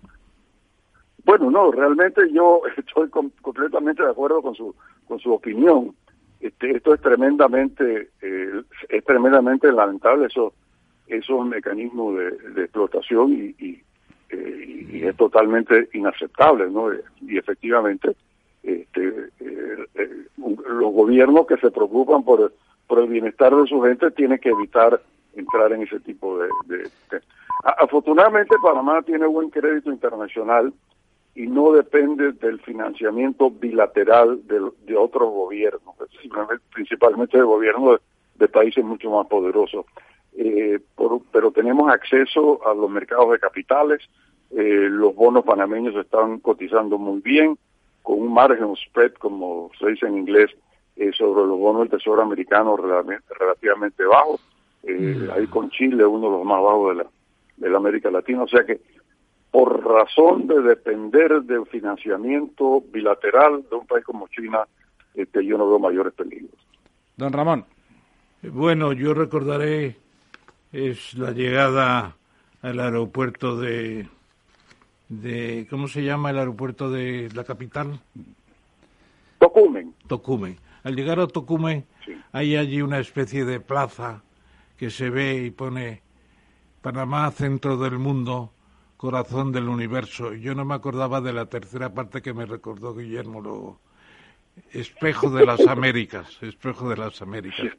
[1.25, 4.75] Bueno, no, realmente yo estoy completamente de acuerdo con su
[5.09, 5.95] con su opinión.
[6.41, 10.53] Este, esto es tremendamente eh, es tremendamente lamentable eso
[11.13, 13.83] esos mecanismos de, explotación y, y,
[14.31, 16.93] eh, es totalmente inaceptable, ¿no?
[17.21, 18.17] Y efectivamente,
[18.63, 19.09] este,
[19.41, 22.53] eh, eh, los gobiernos que se preocupan por,
[22.87, 25.01] por el bienestar de su gente tienen que evitar
[25.35, 26.49] entrar en ese tipo de,
[27.65, 30.73] Afortunadamente Panamá tiene buen crédito internacional
[31.35, 35.95] y no depende del financiamiento bilateral de otros gobiernos,
[36.75, 38.01] principalmente de gobiernos
[38.35, 39.87] de países mucho más poderosos
[40.37, 40.79] eh,
[41.33, 44.01] pero tenemos acceso a los mercados de capitales,
[44.51, 47.57] eh, los bonos panameños están cotizando muy bien,
[48.03, 50.51] con un margen spread, como se dice en inglés,
[50.97, 54.39] eh, sobre los bonos del Tesoro americano relativamente bajo,
[54.83, 57.11] eh, ahí con Chile uno de los más bajos de la,
[57.57, 58.81] de la América Latina, o sea que
[59.51, 64.67] por razón de depender del financiamiento bilateral de un país como China,
[65.15, 66.59] este, yo no veo mayores peligros.
[67.17, 67.65] Don Ramón.
[68.43, 69.97] Bueno, yo recordaré
[70.73, 72.17] es la llegada
[72.63, 74.09] al aeropuerto de,
[75.09, 78.01] de ¿cómo se llama el aeropuerto de la capital?
[79.39, 79.95] Tocumen.
[80.07, 80.59] Tocumen.
[80.83, 81.85] Al llegar a Tocumen
[82.33, 84.23] hay allí una especie de plaza
[84.77, 86.03] que se ve y pone
[86.81, 88.53] Panamá, centro del mundo,
[88.97, 90.33] corazón del universo.
[90.35, 93.81] Yo no me acordaba de la tercera parte que me recordó Guillermo luego.
[94.73, 97.73] Espejo de las Américas, espejo de las Américas.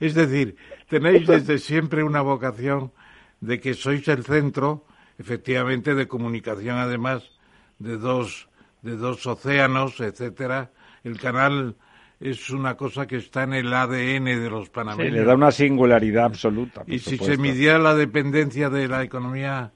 [0.00, 0.56] Es decir,
[0.88, 2.92] tenéis desde siempre una vocación
[3.40, 4.84] de que sois el centro,
[5.18, 7.30] efectivamente, de comunicación, además
[7.78, 8.48] de dos,
[8.82, 10.70] de dos océanos, etcétera.
[11.04, 11.76] El canal
[12.20, 15.12] es una cosa que está en el ADN de los panameños.
[15.12, 16.82] le da una singularidad absoluta.
[16.86, 19.72] Y si se midiera la dependencia de la economía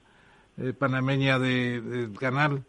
[0.57, 2.63] eh, panameña del canal,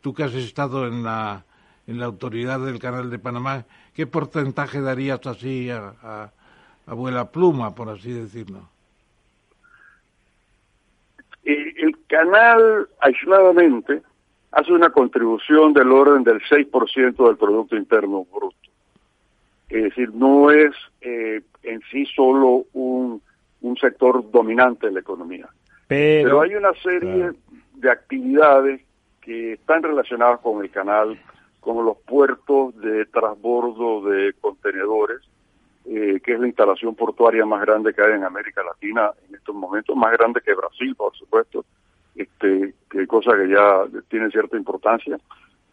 [0.00, 1.44] tú que has estado en la
[1.88, 6.30] en la autoridad del Canal de Panamá, ¿qué porcentaje darías así a,
[6.86, 8.68] abuela pluma, por así decirlo?
[11.44, 14.02] El canal aisladamente
[14.52, 18.56] hace una contribución del orden del 6% del Producto Interno Bruto.
[19.70, 23.22] Es decir, no es eh, en sí solo un,
[23.62, 25.48] un sector dominante de la economía.
[25.86, 27.30] Pero, hay una serie
[27.76, 28.82] de actividades
[29.22, 31.18] que están relacionadas con el canal
[31.68, 35.18] como los puertos de transbordo de contenedores,
[35.84, 39.54] eh, que es la instalación portuaria más grande que hay en América Latina en estos
[39.54, 41.66] momentos, más grande que Brasil, por supuesto,
[42.14, 45.20] este, que cosa que ya tiene cierta importancia.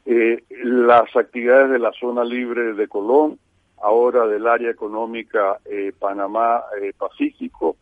[0.05, 3.39] Eh, las actividades de la zona libre de Colón,
[3.81, 7.77] ahora del área económica eh, Panamá-Pacífico,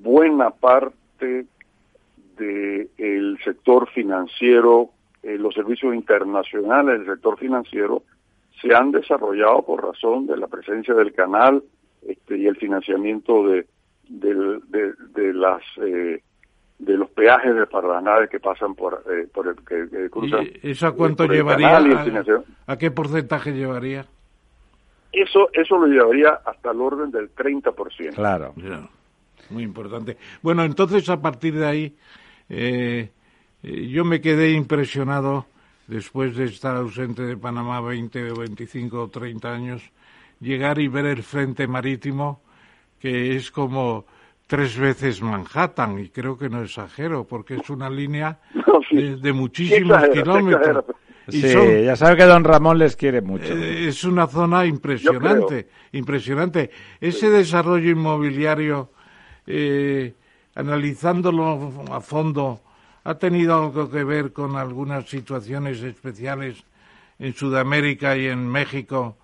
[0.00, 1.44] buena parte
[2.38, 4.88] del sector financiero
[5.22, 8.02] eh, los servicios internacionales del sector financiero
[8.60, 11.62] se han desarrollado por razón de la presencia del canal
[12.06, 13.66] este, y el financiamiento de,
[14.08, 16.22] de, las eh,
[16.78, 20.46] de los peajes de para que pasan por, eh, por el que, cruzan.
[20.62, 21.78] ¿Y ¿Eso a cuánto llevaría?
[22.66, 24.06] A, qué porcentaje llevaría?
[25.12, 28.14] Eso eso lo llevaría hasta el orden del 30%.
[28.14, 28.54] Claro.
[29.50, 30.16] Muy importante.
[30.42, 31.96] Bueno, entonces a partir de ahí
[32.48, 33.10] eh,
[33.62, 35.46] eh, yo me quedé impresionado
[35.86, 39.82] después de estar ausente de Panamá 20 o 25 o 30 años,
[40.40, 42.40] llegar y ver el frente marítimo
[43.00, 44.04] que es como
[44.46, 48.38] tres veces Manhattan, y creo que no exagero, porque es una línea
[48.90, 50.84] de, muchísimos kilómetros.
[51.28, 51.54] sí,
[51.84, 53.54] ya sabe que don Ramón les quiere mucho.
[53.54, 56.70] Eh, es una zona impresionante, impresionante.
[57.00, 58.90] Ese desarrollo inmobiliario,
[59.46, 60.14] eh,
[60.54, 62.60] analizándolo a fondo,
[63.04, 66.64] ha tenido algo que ver con algunas situaciones especiales
[67.18, 69.16] en Sudamérica y en México.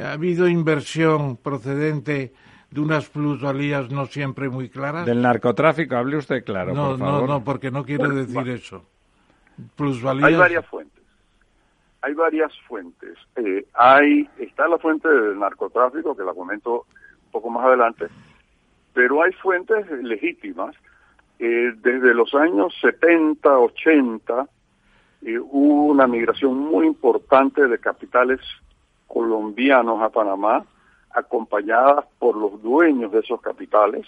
[0.00, 2.32] ¿Ha habido inversión procedente
[2.70, 5.04] de unas plusvalías no siempre muy claras?
[5.04, 7.20] Del narcotráfico, hable usted claro, no, por favor.
[7.22, 8.84] No, no, porque no quiero decir eso.
[9.76, 10.28] Plusvalías.
[10.28, 11.02] Hay varias fuentes.
[12.00, 13.18] Hay varias fuentes.
[13.36, 16.86] Eh, hay está la fuente del narcotráfico, que la comento
[17.26, 18.06] un poco más adelante,
[18.94, 20.74] pero hay fuentes legítimas
[21.44, 24.46] eh, desde los años 70, 80,
[25.22, 28.38] eh, hubo una migración muy importante de capitales
[29.08, 30.64] colombianos a Panamá,
[31.10, 34.06] acompañadas por los dueños de esos capitales,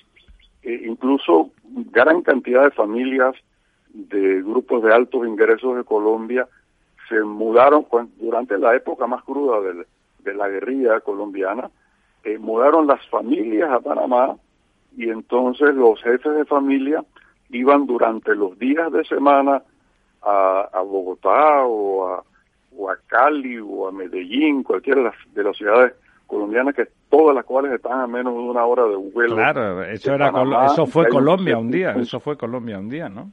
[0.62, 1.50] eh, incluso
[1.90, 3.34] gran cantidad de familias
[3.88, 6.46] de grupos de altos ingresos de Colombia
[7.08, 7.84] se mudaron
[8.20, 9.58] durante la época más cruda
[10.22, 11.68] de, la guerrilla colombiana,
[12.38, 14.36] mudaron las familias a Panamá
[14.96, 17.04] y entonces los jefes de familia
[17.56, 19.62] iban durante los días de semana
[20.22, 22.24] a, Bogotá o a,
[22.76, 25.94] o a Cali o a Medellín, cualquiera de las, de las ciudades
[26.26, 29.36] colombianas que todas las cuales están a menos de una hora de vuelo.
[29.36, 30.32] Claro, eso era
[30.66, 33.30] eso fue Colombia un día, eso fue Colombia un día, ¿no?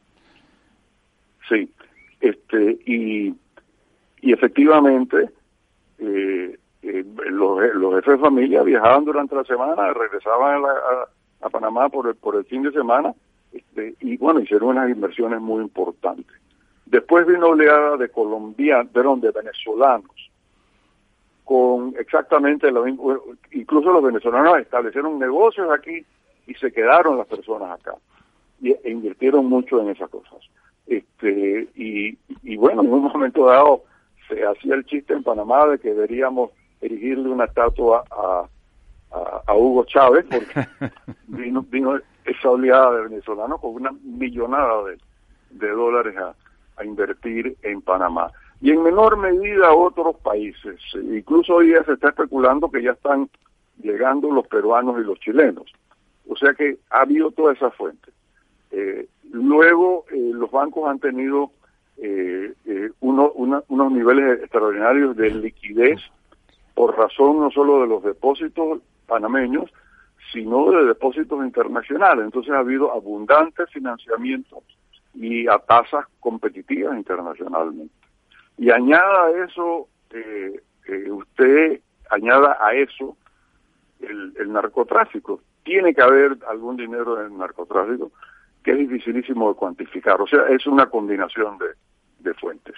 [1.50, 1.72] Sí,
[2.20, 3.34] este y
[4.22, 5.30] y efectivamente
[5.98, 10.64] eh, eh, los, los jefes de familia viajaban durante la semana, regresaban
[11.42, 13.14] a, Panamá por el, por el fin de semana
[13.72, 16.36] este, y bueno, hicieron unas inversiones muy importantes.
[16.86, 20.32] Después vino oleada de colombianos, perdón, de venezolanos,
[21.46, 23.18] con exactamente lo mismo,
[23.52, 26.04] incluso los venezolanos establecieron negocios aquí
[26.48, 27.94] y se quedaron las personas acá
[28.62, 30.40] y, e invirtieron mucho en esas cosas.
[30.88, 33.84] Este, y, y bueno, en un momento dado
[34.28, 38.46] se hacía el chiste en Panamá de que deberíamos erigirle una estatua a,
[39.46, 40.68] a, Hugo Chávez porque
[41.28, 44.98] vino, vino esa oleada de venezolanos con una millonada de,
[45.52, 46.36] de dólares a,
[46.84, 48.32] invertir en Panamá.
[48.60, 50.80] Y en menor medida otros países.
[50.96, 53.30] Incluso hoy día se está especulando que ya están
[53.84, 55.72] llegando los peruanos y los chilenos.
[56.28, 58.12] O sea que ha habido toda esa fuente.
[58.72, 61.52] Eh, luego eh, los bancos han tenido
[61.98, 66.00] eh, eh uno, unos niveles extraordinarios de liquidez
[66.74, 69.72] por razón no solo de los depósitos panameños,
[70.32, 72.26] sino de depósitos internacionales.
[72.26, 74.64] Entonces ha habido abundante financiamiento
[75.14, 77.94] y a tasas competitivas internacionalmente.
[78.58, 83.18] Y añada a eso, eh, eh, usted añada a eso
[84.00, 85.42] el, el, narcotráfico.
[85.64, 88.12] Tiene que haber algún dinero en el narcotráfico
[88.64, 90.22] que es dificilísimo de cuantificar.
[90.22, 91.68] O sea, es una combinación de,
[92.20, 92.76] de fuentes.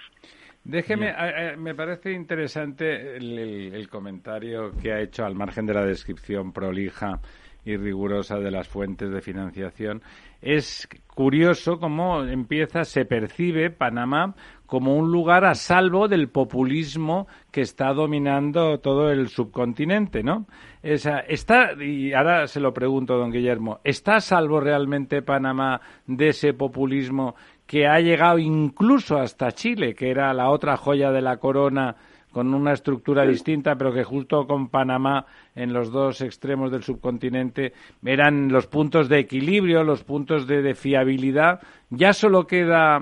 [0.64, 5.84] Déjeme, eh, eh, me parece interesante el, comentario que ha hecho al margen de la
[5.84, 7.20] descripción prolija
[7.64, 10.02] y rigurosa de las fuentes de financiación.
[10.42, 14.34] Es curioso cómo empieza, se percibe Panamá
[14.66, 20.46] como un lugar a salvo del populismo que está dominando todo el subcontinente, ¿no?
[20.82, 26.28] Esa, está, y ahora se lo pregunto, don Guillermo, ¿está a salvo realmente Panamá de
[26.28, 27.36] ese populismo
[27.66, 31.96] que ha llegado incluso hasta Chile, que era la otra joya de la corona
[32.34, 35.24] con una estructura distinta, pero que justo con Panamá,
[35.54, 37.72] en los dos extremos del subcontinente,
[38.04, 41.62] eran los puntos de equilibrio, los puntos de, fiabilidad.
[41.90, 43.00] Ya solo queda,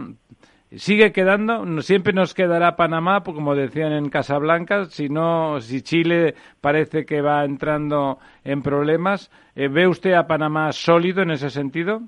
[0.70, 6.34] sigue quedando, siempre nos quedará Panamá, pues como decían en Casablanca, si no, si Chile
[6.60, 12.02] parece que va entrando en problemas, eh, ¿ve usted a Panamá sólido en ese sentido?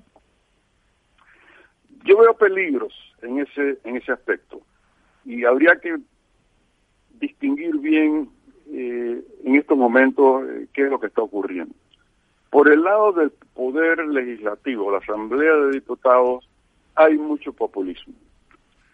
[2.05, 2.93] Yo veo peligros
[3.23, 4.61] en ese, en ese aspecto
[5.25, 5.97] y habría que
[7.21, 8.29] distinguir bien
[8.71, 11.75] eh, en estos momentos eh, qué es lo que está ocurriendo.
[12.51, 16.49] Por el lado del poder legislativo, la Asamblea de Diputados,
[16.95, 18.15] hay mucho populismo.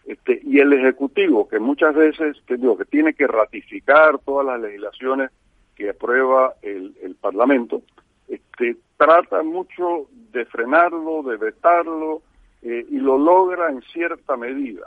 [0.07, 4.61] Este, y el Ejecutivo, que muchas veces, que digo, que tiene que ratificar todas las
[4.61, 5.31] legislaciones
[5.77, 7.83] que aprueba el, el Parlamento,
[8.29, 12.23] este, trata mucho de frenarlo, de vetarlo,
[12.63, 14.87] eh, y lo logra en cierta medida.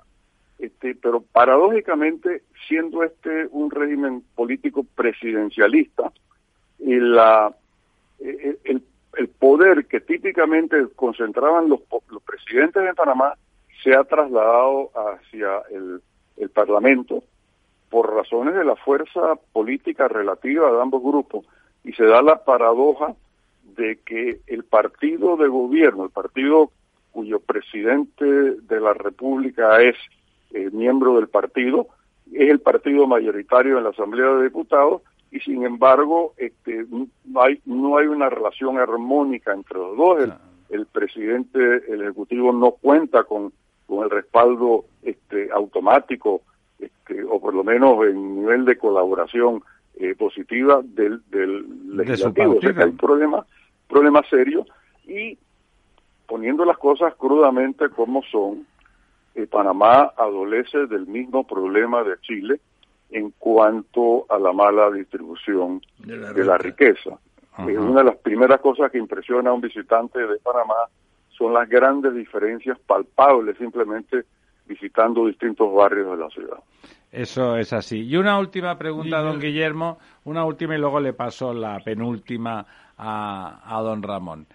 [0.60, 6.12] Este, pero paradójicamente, siendo este un régimen político presidencialista,
[6.80, 7.54] y la,
[8.20, 8.84] eh, eh, el,
[9.18, 13.34] el, poder que típicamente concentraban los, los presidentes de Panamá
[13.84, 16.02] se ha trasladado hacia el,
[16.38, 17.24] el Parlamento
[17.90, 21.46] por razones de la fuerza política relativa de ambos grupos
[21.84, 23.14] y se da la paradoja
[23.76, 26.72] de que el partido de gobierno, el partido
[27.12, 29.96] cuyo presidente de la República es
[30.54, 31.88] eh, miembro del partido,
[32.32, 35.02] es el partido mayoritario en la Asamblea de Diputados
[35.32, 36.86] y sin embargo este,
[37.26, 40.30] no, hay, no hay una relación armónica entre los dos.
[40.70, 43.54] El, presidente, el Ejecutivo no cuenta con,
[43.86, 46.42] con el respaldo este, automático
[46.80, 49.62] este, o por lo menos en nivel de colaboración
[49.96, 52.58] eh, positiva del, del legislativo.
[52.58, 53.46] o sea que hay un problema,
[53.88, 54.66] problema serio
[55.06, 55.38] y
[56.28, 58.66] poniendo las cosas crudamente como son,
[59.36, 62.60] eh, Panamá adolece del mismo problema de Chile
[63.10, 67.20] en cuanto a la mala distribución de la, riqueza.
[67.58, 70.88] una de las primeras cosas que impresiona a un visitante de Panamá
[71.30, 74.24] son las grandes diferencias palpables simplemente
[74.66, 76.58] visitando distintos barrios de la ciudad.
[77.12, 78.08] Eso es así.
[78.08, 82.66] Y una última pregunta, don Guillermo, una última y luego le paso la penúltima
[82.98, 84.48] a, a don Ramón.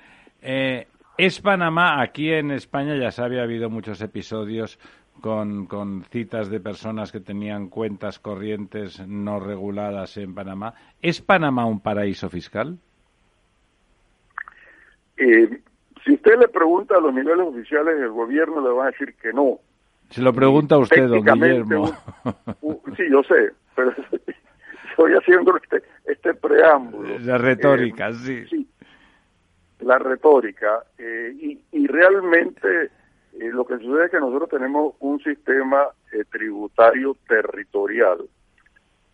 [0.43, 0.87] Eh,
[1.19, 4.79] ¿Es Panamá, aquí en España ya sabe, ha habido muchos episodios
[5.21, 10.75] con, con citas de personas que tenían cuentas corrientes no reguladas en Panamá.
[11.03, 12.79] ¿Es Panamá un paraíso fiscal?
[15.17, 15.61] Eh,
[16.05, 19.33] si usted le pregunta a los niveles oficiales del gobierno, le van a decir que
[19.33, 19.59] no.
[20.11, 21.87] Se lo pregunta a usted, don Guillermo.
[22.97, 23.91] sí, yo sé, pero
[24.91, 27.19] estoy haciendo este, este preámbulo.
[27.19, 28.69] La retórica, eh, sí.
[29.81, 30.85] La retórica.
[30.99, 35.89] Eh, y, y, realmente eh, lo que sucede es que nosotros tenemos un sistema
[36.31, 38.19] tributario territorial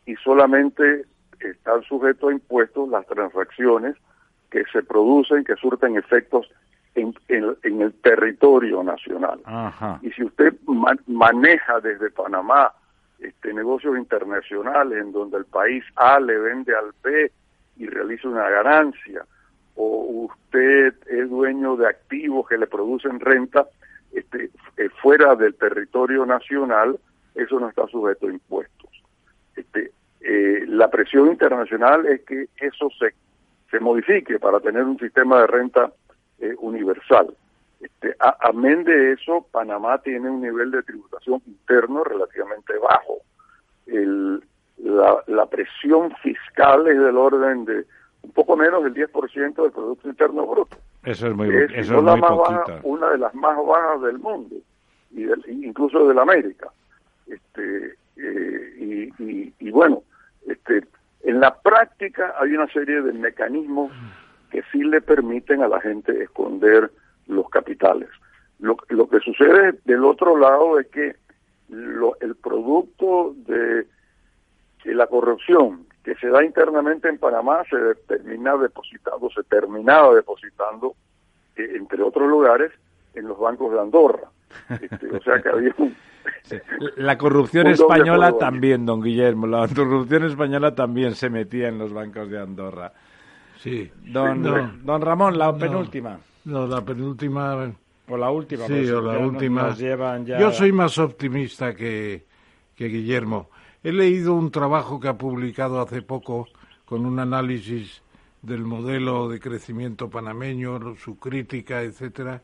[0.07, 1.05] y solamente
[1.41, 3.97] están sujetos a impuestos las transacciones
[4.51, 6.49] que se producen, que surten efectos
[6.95, 9.41] en, en, el territorio nacional.
[10.03, 10.55] Y si usted
[11.07, 12.73] maneja desde Panamá
[13.19, 17.33] este negocios internacionales en donde el país A le vende al B
[17.77, 19.27] y realiza una ganancia,
[19.77, 23.67] o usted es dueño de activos que le producen renta
[24.13, 26.99] este, eh, fuera del territorio nacional,
[27.35, 28.91] eso no está sujeto a impuestos.
[29.57, 33.15] Este, eh, la presión internacional es que eso se,
[33.71, 35.93] se modifique para tener un sistema de renta
[36.39, 37.35] eh, universal.
[37.81, 43.19] Este, amén de eso, Panamá tiene un nivel de tributación interno relativamente bajo.
[43.87, 44.43] El,
[44.79, 47.85] la, presión fiscal es del orden de
[48.25, 50.77] un poco menos del 10% del Producto Interno Bruto.
[51.05, 54.57] Eso es muy, eso es la más baja, una de las más bajas del mundo,
[55.13, 55.27] y
[55.67, 56.71] incluso de la América.
[57.27, 60.03] Este, eh, y, y, bueno,
[60.47, 60.85] este,
[61.23, 63.93] en la práctica hay una serie de mecanismos
[64.51, 66.91] que sí le permiten a la gente esconder
[67.27, 68.09] los capitales.
[68.61, 71.17] Lo, lo que sucede del otro lado es que
[71.69, 73.87] lo, el producto de,
[74.85, 77.77] la corrupción que se da internamente en Panamá se
[78.07, 80.95] termina depositando, se terminaba depositando,
[81.57, 82.73] eh, entre otros lugares,
[83.15, 84.29] en los bancos de Andorra.
[84.69, 85.75] Este, o sea que había
[86.97, 92.29] La corrupción española también, don Guillermo, la corrupción española también se metía en los bancos
[92.29, 92.93] de Andorra.
[93.59, 93.91] Sí.
[94.05, 94.43] Don,
[94.85, 96.19] don Ramón, la penúltima.
[96.45, 97.73] No, la penúltima.
[98.09, 98.67] O la última.
[98.67, 99.75] Sí, o la última.
[100.39, 102.27] Yo soy más optimista que,
[102.77, 103.49] que Guillermo.
[103.85, 106.49] He leído un trabajo que ha publicado hace poco
[106.87, 108.01] con un análisis
[108.41, 112.43] del modelo de crecimiento panameño, su crítica, etcétera,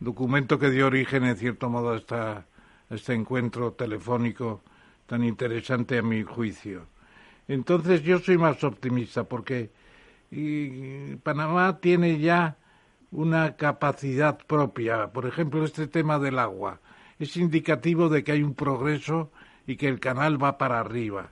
[0.00, 2.46] documento que dio origen, en cierto modo, a, esta,
[2.88, 4.62] este encuentro telefónico
[5.04, 6.86] tan interesante a mi juicio.
[7.48, 9.70] Entonces yo soy más optimista porque
[11.22, 12.56] Panamá tiene ya
[13.10, 15.12] una capacidad propia.
[15.12, 16.80] Por ejemplo, este tema del agua
[17.18, 19.30] es indicativo de que hay un progreso
[19.68, 21.30] y que el canal va para arriba.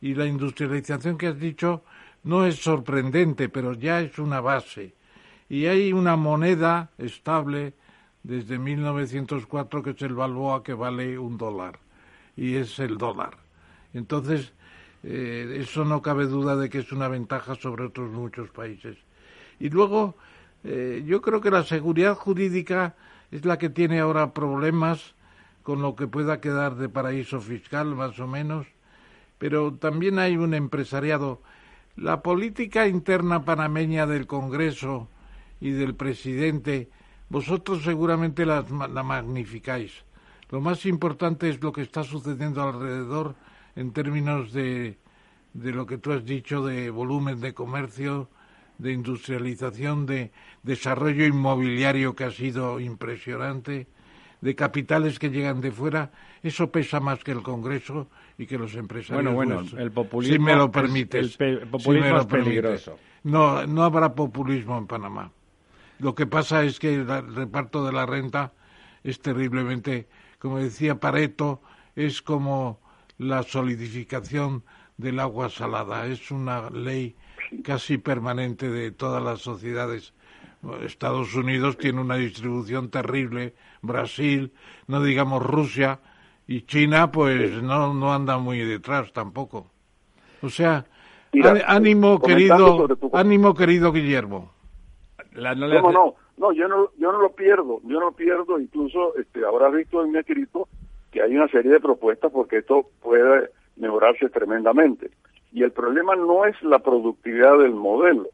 [0.00, 1.84] Y la industrialización que has dicho
[2.24, 4.94] no es sorprendente, pero ya es una base.
[5.48, 7.74] Y hay una moneda estable
[8.24, 11.78] desde 1904 que es el Balboa que vale un dólar.
[12.36, 13.38] Y es el dólar.
[13.94, 14.52] Entonces,
[15.04, 18.96] eh, eso no cabe duda de que es una ventaja sobre otros muchos países.
[19.60, 20.16] Y luego,
[20.64, 22.96] eh, yo creo que la seguridad jurídica
[23.30, 25.14] es la que tiene ahora problemas
[25.66, 28.68] con lo que pueda quedar de paraíso fiscal, más o menos,
[29.36, 31.42] pero también hay un empresariado.
[31.96, 35.08] La política interna panameña del Congreso
[35.60, 36.88] y del presidente,
[37.30, 38.64] vosotros seguramente la,
[38.94, 40.04] la magnificáis.
[40.50, 43.34] Lo más importante es lo que está sucediendo alrededor
[43.74, 44.98] en términos de,
[45.52, 48.30] de lo que tú has dicho de volumen de comercio,
[48.78, 50.30] de industrialización, de
[50.62, 53.88] desarrollo inmobiliario que ha sido impresionante,
[54.40, 56.10] de capitales que llegan de fuera,
[56.42, 58.08] eso pesa más que el Congreso
[58.38, 59.34] y que los empresarios.
[59.34, 60.34] Bueno, bueno, el populismo.
[60.34, 61.36] Si me lo permites.
[61.40, 62.98] el, populismo es peligroso.
[63.24, 65.32] No, no habrá populismo en Panamá.
[65.98, 68.52] Lo que pasa es que el reparto de la renta
[69.02, 70.06] es terriblemente,
[70.38, 71.62] como decía Pareto,
[71.94, 72.80] es como
[73.18, 74.62] la solidificación
[74.98, 76.06] del agua salada.
[76.06, 77.16] Es una ley
[77.64, 80.12] casi permanente de todas las sociedades.
[80.84, 84.52] Estados Unidos tiene una distribución terrible, Brasil,
[84.88, 86.00] no digamos Rusia,
[86.46, 89.66] y China pues no, no anda muy detrás tampoco.
[90.42, 90.84] O sea,
[91.66, 94.52] ánimo querido, ánimo querido Guillermo.
[95.34, 99.44] no, no, no, yo no, yo no lo pierdo, yo no lo pierdo, incluso este,
[99.44, 100.68] habrás visto en mi escrito
[101.10, 105.10] que hay una serie de propuestas porque esto puede mejorarse tremendamente.
[105.52, 108.28] Y el problema no es la productividad del modelo.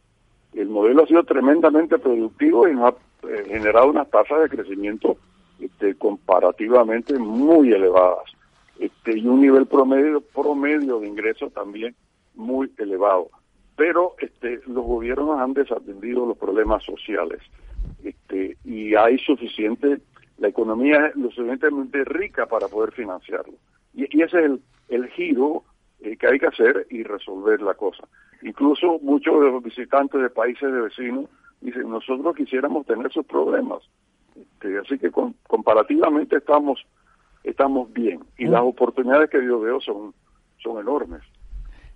[0.55, 5.17] El modelo ha sido tremendamente productivo y nos ha eh, generado unas tasas de crecimiento
[5.61, 8.25] este, comparativamente muy elevadas.
[8.79, 11.95] Este, y un nivel promedio, promedio de ingresos también
[12.35, 13.31] muy elevado.
[13.77, 17.41] Pero este, los gobiernos han desatendido los problemas sociales.
[18.05, 19.99] este, y hay suficiente,
[20.39, 23.55] la economía es lo suficientemente rica para poder financiarlo.
[23.95, 25.65] Y, ese es el, el giro
[26.03, 28.05] eh, que hay que hacer y resolver la cosa.
[28.43, 31.27] Incluso muchos de los visitantes de países de vecinos
[31.61, 33.83] dicen, nosotros quisiéramos tener sus problemas.
[34.35, 35.11] Este, así que
[35.47, 36.85] comparativamente estamos
[37.45, 40.15] estamos bien y las oportunidades que yo veo son
[40.63, 41.23] son enormes.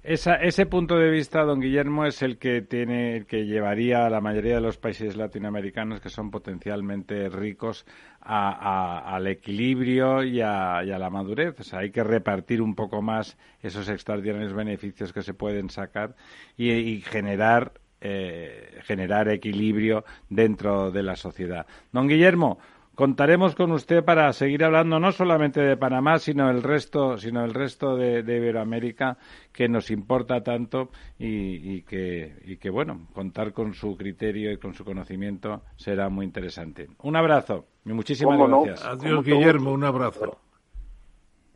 [0.06, 4.54] Ese punto de vista, don Guillermo, es el que tiene, que llevaría a la mayoría
[4.54, 7.84] de los países latinoamericanos que son potencialmente ricos
[8.20, 11.58] al equilibrio y a, la madurez.
[11.58, 16.14] O sea, hay que repartir un poco más esos extraordinarios beneficios que se pueden sacar
[16.56, 21.66] y, generar eh, generar equilibrio dentro de la sociedad.
[21.90, 22.58] Don Guillermo,
[22.96, 27.54] contaremos con usted para seguir hablando no solamente de Panamá, sino el resto, sino el
[27.54, 29.18] resto de, Iberoamérica
[29.52, 34.84] que nos importa tanto y, que, que, bueno, contar con su criterio y con su
[34.84, 36.88] conocimiento será muy interesante.
[37.02, 38.84] Un abrazo y muchísimas gracias.
[38.84, 40.40] Adiós, Guillermo, un abrazo.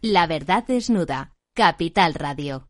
[0.03, 1.33] La verdad desnuda.
[1.55, 2.70] Capital Radio.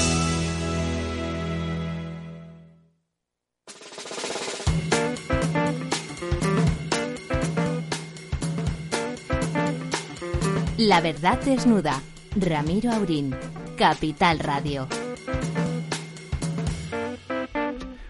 [10.91, 12.01] La verdad desnuda.
[12.35, 13.33] Ramiro Aurín.
[13.77, 14.89] Capital Radio.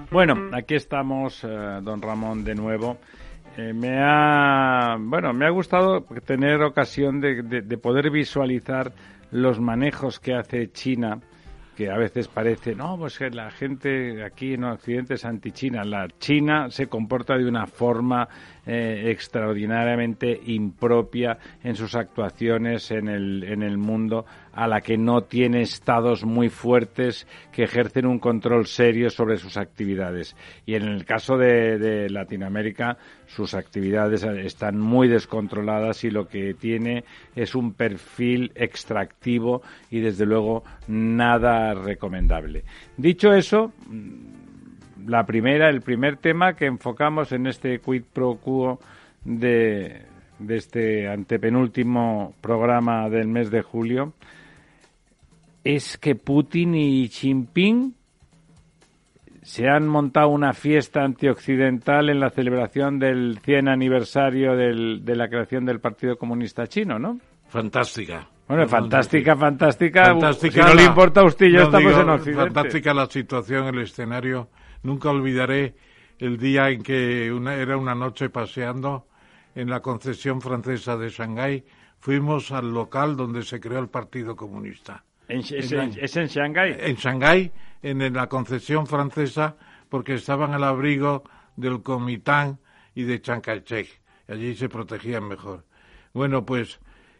[0.10, 1.48] Bueno, aquí estamos, eh,
[1.84, 2.98] don Ramón, de nuevo.
[3.56, 8.92] Eh, me ha, bueno, me ha gustado tener ocasión de, de, poder visualizar
[9.30, 11.20] los manejos que hace China
[11.76, 15.84] que a veces parece, no, pues que la gente aquí en Occidente es anti-China.
[15.84, 18.28] La China se comporta de una forma
[18.66, 25.22] eh, extraordinariamente impropia en sus actuaciones en el, en el mundo, a la que no
[25.22, 30.36] tiene estados muy fuertes que ejercen un control serio sobre sus actividades.
[30.66, 32.98] Y en el caso de, de Latinoamérica,
[33.28, 37.04] sus actividades están muy descontroladas y lo que tiene
[37.36, 42.64] es un perfil extractivo y desde luego nada recomendable.
[42.98, 43.72] Dicho eso,
[45.08, 48.80] la primera, el primer tema que enfocamos en este quid pro quo
[49.24, 50.04] de,
[50.40, 54.14] de este antepenúltimo programa del mes de julio
[55.64, 57.94] es que Putin y Xi Jinping
[59.44, 65.28] se han montado una fiesta antioccidental en la celebración del 100 aniversario del, de la
[65.30, 67.20] creación del Partido Comunista Chino, ¿no?
[67.48, 68.28] Fantástica.
[68.48, 70.06] Bueno, fantástica, fantástica.
[70.06, 72.54] fantástica si no le importa a usted, ya estamos en Occidente.
[72.54, 74.50] Fantástica la situación, el escenario
[74.84, 75.76] Nunca olvidaré
[76.20, 79.08] el día en que era una noche paseando
[79.56, 81.66] en la concesión francesa de Shanghái.
[82.00, 85.04] Fuimos al local donde se creó el Partido Comunista.
[85.28, 86.76] ¿Es, en Shanghái?
[86.80, 87.52] En Shanghái,
[87.82, 89.56] en la concesión francesa,
[89.88, 91.24] porque estaban al abrigo
[91.56, 92.60] del Comitán
[92.96, 94.02] y de Chiang Kai-shek.
[94.28, 95.66] Allí se protegían mejor.
[96.14, 96.80] Bueno, pues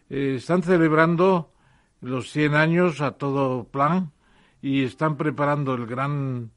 [0.10, 1.54] eh, están celebrando
[2.02, 4.12] los 100 años a todo plan
[4.62, 6.52] y están preparando el gran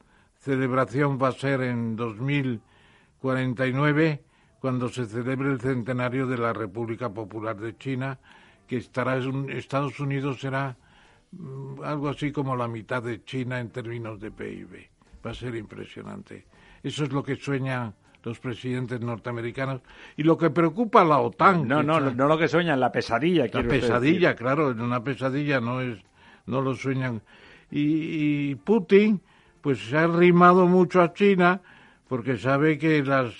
[0.44, 4.22] celebración va a ser en 2049,
[4.60, 8.18] cuando se celebre el centenario de la República Popular de China,
[8.66, 10.76] que estará en Estados Unidos será
[11.32, 14.90] mm, algo así como la mitad de China en términos de PIB.
[15.24, 16.44] Va a ser impresionante.
[16.82, 19.80] Eso es lo que sueñan los presidentes norteamericanos
[20.16, 21.66] y lo que preocupa a la OTAN.
[21.66, 23.46] No, no, no lo que sueñan, la pesadilla.
[23.50, 25.98] La pesadilla, claro, en una pesadilla no es,
[26.44, 27.22] no lo sueñan.
[27.70, 29.22] y Putin
[29.64, 31.62] pues se ha arrimado mucho a China
[32.06, 33.32] porque sabe que las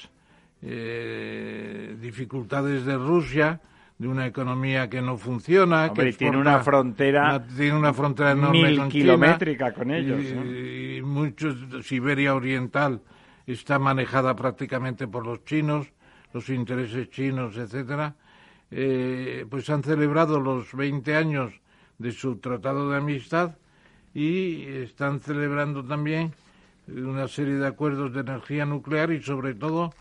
[0.63, 3.61] eh, dificultades de Rusia,
[3.99, 8.89] de una economía que no funciona, que tiene una frontera, tiene una frontera enorme mil
[8.89, 13.03] kilométrica con ellos, y, muchos Siberia Oriental
[13.47, 15.89] está manejada prácticamente por los chinos,
[16.33, 18.15] los intereses chinos, etcétera.
[18.71, 21.53] Eh, pues han celebrado los 20 años
[21.99, 23.57] de su tratado de amistad
[24.15, 26.33] y están celebrando también
[26.87, 29.93] una serie de acuerdos de energía nuclear y sobre todo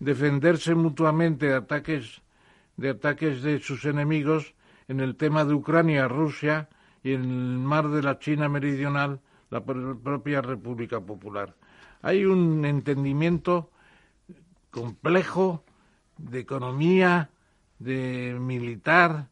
[0.00, 2.22] defenderse mutuamente de ataques
[2.78, 4.54] de ataques de sus enemigos
[4.86, 6.68] en el tema de Ucrania, Rusia
[7.02, 9.20] y en el mar de la China meridional,
[9.50, 11.56] la propia República Popular.
[12.02, 13.70] Hay un entendimiento
[14.70, 15.64] complejo
[16.16, 17.30] de economía,
[17.80, 19.28] de militar,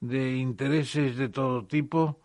[0.00, 2.18] de intereses de todo tipo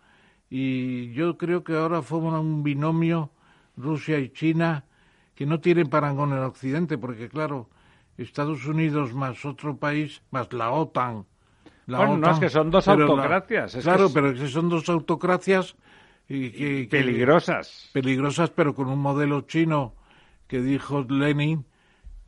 [0.55, 3.31] y yo creo que ahora forman un binomio
[3.75, 4.85] Rusia y China
[5.33, 7.71] que no tienen parangón en Occidente, porque claro,
[8.19, 11.25] Estados Unidos más otro país, más la OTAN.
[11.87, 13.75] La bueno, no, es que son dos autocracias.
[13.81, 15.75] claro, pero es que son dos autocracias
[16.29, 17.89] y peligrosas.
[17.91, 19.95] peligrosas, pero con un modelo chino
[20.45, 21.65] que dijo Lenin,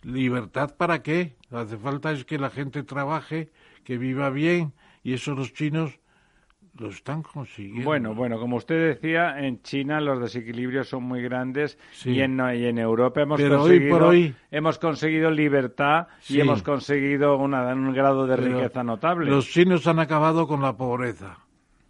[0.01, 1.35] libertad para qué?
[1.51, 3.51] Hace falta es que la gente trabaje,
[3.83, 4.73] que viva bien,
[5.03, 5.99] y eso los chinos
[6.77, 7.85] lo están consiguiendo.
[7.85, 12.65] Bueno, bueno, como usted decía, en China los desequilibrios son muy grandes y, en, y
[12.65, 14.11] en Europa hemos conseguido,
[14.51, 19.29] hemos conseguido libertad y hemos conseguido un grado de riqueza notable.
[19.31, 21.37] Los chinos han acabado con la pobreza.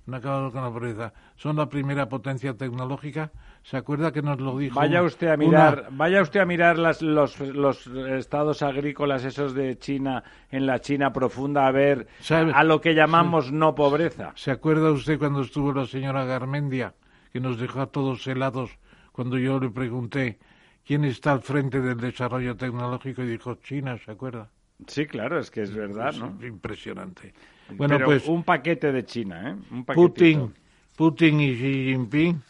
[0.07, 1.13] Han acabado con la pobreza.
[1.35, 3.31] Son la primera potencia tecnológica
[3.65, 4.75] ¿Se acuerda que nos lo dijo?
[4.79, 9.79] Vaya usted a mirar, vaya usted a mirar las, los, los, estados agrícolas esos de
[9.79, 14.33] China en la China profunda a ver a lo que llamamos no pobreza.
[14.35, 16.93] ¿Se acuerda usted cuando estuvo la señora Garmendia
[17.33, 18.77] que nos dejó a todos helados
[19.11, 20.37] cuando yo le pregunté
[20.85, 24.51] quién está al frente del desarrollo tecnológico y dijo China, ¿se acuerda?
[24.85, 26.37] Sí, claro, es que es verdad, ¿no?
[26.45, 27.33] impresionante.
[27.71, 29.55] Bueno, pues un paquete de China, ¿eh?
[29.71, 30.53] Un Putin,
[30.95, 32.43] Putin y Xi Jinping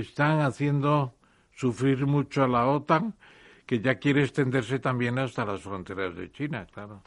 [0.00, 1.14] están haciendo
[1.52, 3.14] sufrir mucho a la OTAN,
[3.66, 7.02] que ya quiere extenderse también hasta las fronteras de China, claro.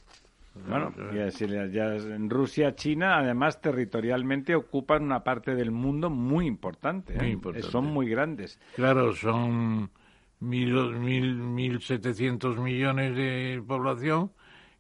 [0.68, 7.14] Bueno, ya, en Rusia, China, además territorialmente ocupan una parte del mundo muy importante.
[7.14, 7.62] ¿eh?
[7.62, 8.60] Son muy grandes.
[8.76, 9.92] Claro, son
[10.40, 14.32] mil, mil, mil setecientos millones de población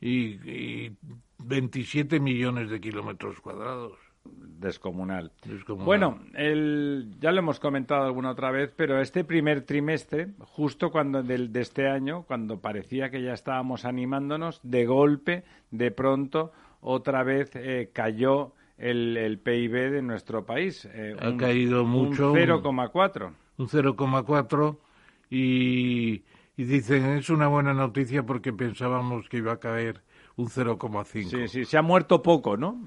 [0.02, 0.98] y, y
[1.38, 4.07] 27 millones de kilómetros cuadrados
[4.60, 5.32] descomunal.
[5.68, 11.24] Bueno, el, ya lo hemos comentado alguna otra vez, pero este primer trimestre, justo cuando
[11.24, 16.52] del, de este año, cuando parecía que ya estábamos animándonos, de golpe, de pronto,
[16.82, 20.88] otra vez eh, cayó el, el, PIB de nuestro país.
[20.92, 22.32] Eh, ha caído mucho.
[22.32, 23.32] Un 0,4.
[23.58, 24.78] Un 0,4
[25.30, 26.24] y,
[26.56, 30.02] y dicen, es una buena noticia porque pensábamos que iba a caer
[30.38, 31.30] un 0,5.
[31.30, 32.80] Sí, sí, se ha muerto poco, ¿no?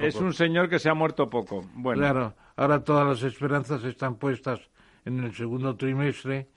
[0.00, 1.64] Es un señor que se ha muerto poco.
[1.74, 2.00] Bueno.
[2.00, 4.60] Claro, ahora todas las esperanzas están puestas
[5.04, 6.48] en el segundo trimestre,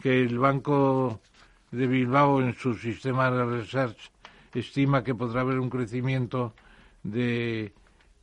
[0.00, 1.20] que el Banco
[1.70, 4.10] de Bilbao en su sistema de research
[4.54, 6.54] estima que podrá haber un crecimiento
[7.02, 7.72] de,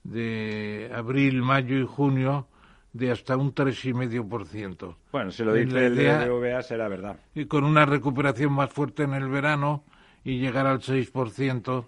[0.03, 2.47] de abril, mayo y junio
[2.93, 4.95] de hasta un 3,5%.
[5.11, 7.17] Bueno, si lo dice el BBVA será verdad.
[7.33, 9.83] Y con una recuperación más fuerte en el verano
[10.25, 11.85] y llegar al 6%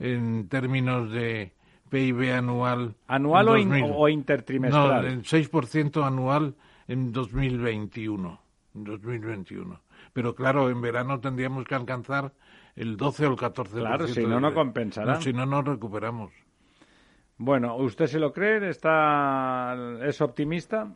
[0.00, 1.52] en términos de
[1.90, 2.96] PIB anual.
[3.06, 5.02] ¿Anual o, intertrimestral?
[5.02, 6.56] No, el 6% anual
[6.88, 8.40] en 2021.
[8.72, 9.80] 2021.
[10.12, 12.32] Pero claro, en verano tendríamos que alcanzar
[12.74, 13.70] el 12 o el 14%.
[13.70, 15.20] Claro, si no, no compensará.
[15.20, 16.32] si no, no recuperamos.
[17.36, 18.68] Bueno, ¿usted se lo cree?
[18.68, 20.94] ¿Está, ¿Es optimista?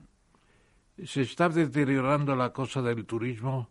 [1.04, 3.68] Se está deteriorando la cosa del turismo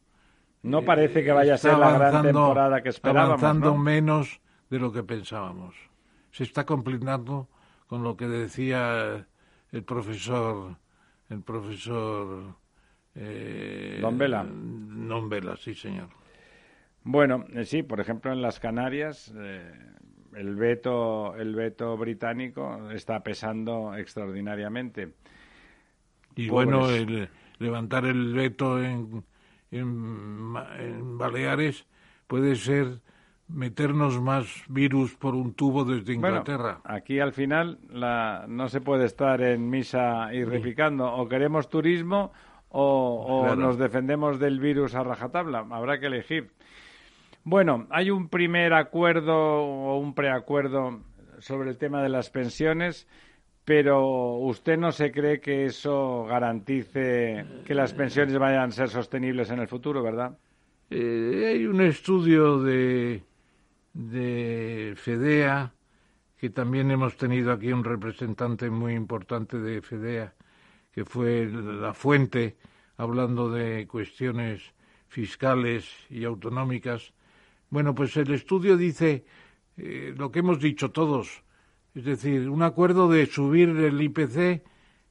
[0.63, 3.41] no parece que vaya a ser la gran temporada que esperábamos.
[3.41, 5.75] Avanzando menos de lo que pensábamos.
[6.31, 7.47] Se está completando
[7.87, 9.25] con lo que decía
[9.71, 10.75] el profesor,
[11.29, 12.55] el profesor.
[13.15, 14.45] Eh, Don Vela.
[14.47, 16.09] Don Vela, sí, señor.
[17.03, 19.33] Bueno, eh, sí, por ejemplo, en las Canarias.
[19.35, 19.71] Eh,
[20.35, 25.13] el veto, el veto británico está pesando extraordinariamente.
[26.35, 29.23] Y bueno, el, levantar el veto en,
[29.71, 31.85] en, Baleares
[32.27, 32.99] puede ser
[33.47, 36.81] meternos más virus por un tubo desde Inglaterra.
[36.83, 41.13] aquí al final la, no se puede estar en misa y replicando.
[41.13, 42.33] O queremos turismo
[42.69, 45.65] o, nos defendemos del virus a rajatabla.
[45.71, 46.51] Habrá que elegir.
[47.43, 50.99] Bueno, hay un primer acuerdo o un preacuerdo
[51.39, 53.07] sobre el tema de las pensiones
[53.67, 59.49] pero usted no se cree que eso garantice que las pensiones vayan a ser sostenibles
[59.49, 60.37] en el futuro, ¿verdad?
[60.89, 63.23] Eh, hay un estudio de,
[63.91, 65.73] de FEDEA,
[66.37, 70.33] que también hemos tenido aquí un representante muy importante de FEDEA,
[70.89, 72.55] que fue la fuente,
[72.95, 74.61] hablando de cuestiones
[75.09, 77.11] fiscales y autonómicas.
[77.69, 79.25] Bueno, pues el estudio dice
[79.75, 81.43] eh, lo que hemos dicho todos,
[81.97, 84.61] es decir, un acuerdo de subir el IPC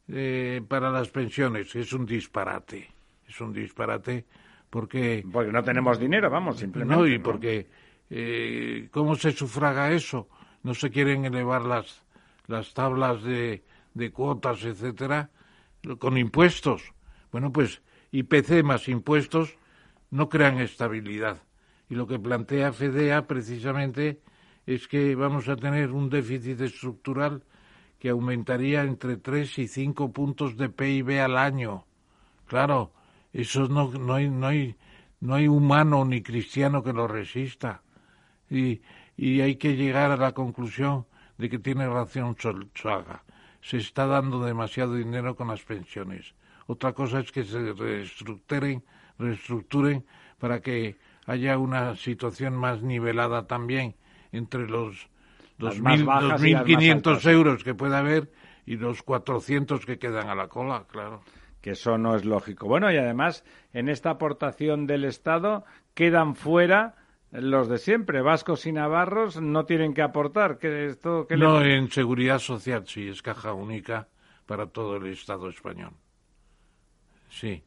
[0.06, 2.88] eh, para las pensiones es un disparate.
[3.26, 4.24] Es un disparate
[4.70, 5.26] porque...
[5.32, 6.94] Porque no tenemos dinero, vamos, simplemente.
[6.94, 7.66] No, y porque
[8.08, 10.28] eh, ¿cómo se sufraga eso?
[10.62, 12.04] No se quieren elevar las,
[12.46, 13.64] las tablas de,
[13.94, 15.30] de cuotas, etcétera,
[15.98, 16.94] con impuestos.
[17.32, 17.82] Bueno, pues
[18.12, 19.58] IPC más impuestos
[20.12, 21.42] no crean estabilidad.
[21.88, 24.20] Y lo que plantea FEDEA precisamente
[24.66, 27.44] es que vamos a tener un déficit estructural
[28.01, 31.86] que aumentaría entre 3 y 5 puntos de PIB al año.
[32.47, 32.93] Claro,
[33.32, 34.76] eso no, no, hay, no, hay,
[35.20, 37.82] no hay humano ni cristiano que lo resista.
[38.51, 38.82] Y,
[39.16, 41.06] y hay que llegar a la conclusión
[41.38, 42.36] de que tiene razón
[42.74, 43.22] Saga.
[43.60, 46.34] Se está dando demasiado dinero con las pensiones.
[46.66, 48.84] Otra cosa es que se reestructuren,
[49.18, 50.05] reestructuren
[50.38, 53.94] para que haya una situación más nivelada también
[54.36, 55.08] entre los
[55.58, 58.30] 2.500 euros que puede haber
[58.66, 61.22] y los 400 que quedan a la cola, claro.
[61.60, 62.68] Que eso no es lógico.
[62.68, 65.64] Bueno, y además, en esta aportación del Estado
[65.94, 66.94] quedan fuera
[67.32, 70.58] los de siempre, vascos y navarros, no tienen que aportar.
[70.58, 74.08] que esto, no, en seguridad social sí, es caja única
[74.46, 75.92] para todo el Estado español.
[77.28, 77.62] Sí.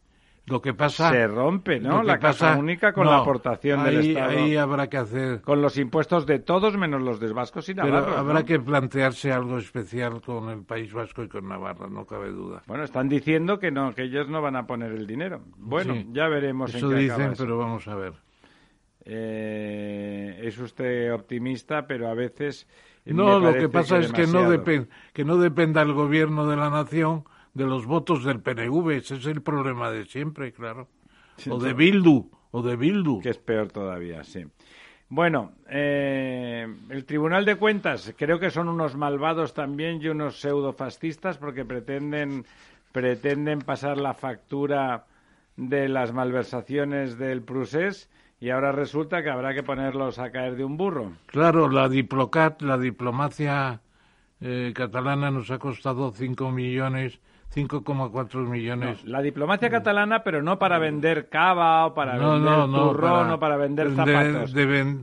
[0.49, 2.03] Lo que pasa se rompe, ¿no?
[2.03, 4.29] La casa única con la aportación del Estado.
[4.29, 8.05] Ahí habrá que hacer con los impuestos de todos menos los de vascos y navarros.
[8.05, 12.29] Pero habrá que plantearse algo especial con el País Vasco y con Navarra, no cabe
[12.31, 12.63] duda.
[12.67, 15.41] Bueno, están diciendo que no, que ellos no van a poner el dinero.
[15.57, 16.73] Bueno, ya veremos.
[16.73, 18.13] Eso en qué dicen, pero vamos a ver.
[19.05, 22.67] Eh, es usted optimista, pero a veces
[23.05, 23.39] no.
[23.39, 24.49] Lo que pasa es que no
[25.13, 27.23] que no dependa el gobierno de la nación
[27.59, 28.91] de los votos del PNV.
[28.91, 30.87] Ese es el problema de siempre, claro.
[31.49, 33.19] o de Bildu, o de Bildu.
[33.19, 34.45] Que es peor todavía, sí.
[35.09, 41.37] Bueno, eh, el Tribunal de Cuentas creo que son unos malvados también y unos pseudofascistas
[41.37, 42.45] porque pretenden,
[42.93, 45.05] pretenden pasar la factura
[45.57, 48.09] de las malversaciones del Prusés
[48.39, 51.11] y ahora resulta que habrá que ponerlos a caer de un burro.
[51.25, 53.81] Claro, la Diplocat, la diplomacia
[54.39, 57.19] eh, catalana nos ha costado 5 millones
[57.53, 59.03] 5,4 millones.
[59.05, 63.89] la diplomacia catalana, pero no para vender cava o para vender turrón o para vender
[63.95, 64.53] zapatos.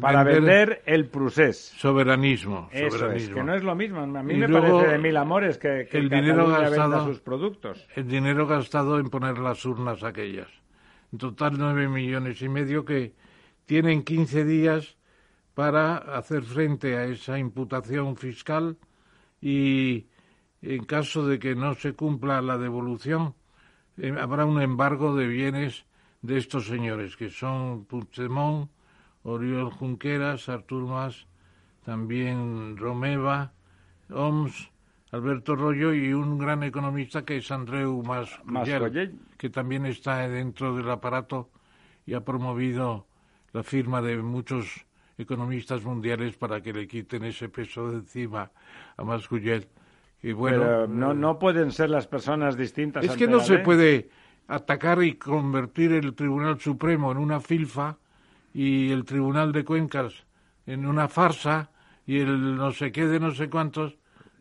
[0.00, 1.72] para vender, el prusés.
[1.76, 2.68] Soberamismo.
[2.70, 4.00] Eso es, que no es lo mismo.
[4.00, 7.84] A mí me parece de mil amores que, el dinero gastado, sus productos.
[7.96, 10.48] El dinero gastado en poner las urnas aquellas.
[11.12, 13.14] En total nueve millones y medio que
[13.64, 14.96] tienen 15 días
[15.54, 18.76] para hacer frente a esa imputación fiscal
[19.40, 20.06] y
[20.62, 23.34] en caso de que no se cumpla la devolución,
[23.96, 25.86] eh, habrá un embargo de bienes
[26.22, 28.70] de estos señores, que son Puigdemont,
[29.22, 31.26] Oriol Junqueras, Artur Mas,
[31.84, 33.52] también Romeva,
[34.10, 34.70] Oms,
[35.12, 38.28] Alberto Rollo y un gran economista que es Andreu Mas,
[39.38, 41.50] que también está dentro del aparato
[42.06, 43.06] y ha promovido
[43.52, 44.84] la firma de muchos
[45.16, 48.50] economistas mundiales para que le quiten ese peso de encima
[48.96, 49.68] a Mascullet
[50.32, 53.04] bueno, no, no pueden ser las personas distintas.
[53.04, 54.08] Es que no se puede
[54.48, 57.98] atacar y convertir el Tribunal Supremo en una filfa
[58.54, 60.24] y el Tribunal de Cuencas
[60.66, 61.70] en una farsa
[62.06, 63.96] y el no sé qué de no sé cuántos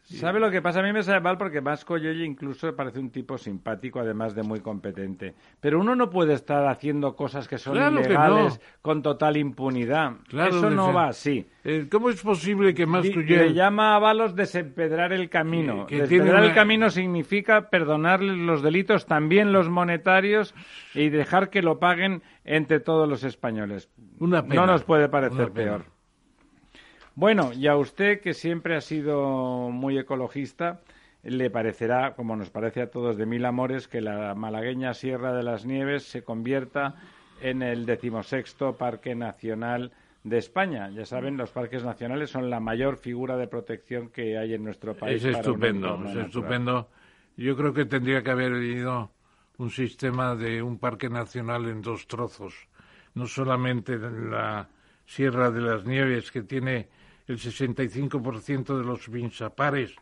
[0.05, 0.81] ¿Sabe lo que pasa?
[0.81, 4.43] A mí me sale mal porque Vasco Yoye incluso parece un tipo simpático, además de
[4.43, 5.33] muy competente.
[5.59, 10.13] Pero uno no puede estar haciendo cosas que son ilegales con total impunidad.
[10.31, 11.47] Eso no va así.
[11.63, 15.87] Eh, ¿Cómo es posible que más Le llama a Valos desempedrar el camino.
[15.89, 20.53] desempedrar el camino significa perdonar los delitos, también los monetarios,
[20.93, 23.89] y dejar que lo paguen entre todos los españoles.
[24.19, 25.94] no nos puede parecer peor.
[27.15, 30.81] Bueno, y a usted, que siempre ha sido muy ecologista,
[31.23, 35.43] le parecerá, como nos parece a todos de mil amores, que la malagueña Sierra de
[35.43, 36.95] las Nieves se convierta
[37.41, 39.91] en el decimosexto Parque Nacional
[40.25, 40.89] de España.
[40.89, 44.93] Ya saben, los parques nacionales son la mayor figura de protección que hay en nuestro
[44.93, 45.23] país.
[45.23, 46.89] Es estupendo, es estupendo.
[47.37, 49.11] Yo creo que tendría que haber habido
[49.57, 52.67] un sistema de un parque nacional en dos trozos.
[53.13, 54.67] No solamente la
[55.05, 56.89] Sierra de las Nieves, que tiene
[57.27, 59.95] el 65% de los pinsapares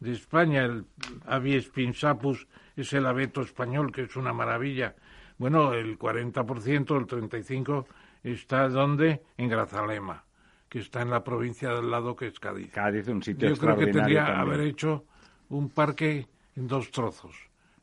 [0.00, 0.86] de España, el
[1.26, 2.46] Avies pinsapus
[2.76, 4.94] es el abeto español, que es una maravilla.
[5.36, 7.86] Bueno, el 40%, el 35%
[8.24, 9.22] está donde?
[9.36, 10.24] En Grazalema,
[10.68, 12.72] que está en la provincia del lado que es Cádiz.
[12.72, 15.04] Cádiz, un sitio Yo creo que tendría que haber hecho
[15.50, 16.26] un parque
[16.56, 17.36] en dos trozos,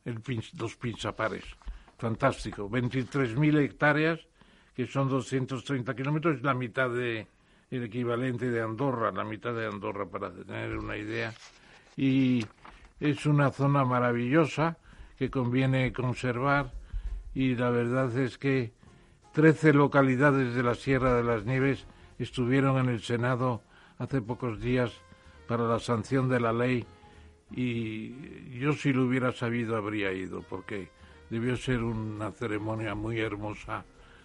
[0.04, 0.20] el
[0.58, 1.44] los pinzapares.
[1.98, 2.70] Fantástico.
[2.70, 4.20] 23.000 hectáreas,
[4.74, 7.26] que son 230 kilómetros, la mitad de,
[7.70, 11.34] el equivalente de Andorra, la mitad de Andorra, para tener una idea.
[11.96, 12.44] Y
[13.00, 14.78] es una zona maravillosa
[15.16, 16.72] que conviene conservar
[17.34, 18.72] y la verdad es que
[19.32, 21.86] 13 localidades de la Sierra de las Nieves
[22.18, 23.62] estuvieron en el Senado
[23.98, 24.92] hace pocos días
[25.46, 26.86] para la sanción de la ley
[27.50, 30.90] y yo si lo hubiera sabido habría ido porque
[31.30, 33.84] debió ser una ceremonia muy hermosa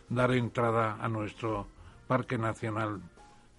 [0.10, 1.68] dar entrada a nuestro
[2.08, 3.02] Parque Nacional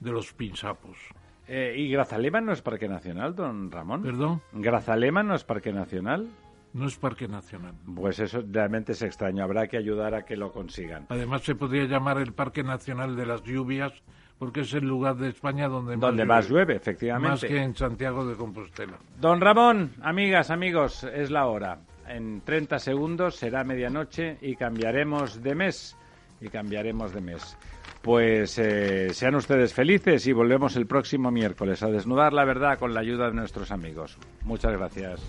[0.01, 0.99] de los pinsapos.
[1.47, 4.03] Eh, ¿Y Grazalema no es parque nacional, don Ramón?
[4.03, 4.41] ¿Perdón?
[4.53, 6.29] ¿Grazalema no es parque nacional?
[6.73, 7.75] No es parque nacional.
[7.95, 9.45] Pues eso realmente es extraño.
[9.45, 11.07] Habrá que ayudar a que lo consigan.
[11.09, 13.93] Además se podría llamar el Parque Nacional de las Lluvias
[14.39, 17.31] porque es el lugar de España donde, donde más, llueve, efectivamente.
[17.31, 18.99] Más que en Santiago de Compostela.
[19.21, 21.79] Don Ramón, amigas, amigos, es la hora.
[22.09, 25.97] En 30 segundos será medianoche y cambiaremos de mes.
[26.41, 27.57] Y cambiaremos de mes.
[28.05, 32.93] Pues eh, sean ustedes felices y volvemos el próximo miércoles a desnudar la verdad con
[32.93, 34.19] la ayuda de nuestros amigos.
[34.43, 35.23] Muchas gracias.